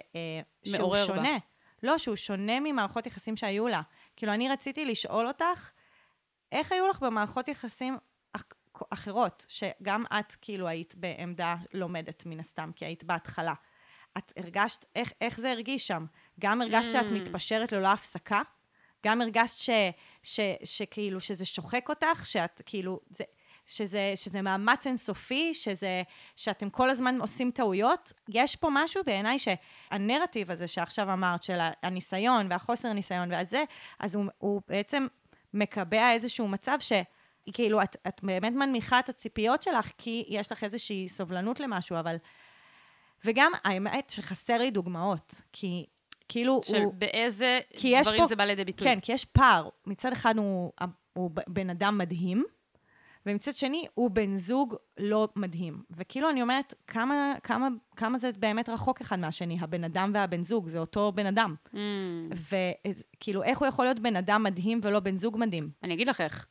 שהוא 0.65 0.77
מעורר 0.79 1.07
בה. 1.07 1.15
שונה. 1.15 1.37
לא, 1.83 1.97
שהוא 1.97 2.15
שונה 2.15 2.59
ממערכות 2.59 3.07
יחסים 3.07 3.35
שהיו 3.35 3.67
לה. 3.67 3.81
כאילו, 4.15 4.33
אני 4.33 4.49
רציתי 4.49 4.85
לשאול 4.85 5.27
אותך, 5.27 5.71
איך 6.51 6.71
היו 6.71 6.87
לך 6.87 6.99
במערכות 7.03 7.47
יחסים 7.47 7.97
אח- 8.33 8.43
אחרות, 8.89 9.45
שגם 9.49 10.03
את 10.19 10.35
כאילו 10.41 10.67
היית 10.67 10.95
בעמדה 10.95 11.55
לומדת 11.73 12.25
מן 12.25 12.39
הסתם, 12.39 12.71
כי 12.75 12.85
היית 12.85 13.03
בהתחלה. 13.03 13.53
את 14.17 14.33
הרגשת, 14.37 14.85
איך, 14.95 15.11
איך 15.21 15.39
זה 15.39 15.51
הרגיש 15.51 15.87
שם? 15.87 16.05
גם 16.39 16.61
הרגשת 16.61 16.91
שאת 16.91 17.05
Mm. 17.09 17.13
מתפשרת 17.13 17.71
ללא 17.71 17.87
הפסקה? 17.87 18.41
גם 19.05 19.21
הרגשת 19.21 19.57
ש, 19.57 19.69
ש, 20.23 20.39
שכאילו 20.63 21.19
שזה 21.19 21.45
שוחק 21.45 21.89
אותך, 21.89 22.25
שאת 22.25 22.61
כאילו, 22.65 22.99
זה, 23.09 23.23
שזה, 23.67 24.11
שזה 24.15 24.41
מאמץ 24.41 24.87
אינסופי, 24.87 25.53
שזה, 25.53 26.03
שאתם 26.35 26.69
כל 26.69 26.89
הזמן 26.89 27.21
עושים 27.21 27.51
טעויות? 27.51 28.13
יש 28.29 28.55
פה 28.55 28.67
משהו 28.71 29.03
בעיניי 29.05 29.37
שהנרטיב 29.39 30.51
הזה 30.51 30.67
שעכשיו 30.67 31.13
אמרת, 31.13 31.43
של 31.43 31.57
הניסיון 31.83 32.47
והחוסר 32.49 32.93
ניסיון 32.93 33.31
והזה, 33.31 33.63
אז 33.99 34.15
הוא, 34.15 34.25
הוא 34.37 34.61
בעצם 34.67 35.07
מקבע 35.55 36.11
איזשהו 36.11 36.47
מצב 36.47 36.77
ש... 36.79 36.91
כאילו, 37.53 37.81
את, 37.81 37.95
את 38.07 38.23
באמת 38.23 38.53
מנמיכה 38.53 38.99
את 38.99 39.09
הציפיות 39.09 39.61
שלך, 39.61 39.91
כי 39.97 40.25
יש 40.27 40.51
לך 40.51 40.63
איזושהי 40.63 41.09
סובלנות 41.09 41.59
למשהו, 41.59 41.99
אבל... 41.99 42.15
וגם, 43.25 43.51
האמת 43.63 44.09
שחסר 44.09 44.57
לי 44.57 44.71
דוגמאות, 44.71 45.41
כי 45.53 45.85
כאילו 46.29 46.61
של 46.63 46.81
הוא... 46.81 46.93
באיזה 46.93 47.59
דברים 48.01 48.21
פה- 48.21 48.27
זה 48.27 48.35
בא 48.35 48.43
לידי 48.43 48.65
ביטוי. 48.65 48.87
כן, 48.87 48.99
כי 48.99 49.11
יש 49.11 49.25
פער. 49.25 49.69
מצד 49.85 50.11
אחד 50.11 50.37
הוא, 50.37 50.71
הוא 51.13 51.31
בן 51.47 51.69
אדם 51.69 51.97
מדהים, 51.97 52.45
ומצד 53.25 53.55
שני 53.55 53.85
הוא 53.93 54.11
בן 54.11 54.37
זוג 54.37 54.75
לא 54.97 55.27
מדהים. 55.35 55.83
וכאילו 55.91 56.29
אני 56.29 56.41
אומרת, 56.41 56.73
כמה, 56.87 57.33
כמה, 57.43 57.67
כמה 57.95 58.17
זה 58.17 58.31
באמת 58.39 58.69
רחוק 58.69 59.01
אחד 59.01 59.19
מהשני, 59.19 59.57
הבן 59.61 59.83
אדם 59.83 60.11
והבן 60.13 60.43
זוג, 60.43 60.67
זה 60.67 60.79
אותו 60.79 61.11
בן 61.11 61.25
אדם. 61.25 61.55
Mm, 61.73 61.77
וכאילו, 63.15 63.43
איך 63.43 63.59
הוא 63.59 63.67
יכול 63.67 63.85
להיות 63.85 63.99
בן 63.99 64.15
אדם 64.15 64.43
מדהים 64.43 64.79
ולא 64.83 64.99
בן 64.99 65.17
זוג 65.17 65.37
מדהים? 65.37 65.69
אני 65.83 65.93
אגיד 65.93 66.07
לך 66.07 66.21
איך. 66.21 66.47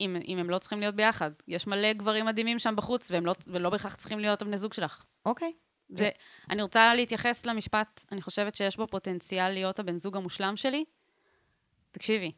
אם, 0.00 0.16
אם 0.28 0.38
הם 0.38 0.50
לא 0.50 0.58
צריכים 0.58 0.80
להיות 0.80 0.94
ביחד. 0.94 1.30
יש 1.48 1.66
מלא 1.66 1.92
גברים 1.92 2.26
מדהימים 2.26 2.58
שם 2.58 2.76
בחוץ, 2.76 3.10
והם 3.10 3.26
לא, 3.26 3.34
ולא 3.46 3.70
בהכרח 3.70 3.94
צריכים 3.94 4.18
להיות 4.18 4.42
הבני 4.42 4.58
זוג 4.58 4.72
שלך. 4.72 5.04
אוקיי. 5.26 5.52
ואני 5.90 6.62
רוצה 6.62 6.94
להתייחס 6.94 7.46
למשפט, 7.46 8.04
אני 8.12 8.22
חושבת 8.22 8.54
שיש 8.54 8.76
בו 8.76 8.86
פוטנציאל 8.86 9.48
להיות 9.48 9.78
הבן 9.78 9.96
זוג 9.96 10.16
המושלם 10.16 10.56
שלי. 10.56 10.84
תקשיבי, 11.90 12.32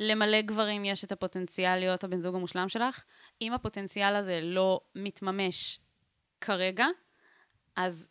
למלא 0.00 0.40
גברים 0.40 0.84
יש 0.84 1.04
את 1.04 1.12
הפוטנציאל 1.12 1.78
להיות 1.78 2.04
הבן 2.04 2.20
זוג 2.20 2.34
המושלם 2.34 2.68
שלך. 2.68 3.04
אם 3.42 3.52
הפוטנציאל 3.52 4.14
הזה 4.14 4.40
לא 4.42 4.80
מתממש 4.94 5.80
כרגע, 6.40 6.86
אז 7.76 8.08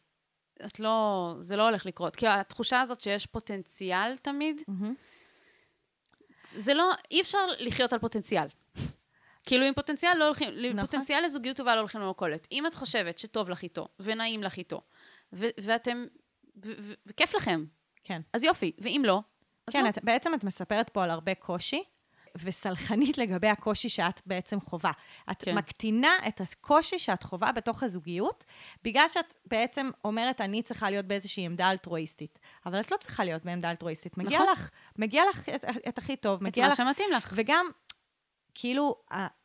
את 0.66 0.80
לא, 0.80 1.36
זה 1.40 1.56
לא 1.56 1.64
הולך 1.64 1.86
לקרות. 1.86 2.16
כי 2.16 2.28
התחושה 2.28 2.82
הזאת 2.82 3.02
שיש 3.02 3.26
פוטנציאל 3.26 4.18
תמיד. 4.18 4.62
זה 6.52 6.74
לא, 6.74 6.92
אי 7.12 7.22
אפשר 7.22 7.38
לחיות 7.60 7.94
על 7.94 8.00
פוטנציאל. 8.00 8.48
כאילו, 9.48 9.66
עם 9.66 9.74
פוטנציאל 9.74 10.18
לא 10.18 10.26
הולכים, 10.26 10.50
נכון. 10.50 10.82
פוטנציאל 10.82 11.26
לזוגיות 11.26 11.58
טובה 11.58 11.76
לא 11.76 11.80
הולכים 11.80 12.02
למכולת. 12.02 12.48
אם 12.52 12.68
את 12.68 12.74
חושבת 12.74 13.18
שטוב 13.18 13.50
לך 13.50 13.64
איתו, 13.64 13.88
ונעים 14.00 14.44
לך 14.44 14.58
איתו, 14.58 14.82
ו- 15.34 15.48
ואתם, 15.62 16.06
ו- 16.66 16.72
ו- 16.80 16.94
וכיף 17.06 17.36
לכם, 17.36 17.66
כן. 18.04 18.22
אז 18.34 18.44
יופי. 18.44 18.72
ואם 18.80 19.02
לא, 19.06 19.22
כן, 19.74 19.84
לא. 19.84 19.90
את, 19.90 20.04
בעצם 20.04 20.34
את 20.34 20.44
מספרת 20.44 20.90
פה 20.90 21.04
על 21.04 21.12
הרבה 21.12 21.36
קושי, 21.36 21.84
וסלחנית 22.44 23.18
לגבי 23.18 23.48
הקושי 23.48 23.90
שאת 23.90 24.22
בעצם 24.26 24.62
חווה. 24.62 24.92
את 25.32 25.44
כן. 25.44 25.58
מקטינה 25.58 26.12
את 26.28 26.42
הקושי 26.42 27.00
שאת 27.00 27.24
חווה 27.24 27.52
בתוך 27.52 27.84
הזוגיות, 27.84 28.44
בגלל 28.84 29.08
שאת 29.08 29.34
בעצם 29.46 29.90
אומרת, 30.06 30.42
אני 30.42 30.62
צריכה 30.62 30.90
להיות 30.90 31.06
באיזושהי 31.06 31.46
עמדה 31.46 31.72
אלטרואיסטית. 31.72 32.40
אבל 32.66 32.80
את 32.80 32.92
לא 32.92 32.98
צריכה 32.98 33.24
להיות 33.24 33.46
בעמדה 33.46 33.72
אלטרואיסטית. 33.72 34.18
מגיע 34.18 34.40
נכון. 34.40 34.52
לך, 34.52 34.70
מגיע 34.98 35.24
לך 35.30 35.50
את, 35.50 35.66
את 35.88 35.98
הכי 35.98 36.16
טוב, 36.16 36.36
את 36.36 36.42
מגיע 36.42 36.64
מה 36.66 36.72
לך... 36.72 36.78
שמתאים 36.78 37.12
לך. 37.12 37.34
וגם, 37.36 37.66
כאילו, 38.54 38.96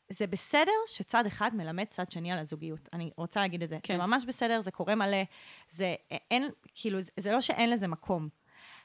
זה 0.08 0.26
בסדר 0.26 0.72
שצד 0.86 1.26
אחד 1.26 1.56
מלמד 1.56 1.84
צד 1.84 2.10
שני 2.10 2.32
על 2.32 2.38
הזוגיות. 2.38 2.88
אני 2.92 3.10
רוצה 3.16 3.40
להגיד 3.40 3.62
את 3.62 3.68
זה. 3.68 3.78
כן. 3.82 3.94
זה 3.94 3.98
ממש 4.06 4.24
בסדר, 4.24 4.60
זה 4.60 4.70
קורה 4.70 4.94
מלא. 4.94 5.22
זה 5.70 5.94
אין, 6.30 6.50
כאילו, 6.74 6.98
זה 7.16 7.32
לא 7.32 7.40
שאין 7.40 7.70
לזה 7.70 7.88
מקום. 7.88 8.28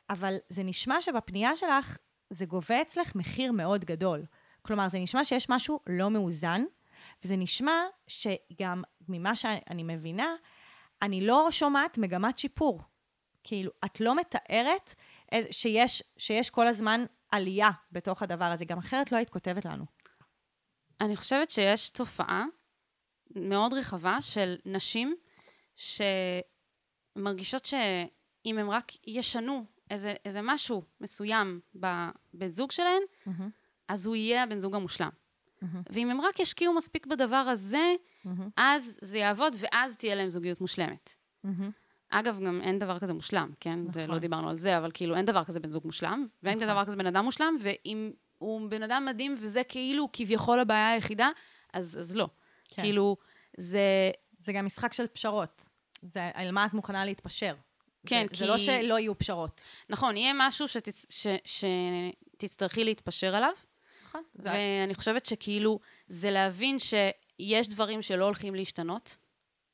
אבל 0.09 0.37
זה 0.49 0.63
נשמע 0.63 1.01
שבפנייה 1.01 1.55
שלך, 1.55 1.97
זה 2.29 2.45
גובה 2.45 2.81
אצלך 2.81 3.15
מחיר 3.15 3.51
מאוד 3.51 3.85
גדול. 3.85 4.25
כלומר, 4.61 4.89
זה 4.89 4.99
נשמע 4.99 5.23
שיש 5.23 5.49
משהו 5.49 5.79
לא 5.87 6.09
מאוזן, 6.09 6.63
וזה 7.23 7.35
נשמע 7.35 7.83
שגם 8.07 8.83
ממה 9.09 9.35
שאני 9.35 9.83
מבינה, 9.83 10.35
אני 11.01 11.27
לא 11.27 11.47
שומעת 11.51 11.97
מגמת 11.97 12.37
שיפור. 12.37 12.81
כאילו, 13.43 13.71
את 13.85 13.99
לא 13.99 14.15
מתארת 14.15 14.95
שיש, 15.51 16.03
שיש 16.17 16.49
כל 16.49 16.67
הזמן 16.67 17.05
עלייה 17.31 17.69
בתוך 17.91 18.23
הדבר 18.23 18.45
הזה, 18.45 18.65
גם 18.65 18.77
אחרת 18.77 19.11
לא 19.11 19.17
היית 19.17 19.29
כותבת 19.29 19.65
לנו. 19.65 19.85
אני 21.01 21.15
חושבת 21.15 21.49
שיש 21.49 21.89
תופעה 21.89 22.45
מאוד 23.35 23.73
רחבה 23.73 24.21
של 24.21 24.55
נשים 24.65 25.15
שמרגישות 27.15 27.65
שאם 27.65 28.57
הם 28.57 28.69
רק 28.69 28.91
ישנו 29.07 29.65
איזה, 29.89 30.13
איזה 30.25 30.39
משהו 30.43 30.83
מסוים 31.01 31.59
בבן 31.75 32.51
זוג 32.51 32.71
שלהן, 32.71 33.01
מהמם. 33.25 33.49
אז 33.87 34.05
הוא 34.05 34.15
יהיה 34.15 34.43
הבן 34.43 34.59
זוג 34.59 34.75
המושלם. 34.75 35.09
מהמם. 35.61 35.81
ואם 35.89 36.09
הם 36.09 36.21
רק 36.21 36.39
ישקיעו 36.39 36.73
מספיק 36.73 37.05
בדבר 37.05 37.35
הזה, 37.35 37.93
מהמם. 38.25 38.49
אז 38.57 38.97
זה 39.01 39.17
יעבוד, 39.17 39.55
ואז 39.59 39.97
תהיה 39.97 40.15
להם 40.15 40.29
זוגיות 40.29 40.61
מושלמת. 40.61 41.15
מהמם. 41.43 41.71
אגב, 42.09 42.39
גם 42.45 42.61
אין 42.61 42.79
דבר 42.79 42.99
כזה 42.99 43.13
מושלם, 43.13 43.51
כן? 43.59 43.79
נכון. 43.79 43.93
זה 43.93 44.03
נכון. 44.03 44.15
לא 44.15 44.19
דיברנו 44.19 44.49
על 44.49 44.57
זה, 44.57 44.77
אבל 44.77 44.91
כאילו 44.93 45.15
אין 45.15 45.25
דבר 45.25 45.43
כזה 45.43 45.59
בן 45.59 45.71
זוג 45.71 45.85
מושלם, 45.85 46.27
ואין 46.43 46.57
נכון. 46.57 46.69
דבר 46.69 46.85
כזה 46.85 46.95
בן 46.97 47.05
אדם 47.05 47.25
מושלם, 47.25 47.57
ואם 47.61 48.11
הוא 48.37 48.69
בן 48.69 48.83
אדם 48.83 49.05
מדהים 49.05 49.35
וזה 49.37 49.63
כאילו 49.63 50.09
כביכול 50.13 50.59
הבעיה 50.59 50.89
היחידה, 50.89 51.29
אז, 51.73 51.97
אז 51.99 52.15
לא. 52.15 52.29
כן. 52.67 52.81
כאילו, 52.81 53.17
זה... 53.57 54.11
זה 54.39 54.53
גם 54.53 54.65
משחק 54.65 54.93
של 54.93 55.07
פשרות. 55.07 55.69
זה 56.01 56.29
על 56.33 56.51
מה 56.51 56.65
את 56.65 56.73
מוכנה 56.73 57.05
להתפשר. 57.05 57.55
כן, 58.09 58.25
זה, 58.31 58.37
זה 58.37 58.43
כי- 58.45 58.49
לא 58.49 58.57
שלא 58.57 58.99
יהיו 58.99 59.17
פשרות. 59.17 59.61
נכון, 59.89 60.17
יהיה 60.17 60.33
משהו 60.35 60.67
שתצ... 60.67 61.05
ש... 61.09 61.27
שתצטרכי 61.45 62.83
להתפשר 62.83 63.35
עליו, 63.35 63.51
נכון. 64.09 64.23
זה- 64.35 64.49
ואני 64.53 64.95
חושבת 64.95 65.25
שכאילו, 65.25 65.79
זה 66.07 66.31
להבין 66.31 66.77
שיש 66.79 67.67
דברים 67.69 68.01
שלא 68.01 68.25
הולכים 68.25 68.55
להשתנות, 68.55 69.17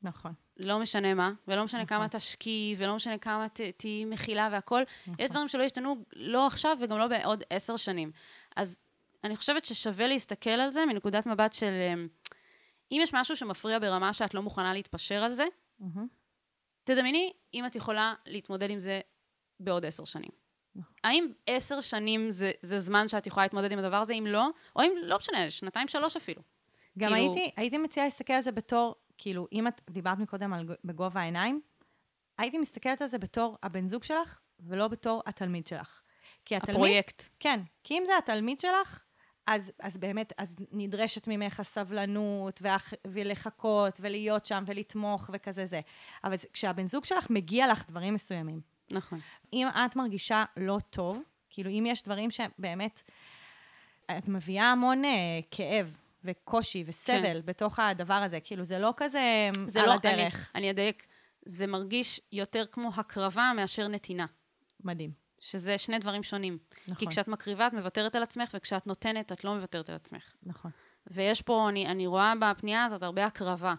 נכון. 0.01 0.33
לא 0.57 0.79
משנה 0.79 1.13
מה, 1.13 1.31
ולא 1.47 1.63
משנה 1.63 1.83
נכון. 1.83 1.97
כמה 1.97 2.07
תשקיעי, 2.09 2.75
ולא 2.77 2.95
משנה 2.95 3.17
כמה 3.17 3.47
תהיי 3.77 4.05
מכילה 4.05 4.49
והכול. 4.51 4.83
נכון. 5.07 5.15
יש 5.19 5.29
דברים 5.31 5.47
שלא 5.47 5.63
ישתנו 5.63 5.95
לא 6.15 6.47
עכשיו 6.47 6.77
וגם 6.81 6.97
לא 6.97 7.07
בעוד 7.07 7.43
עשר 7.49 7.75
שנים. 7.75 8.11
אז 8.55 8.77
אני 9.23 9.35
חושבת 9.37 9.65
ששווה 9.65 10.07
להסתכל 10.07 10.49
על 10.49 10.71
זה 10.71 10.85
מנקודת 10.85 11.25
מבט 11.25 11.53
של... 11.53 11.71
אמ, 11.93 12.07
אם 12.91 12.99
יש 13.03 13.13
משהו 13.13 13.35
שמפריע 13.37 13.79
ברמה 13.79 14.13
שאת 14.13 14.33
לא 14.33 14.41
מוכנה 14.41 14.73
להתפשר 14.73 15.23
על 15.23 15.33
זה, 15.33 15.45
מהמם. 15.79 16.07
תדמייני 16.83 17.33
אם 17.53 17.65
את 17.65 17.75
יכולה 17.75 18.13
להתמודד 18.25 18.69
עם 18.69 18.79
זה 18.79 19.01
בעוד 19.59 19.85
עשר 19.85 20.05
שנים. 20.05 20.31
נכון. 20.75 20.93
האם 21.03 21.27
עשר 21.47 21.81
שנים 21.81 22.29
זה, 22.29 22.51
זה 22.61 22.79
זמן 22.79 23.07
שאת 23.07 23.27
יכולה 23.27 23.45
להתמודד 23.45 23.71
עם 23.71 23.79
הדבר 23.79 23.95
הזה? 23.97 24.13
אם 24.13 24.25
לא, 24.27 24.49
או 24.75 24.81
אם 24.81 24.91
לא 25.03 25.17
משנה, 25.17 25.49
שנתיים, 25.49 25.87
שלוש 25.87 26.15
אפילו. 26.15 26.41
גם 26.97 27.09
כאילו- 27.09 27.33
הייתי, 27.35 27.51
הייתי 27.57 27.77
מציעה 27.77 28.05
להסתכל 28.05 28.33
על 28.33 28.41
זה 28.41 28.51
בתור, 28.51 28.95
כאילו, 29.17 29.47
אם 29.51 29.67
את 29.67 29.81
דיברת 29.89 30.17
מקודם 30.19 30.53
על 30.53 30.65
בגובה 30.83 31.21
העיניים, 31.21 31.61
הייתי 32.37 32.57
מסתכלת 32.57 33.01
על 33.01 33.07
זה 33.07 33.17
בתור 33.17 33.57
הבן 33.63 33.87
זוג 33.87 34.03
שלך, 34.03 34.39
ולא 34.59 34.87
בתור 34.87 35.23
התלמיד 35.25 35.67
שלך. 35.67 36.01
כי 36.45 36.55
התלמיד... 36.55 36.75
הפרויקט. 36.75 37.29
כן, 37.39 37.59
כי 37.83 37.97
אם 37.97 38.03
זה 38.05 38.17
התלמיד 38.17 38.59
שלך, 38.59 39.03
אז, 39.47 39.71
אז 39.79 39.97
באמת, 39.97 40.33
אז 40.37 40.55
נדרשת 40.71 41.27
ממך 41.27 41.59
הסבלנות, 41.59 42.59
והח, 42.61 42.93
ולחכות, 43.07 43.99
ולהיות 44.03 44.45
שם, 44.45 44.63
ולתמוך, 44.67 45.29
וכזה 45.33 45.65
זה. 45.65 45.81
אבל 46.23 46.35
כשהבן 46.53 46.87
זוג 46.87 47.05
שלך 47.05 47.29
מגיע 47.29 47.71
לך 47.71 47.87
דברים 47.87 48.13
מסוימים, 48.13 48.61
נכון. 48.91 49.19
אם 49.53 49.67
את 49.67 49.95
מרגישה 49.95 50.45
לא 50.57 50.77
טוב, 50.89 51.21
כאילו 51.49 51.69
אם 51.69 51.83
יש 51.87 52.03
דברים 52.03 52.31
שבאמת, 52.31 53.03
את 54.17 54.27
מביאה 54.27 54.65
המון 54.71 55.05
אה, 55.05 55.11
כאב 55.51 55.97
וקושי 56.23 56.83
וסבל 56.87 57.41
כן. 57.41 57.45
בתוך 57.45 57.79
הדבר 57.79 58.13
הזה, 58.13 58.39
כאילו 58.39 58.65
זה 58.65 58.79
לא 58.79 58.93
כזה 58.97 59.49
זה 59.65 59.81
על 59.81 59.85
לא, 59.85 59.93
הדרך. 59.93 60.51
אני, 60.55 60.61
אני 60.61 60.71
אדייק, 60.71 61.07
זה 61.45 61.67
מרגיש 61.67 62.21
יותר 62.31 62.65
כמו 62.71 62.89
הקרבה 62.95 63.51
מאשר 63.55 63.87
נתינה. 63.87 64.25
מדהים. 64.83 65.22
שזה 65.43 65.77
שני 65.77 65.99
דברים 65.99 66.23
שונים. 66.23 66.57
נכון. 66.87 66.95
כי 66.95 67.07
כשאת 67.07 67.27
מקריבה, 67.27 67.67
את 67.67 67.73
מוותרת 67.73 68.15
על 68.15 68.23
עצמך, 68.23 68.49
וכשאת 68.53 68.87
נותנת, 68.87 69.31
את 69.31 69.43
לא 69.43 69.55
מוותרת 69.55 69.89
על 69.89 69.95
עצמך. 69.95 70.33
נכון. 70.43 70.71
ויש 71.07 71.41
פה, 71.41 71.69
אני, 71.69 71.87
אני 71.87 72.07
רואה 72.07 72.33
בפנייה 72.41 72.83
הזאת 72.85 73.03
הרבה 73.03 73.25
הקרבה. 73.25 73.73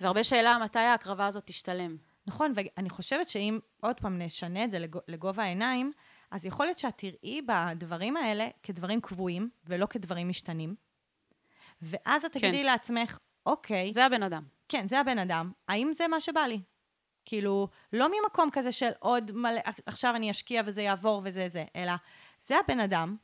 והרבה 0.00 0.24
שאלה 0.24 0.58
מתי 0.64 0.78
ההקרבה 0.78 1.26
הזאת 1.26 1.46
תשתלם. 1.46 1.96
נכון, 2.26 2.52
ואני 2.54 2.90
חושבת 2.90 3.28
שאם 3.28 3.58
עוד 3.80 4.00
פעם 4.00 4.18
נשנה 4.22 4.64
את 4.64 4.70
זה 4.70 4.78
לגו- 4.78 5.00
לגובה 5.08 5.42
העיניים, 5.42 5.92
אז 6.30 6.46
יכול 6.46 6.66
להיות 6.66 6.78
שאת 6.78 6.98
תראי 6.98 7.42
בדברים 7.42 8.16
האלה 8.16 8.48
כדברים 8.62 9.00
קבועים, 9.00 9.50
ולא 9.66 9.86
כדברים 9.86 10.28
משתנים. 10.28 10.74
ואז 11.82 12.24
את 12.24 12.32
תגידי 12.32 12.58
כן. 12.58 12.66
לעצמך, 12.66 13.18
אוקיי, 13.46 13.92
זה 13.92 14.04
הבן 14.04 14.22
אדם. 14.22 14.42
כן, 14.68 14.88
זה 14.88 15.00
הבן 15.00 15.18
אדם, 15.18 15.52
האם 15.68 15.92
זה 15.94 16.08
מה 16.08 16.20
שבא 16.20 16.40
לי? 16.40 16.60
כאילו, 17.24 17.68
לא 17.92 18.08
ממקום 18.08 18.48
כזה 18.52 18.72
של 18.72 18.90
עוד 18.98 19.32
מלא, 19.32 19.60
עכשיו 19.86 20.16
אני 20.16 20.30
אשקיע 20.30 20.62
וזה 20.66 20.82
יעבור 20.82 21.22
וזה 21.24 21.48
זה, 21.48 21.64
אלא 21.76 21.92
זה 22.42 22.54
הבן 22.64 22.80
אדם, 22.80 23.16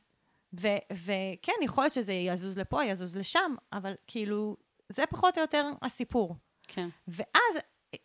ו- 0.61 0.93
וכן, 0.93 1.53
יכול 1.61 1.83
להיות 1.83 1.93
שזה 1.93 2.13
יזוז 2.13 2.57
לפה, 2.57 2.83
יזוז 2.83 3.17
לשם, 3.17 3.55
אבל 3.73 3.93
כאילו, 4.07 4.57
זה 4.89 5.03
פחות 5.09 5.37
או 5.37 5.41
יותר 5.41 5.71
הסיפור. 5.81 6.35
כן. 6.67 6.89
ואז 7.07 7.57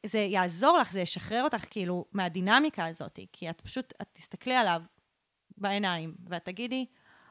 זה 0.06 0.18
יעזור 0.18 0.78
לך, 0.78 0.92
זה 0.92 1.00
ישחרר 1.00 1.42
אותך 1.44 1.64
כאילו 1.70 2.04
מהדינמיקה 2.12 2.86
הזאת, 2.86 3.18
כי 3.32 3.50
את 3.50 3.60
פשוט, 3.60 3.92
את 4.02 4.08
תסתכלי 4.12 4.54
עליו 4.54 4.82
בעיניים, 5.58 6.14
ואת 6.28 6.44
תגידי, 6.44 6.86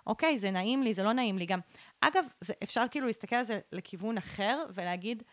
אוקיי, 0.08 0.38
זה 0.38 0.52
נעים 0.52 0.84
לי, 0.84 0.94
זה 0.94 1.04
לא 1.04 1.14
נעים 1.14 1.38
לי. 1.38 1.46
גם, 1.46 1.60
אגב, 2.02 2.26
זה, 2.40 2.54
אפשר 2.64 2.86
כאילו 2.92 3.08
להסתכל 3.08 3.36
על 3.36 3.44
זה 3.44 3.60
לכיוון 3.72 4.18
אחר 4.18 4.66
ולהגיד, 4.74 5.24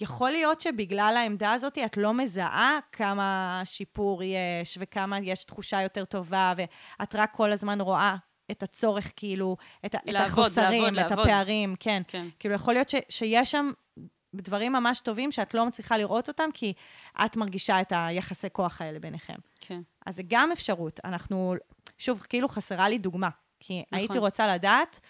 יכול 0.00 0.30
להיות 0.30 0.60
שבגלל 0.60 1.14
העמדה 1.18 1.52
הזאת 1.52 1.78
את 1.78 1.96
לא 1.96 2.14
מזהה 2.14 2.78
כמה 2.92 3.60
שיפור 3.64 4.22
יש, 4.22 4.78
וכמה 4.80 5.18
יש 5.18 5.44
תחושה 5.44 5.82
יותר 5.82 6.04
טובה, 6.04 6.52
ואת 6.56 7.14
רק 7.14 7.32
כל 7.34 7.52
הזמן 7.52 7.80
רואה 7.80 8.16
את 8.50 8.62
הצורך, 8.62 9.12
כאילו, 9.16 9.56
את, 9.86 9.94
ה- 9.94 9.98
את 9.98 10.02
לעבוד, 10.06 10.28
החוסרים, 10.44 10.82
לעבוד, 10.94 10.98
את 10.98 11.10
לעבוד. 11.10 11.26
הפערים, 11.26 11.74
כן. 11.80 12.02
כן. 12.08 12.26
כאילו, 12.38 12.54
יכול 12.54 12.74
להיות 12.74 12.88
ש, 12.88 12.94
שיש 13.08 13.50
שם 13.50 13.70
דברים 14.34 14.72
ממש 14.72 15.00
טובים 15.00 15.32
שאת 15.32 15.54
לא 15.54 15.66
מצליחה 15.66 15.96
לראות 15.96 16.28
אותם, 16.28 16.48
כי 16.54 16.72
את 17.24 17.36
מרגישה 17.36 17.80
את 17.80 17.92
היחסי 17.96 18.46
כוח 18.52 18.80
האלה 18.80 18.98
ביניכם. 18.98 19.36
כן. 19.60 19.80
אז 20.06 20.16
זה 20.16 20.22
גם 20.26 20.52
אפשרות. 20.52 21.00
אנחנו, 21.04 21.54
שוב, 21.98 22.20
כאילו 22.28 22.48
חסרה 22.48 22.88
לי 22.88 22.98
דוגמה. 22.98 23.28
כי 23.64 23.82
נכון. 23.86 23.98
הייתי 23.98 24.18
רוצה 24.18 24.46
לדעת 24.54 25.00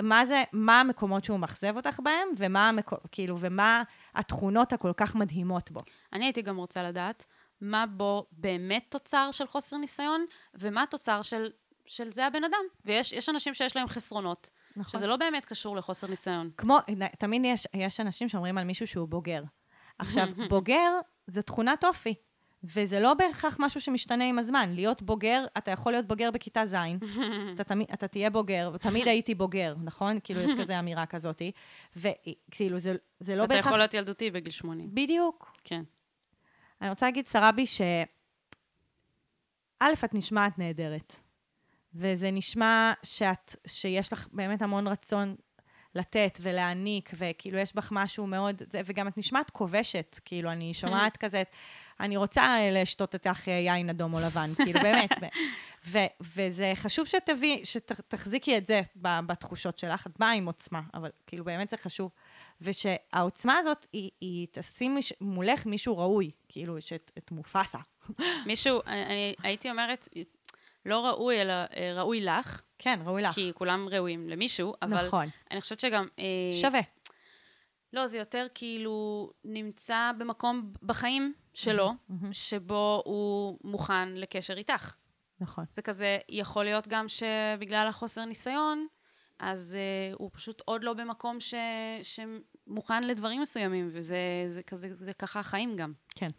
מה 0.00 0.26
זה, 0.26 0.42
מה 0.52 0.80
המקומות 0.80 1.24
שהוא 1.24 1.38
מאכזב 1.38 1.76
אותך 1.76 2.00
בהם, 2.04 2.28
ומה, 2.36 2.68
המקו, 2.68 2.96
כאילו, 3.12 3.36
ומה 3.40 3.82
התכונות 4.14 4.72
הכל 4.72 4.92
כך 4.96 5.14
מדהימות 5.14 5.70
בו. 5.70 5.80
אני 6.12 6.24
הייתי 6.24 6.42
גם 6.42 6.56
רוצה 6.56 6.82
לדעת 6.82 7.26
מה 7.60 7.86
בו 7.86 8.26
באמת 8.32 8.86
תוצר 8.88 9.28
של 9.32 9.46
חוסר 9.46 9.76
ניסיון, 9.76 10.24
ומה 10.54 10.84
תוצר 10.90 11.22
של, 11.22 11.50
של 11.86 12.10
זה 12.10 12.26
הבן 12.26 12.44
אדם. 12.44 12.64
ויש 12.84 13.12
יש 13.12 13.28
אנשים 13.28 13.54
שיש 13.54 13.76
להם 13.76 13.86
חסרונות, 13.86 14.50
נכון. 14.76 14.98
שזה 14.98 15.06
לא 15.06 15.16
באמת 15.16 15.46
קשור 15.46 15.76
לחוסר 15.76 16.06
ניסיון. 16.06 16.50
כמו, 16.56 16.78
תמיד 17.18 17.42
יש, 17.44 17.66
יש 17.74 18.00
אנשים 18.00 18.28
שאומרים 18.28 18.58
על 18.58 18.64
מישהו 18.64 18.86
שהוא 18.86 19.08
בוגר. 19.08 19.42
עכשיו, 19.98 20.26
בוגר 20.50 20.92
זה 21.26 21.42
תכונת 21.42 21.84
אופי, 21.84 22.14
וזה 22.64 23.00
לא 23.00 23.14
בהכרח 23.14 23.56
משהו 23.60 23.80
שמשתנה 23.80 24.24
עם 24.24 24.38
הזמן. 24.38 24.70
להיות 24.74 25.02
בוגר, 25.02 25.44
אתה 25.58 25.70
יכול 25.70 25.92
להיות 25.92 26.06
בוגר 26.06 26.30
בכיתה 26.30 26.66
ז', 26.66 26.74
אתה, 27.54 27.64
תמיד, 27.64 27.86
אתה 27.94 28.08
תהיה 28.08 28.30
בוגר, 28.30 28.70
ותמיד 28.74 29.08
הייתי 29.08 29.34
בוגר, 29.34 29.74
נכון? 29.84 30.18
כאילו, 30.24 30.40
יש 30.40 30.50
כזה 30.60 30.78
אמירה 30.78 31.06
כזאתי. 31.06 31.52
וכאילו, 31.96 32.78
זה, 32.78 32.94
זה 33.20 33.36
לא 33.36 33.44
אתה 33.44 33.54
בהכרח... 33.54 33.66
יכול 33.66 33.78
להיות 33.78 33.94
ילדותי 33.94 34.30
בגיל 34.30 34.52
80. 34.52 34.88
בדיוק. 34.94 35.56
כן. 35.64 35.82
אני 36.80 36.90
רוצה 36.90 37.06
להגיד, 37.06 37.26
שרבי, 37.26 37.66
ש... 37.66 37.80
א', 39.80 39.92
את 40.04 40.14
נשמעת 40.14 40.58
נהדרת, 40.58 41.16
וזה 41.94 42.30
נשמע 42.30 42.92
שאת, 43.02 43.56
שיש 43.66 44.12
לך 44.12 44.28
באמת 44.32 44.62
המון 44.62 44.86
רצון 44.86 45.34
לתת 45.94 46.38
ולהעניק, 46.42 47.10
וכאילו 47.14 47.58
יש 47.58 47.74
בך 47.74 47.88
משהו 47.92 48.26
מאוד, 48.26 48.62
וגם 48.84 49.08
את 49.08 49.18
נשמעת 49.18 49.50
כובשת, 49.50 50.20
כאילו, 50.24 50.52
אני 50.52 50.74
שומעת 50.74 51.16
כזה, 51.24 51.42
אני 52.02 52.16
רוצה 52.16 52.42
אה, 52.42 52.70
לשתות 52.70 53.14
איתך 53.14 53.48
אה, 53.48 53.52
יין 53.52 53.90
אדום 53.90 54.14
או 54.14 54.20
לבן, 54.20 54.50
כאילו, 54.64 54.80
באמת. 54.80 55.10
ו- 55.86 55.98
וזה 56.20 56.72
חשוב 56.74 57.06
שתביא, 57.06 57.64
שתחזיקי 57.64 58.58
את 58.58 58.66
זה 58.66 58.80
ב- 58.96 59.20
בתחושות 59.26 59.78
שלך, 59.78 60.06
את 60.06 60.18
באה 60.18 60.30
עם 60.32 60.46
עוצמה, 60.46 60.80
אבל 60.94 61.10
כאילו, 61.26 61.44
באמת 61.44 61.70
זה 61.70 61.76
חשוב. 61.76 62.10
ושהעוצמה 62.60 63.58
הזאת, 63.58 63.86
היא, 63.92 64.10
היא 64.20 64.46
תשים 64.52 64.94
מש, 64.94 65.12
מולך 65.20 65.66
מישהו 65.66 65.98
ראוי, 65.98 66.30
כאילו, 66.48 66.78
יש 66.78 66.92
את, 66.92 67.30
מופסה. 67.30 67.78
מישהו, 68.46 68.80
אני, 68.86 69.04
אני 69.04 69.34
הייתי 69.42 69.70
אומרת, 69.70 70.08
לא 70.86 71.06
ראוי, 71.06 71.42
אלא 71.42 71.52
אה, 71.52 71.92
ראוי 71.96 72.20
לך, 72.20 72.62
כן, 72.78 73.00
ראוי 73.04 73.22
לך. 73.22 73.34
כי 73.34 73.52
כולם 73.54 73.88
ראויים 73.90 74.28
למישהו, 74.28 74.74
אבל 74.82 75.06
נכון. 75.06 75.26
אני 75.50 75.60
חושבת 75.60 75.80
שגם... 75.80 76.06
אה, 76.18 76.24
שווה. 76.60 76.80
לא, 77.92 78.06
זה 78.06 78.18
יותר 78.18 78.46
כאילו 78.54 79.30
נמצא 79.44 80.12
במקום 80.18 80.72
בחיים 80.82 81.34
שלו, 81.54 81.92
שבו 82.32 83.02
הוא 83.04 83.58
מוכן 83.64 84.08
לקשר 84.08 84.56
איתך. 84.56 84.96
נכון. 85.40 85.64
זה 85.70 85.82
כזה, 85.82 86.18
יכול 86.28 86.64
להיות 86.64 86.88
גם 86.88 87.08
שבגלל 87.08 87.86
החוסר 87.88 88.24
ניסיון, 88.24 88.86
אז 89.38 89.76
uh, 90.12 90.16
הוא 90.18 90.30
פשוט 90.32 90.62
עוד 90.64 90.84
לא 90.84 90.94
במקום 90.94 91.40
ש, 91.40 91.54
שמוכן 92.02 93.02
לדברים 93.02 93.40
מסוימים, 93.40 93.90
וזה 93.92 94.44
זה 94.48 94.62
כזה, 94.62 94.94
זה 94.94 95.12
ככה 95.12 95.40
החיים 95.40 95.76
גם. 95.76 95.92
כן. 96.08 96.30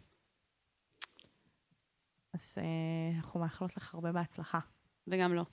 אז 2.34 2.58
אה, 2.58 3.16
אנחנו 3.16 3.40
מאחלות 3.40 3.76
לך 3.76 3.94
הרבה 3.94 4.12
בהצלחה. 4.12 4.58
וגם 5.06 5.34
לא, 5.34 5.44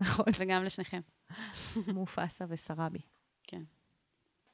נכון. 0.00 0.24
וגם 0.38 0.64
לשניכם. 0.64 1.00
מופסה 1.94 2.44
וסרבי. 2.48 2.98
כן. 3.42 3.62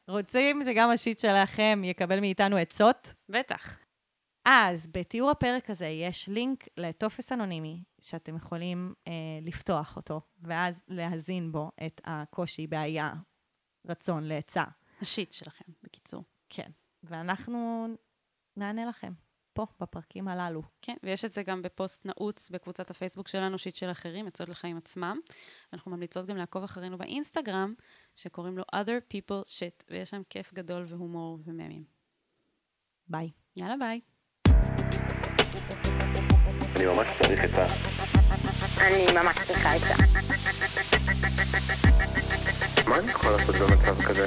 רוצים 0.08 0.64
שגם 0.64 0.90
השיט 0.90 1.18
שלכם 1.18 1.80
יקבל 1.84 2.20
מאיתנו 2.20 2.56
עצות? 2.56 3.14
בטח. 3.28 3.78
אז 4.44 4.86
בתיאור 4.86 5.30
הפרק 5.30 5.70
הזה 5.70 5.86
יש 5.86 6.28
לינק 6.28 6.64
לטופס 6.76 7.32
אנונימי, 7.32 7.82
שאתם 8.00 8.36
יכולים 8.36 8.94
אה, 9.08 9.12
לפתוח 9.42 9.96
אותו, 9.96 10.20
ואז 10.42 10.82
להזין 10.88 11.52
בו 11.52 11.70
את 11.86 12.00
הקושי, 12.04 12.66
בעיה, 12.66 13.12
רצון 13.86 14.24
לעצה. 14.24 14.64
ה 15.00 15.07
shit 15.07 15.32
שלכם, 15.32 15.64
בקיצור. 15.82 16.24
כן. 16.48 16.70
ואנחנו 17.02 17.86
נענה 18.56 18.86
לכם, 18.86 19.12
פה, 19.52 19.66
בפרקים 19.80 20.28
הללו. 20.28 20.62
כן, 20.82 20.96
ויש 21.02 21.24
את 21.24 21.32
זה 21.32 21.42
גם 21.42 21.62
בפוסט 21.62 22.06
נעוץ 22.06 22.50
בקבוצת 22.50 22.90
הפייסבוק 22.90 23.28
שלנו, 23.28 23.58
shit 23.58 23.74
של 23.74 23.90
אחרים, 23.90 24.26
עצות 24.26 24.48
לחיים 24.48 24.76
עצמם. 24.76 25.20
אנחנו 25.72 25.90
ממליצות 25.90 26.26
גם 26.26 26.36
לעקוב 26.36 26.62
אחרינו 26.62 26.98
באינסטגרם, 26.98 27.74
שקוראים 28.14 28.58
לו 28.58 28.64
other 28.74 29.14
people 29.14 29.48
shit, 29.48 29.84
ויש 29.90 30.10
שם 30.10 30.22
כיף 30.30 30.54
גדול 30.54 30.84
והומור 30.88 31.38
וממים. 31.44 31.84
ביי. 33.08 33.30
יאללה 33.56 33.74
ביי. 33.76 34.00
אני 36.76 36.86
ממש 36.86 37.10
צריך 37.22 37.40
עצה. 37.40 37.66
אני 38.80 39.04
ממש 39.14 39.36
צריכה 39.46 39.72
עצה. 39.72 39.94
מה 42.88 42.98
אני 42.98 43.10
יכול 43.10 43.30
לעשות 43.30 43.54
במצב 43.54 44.02
כזה? 44.02 44.26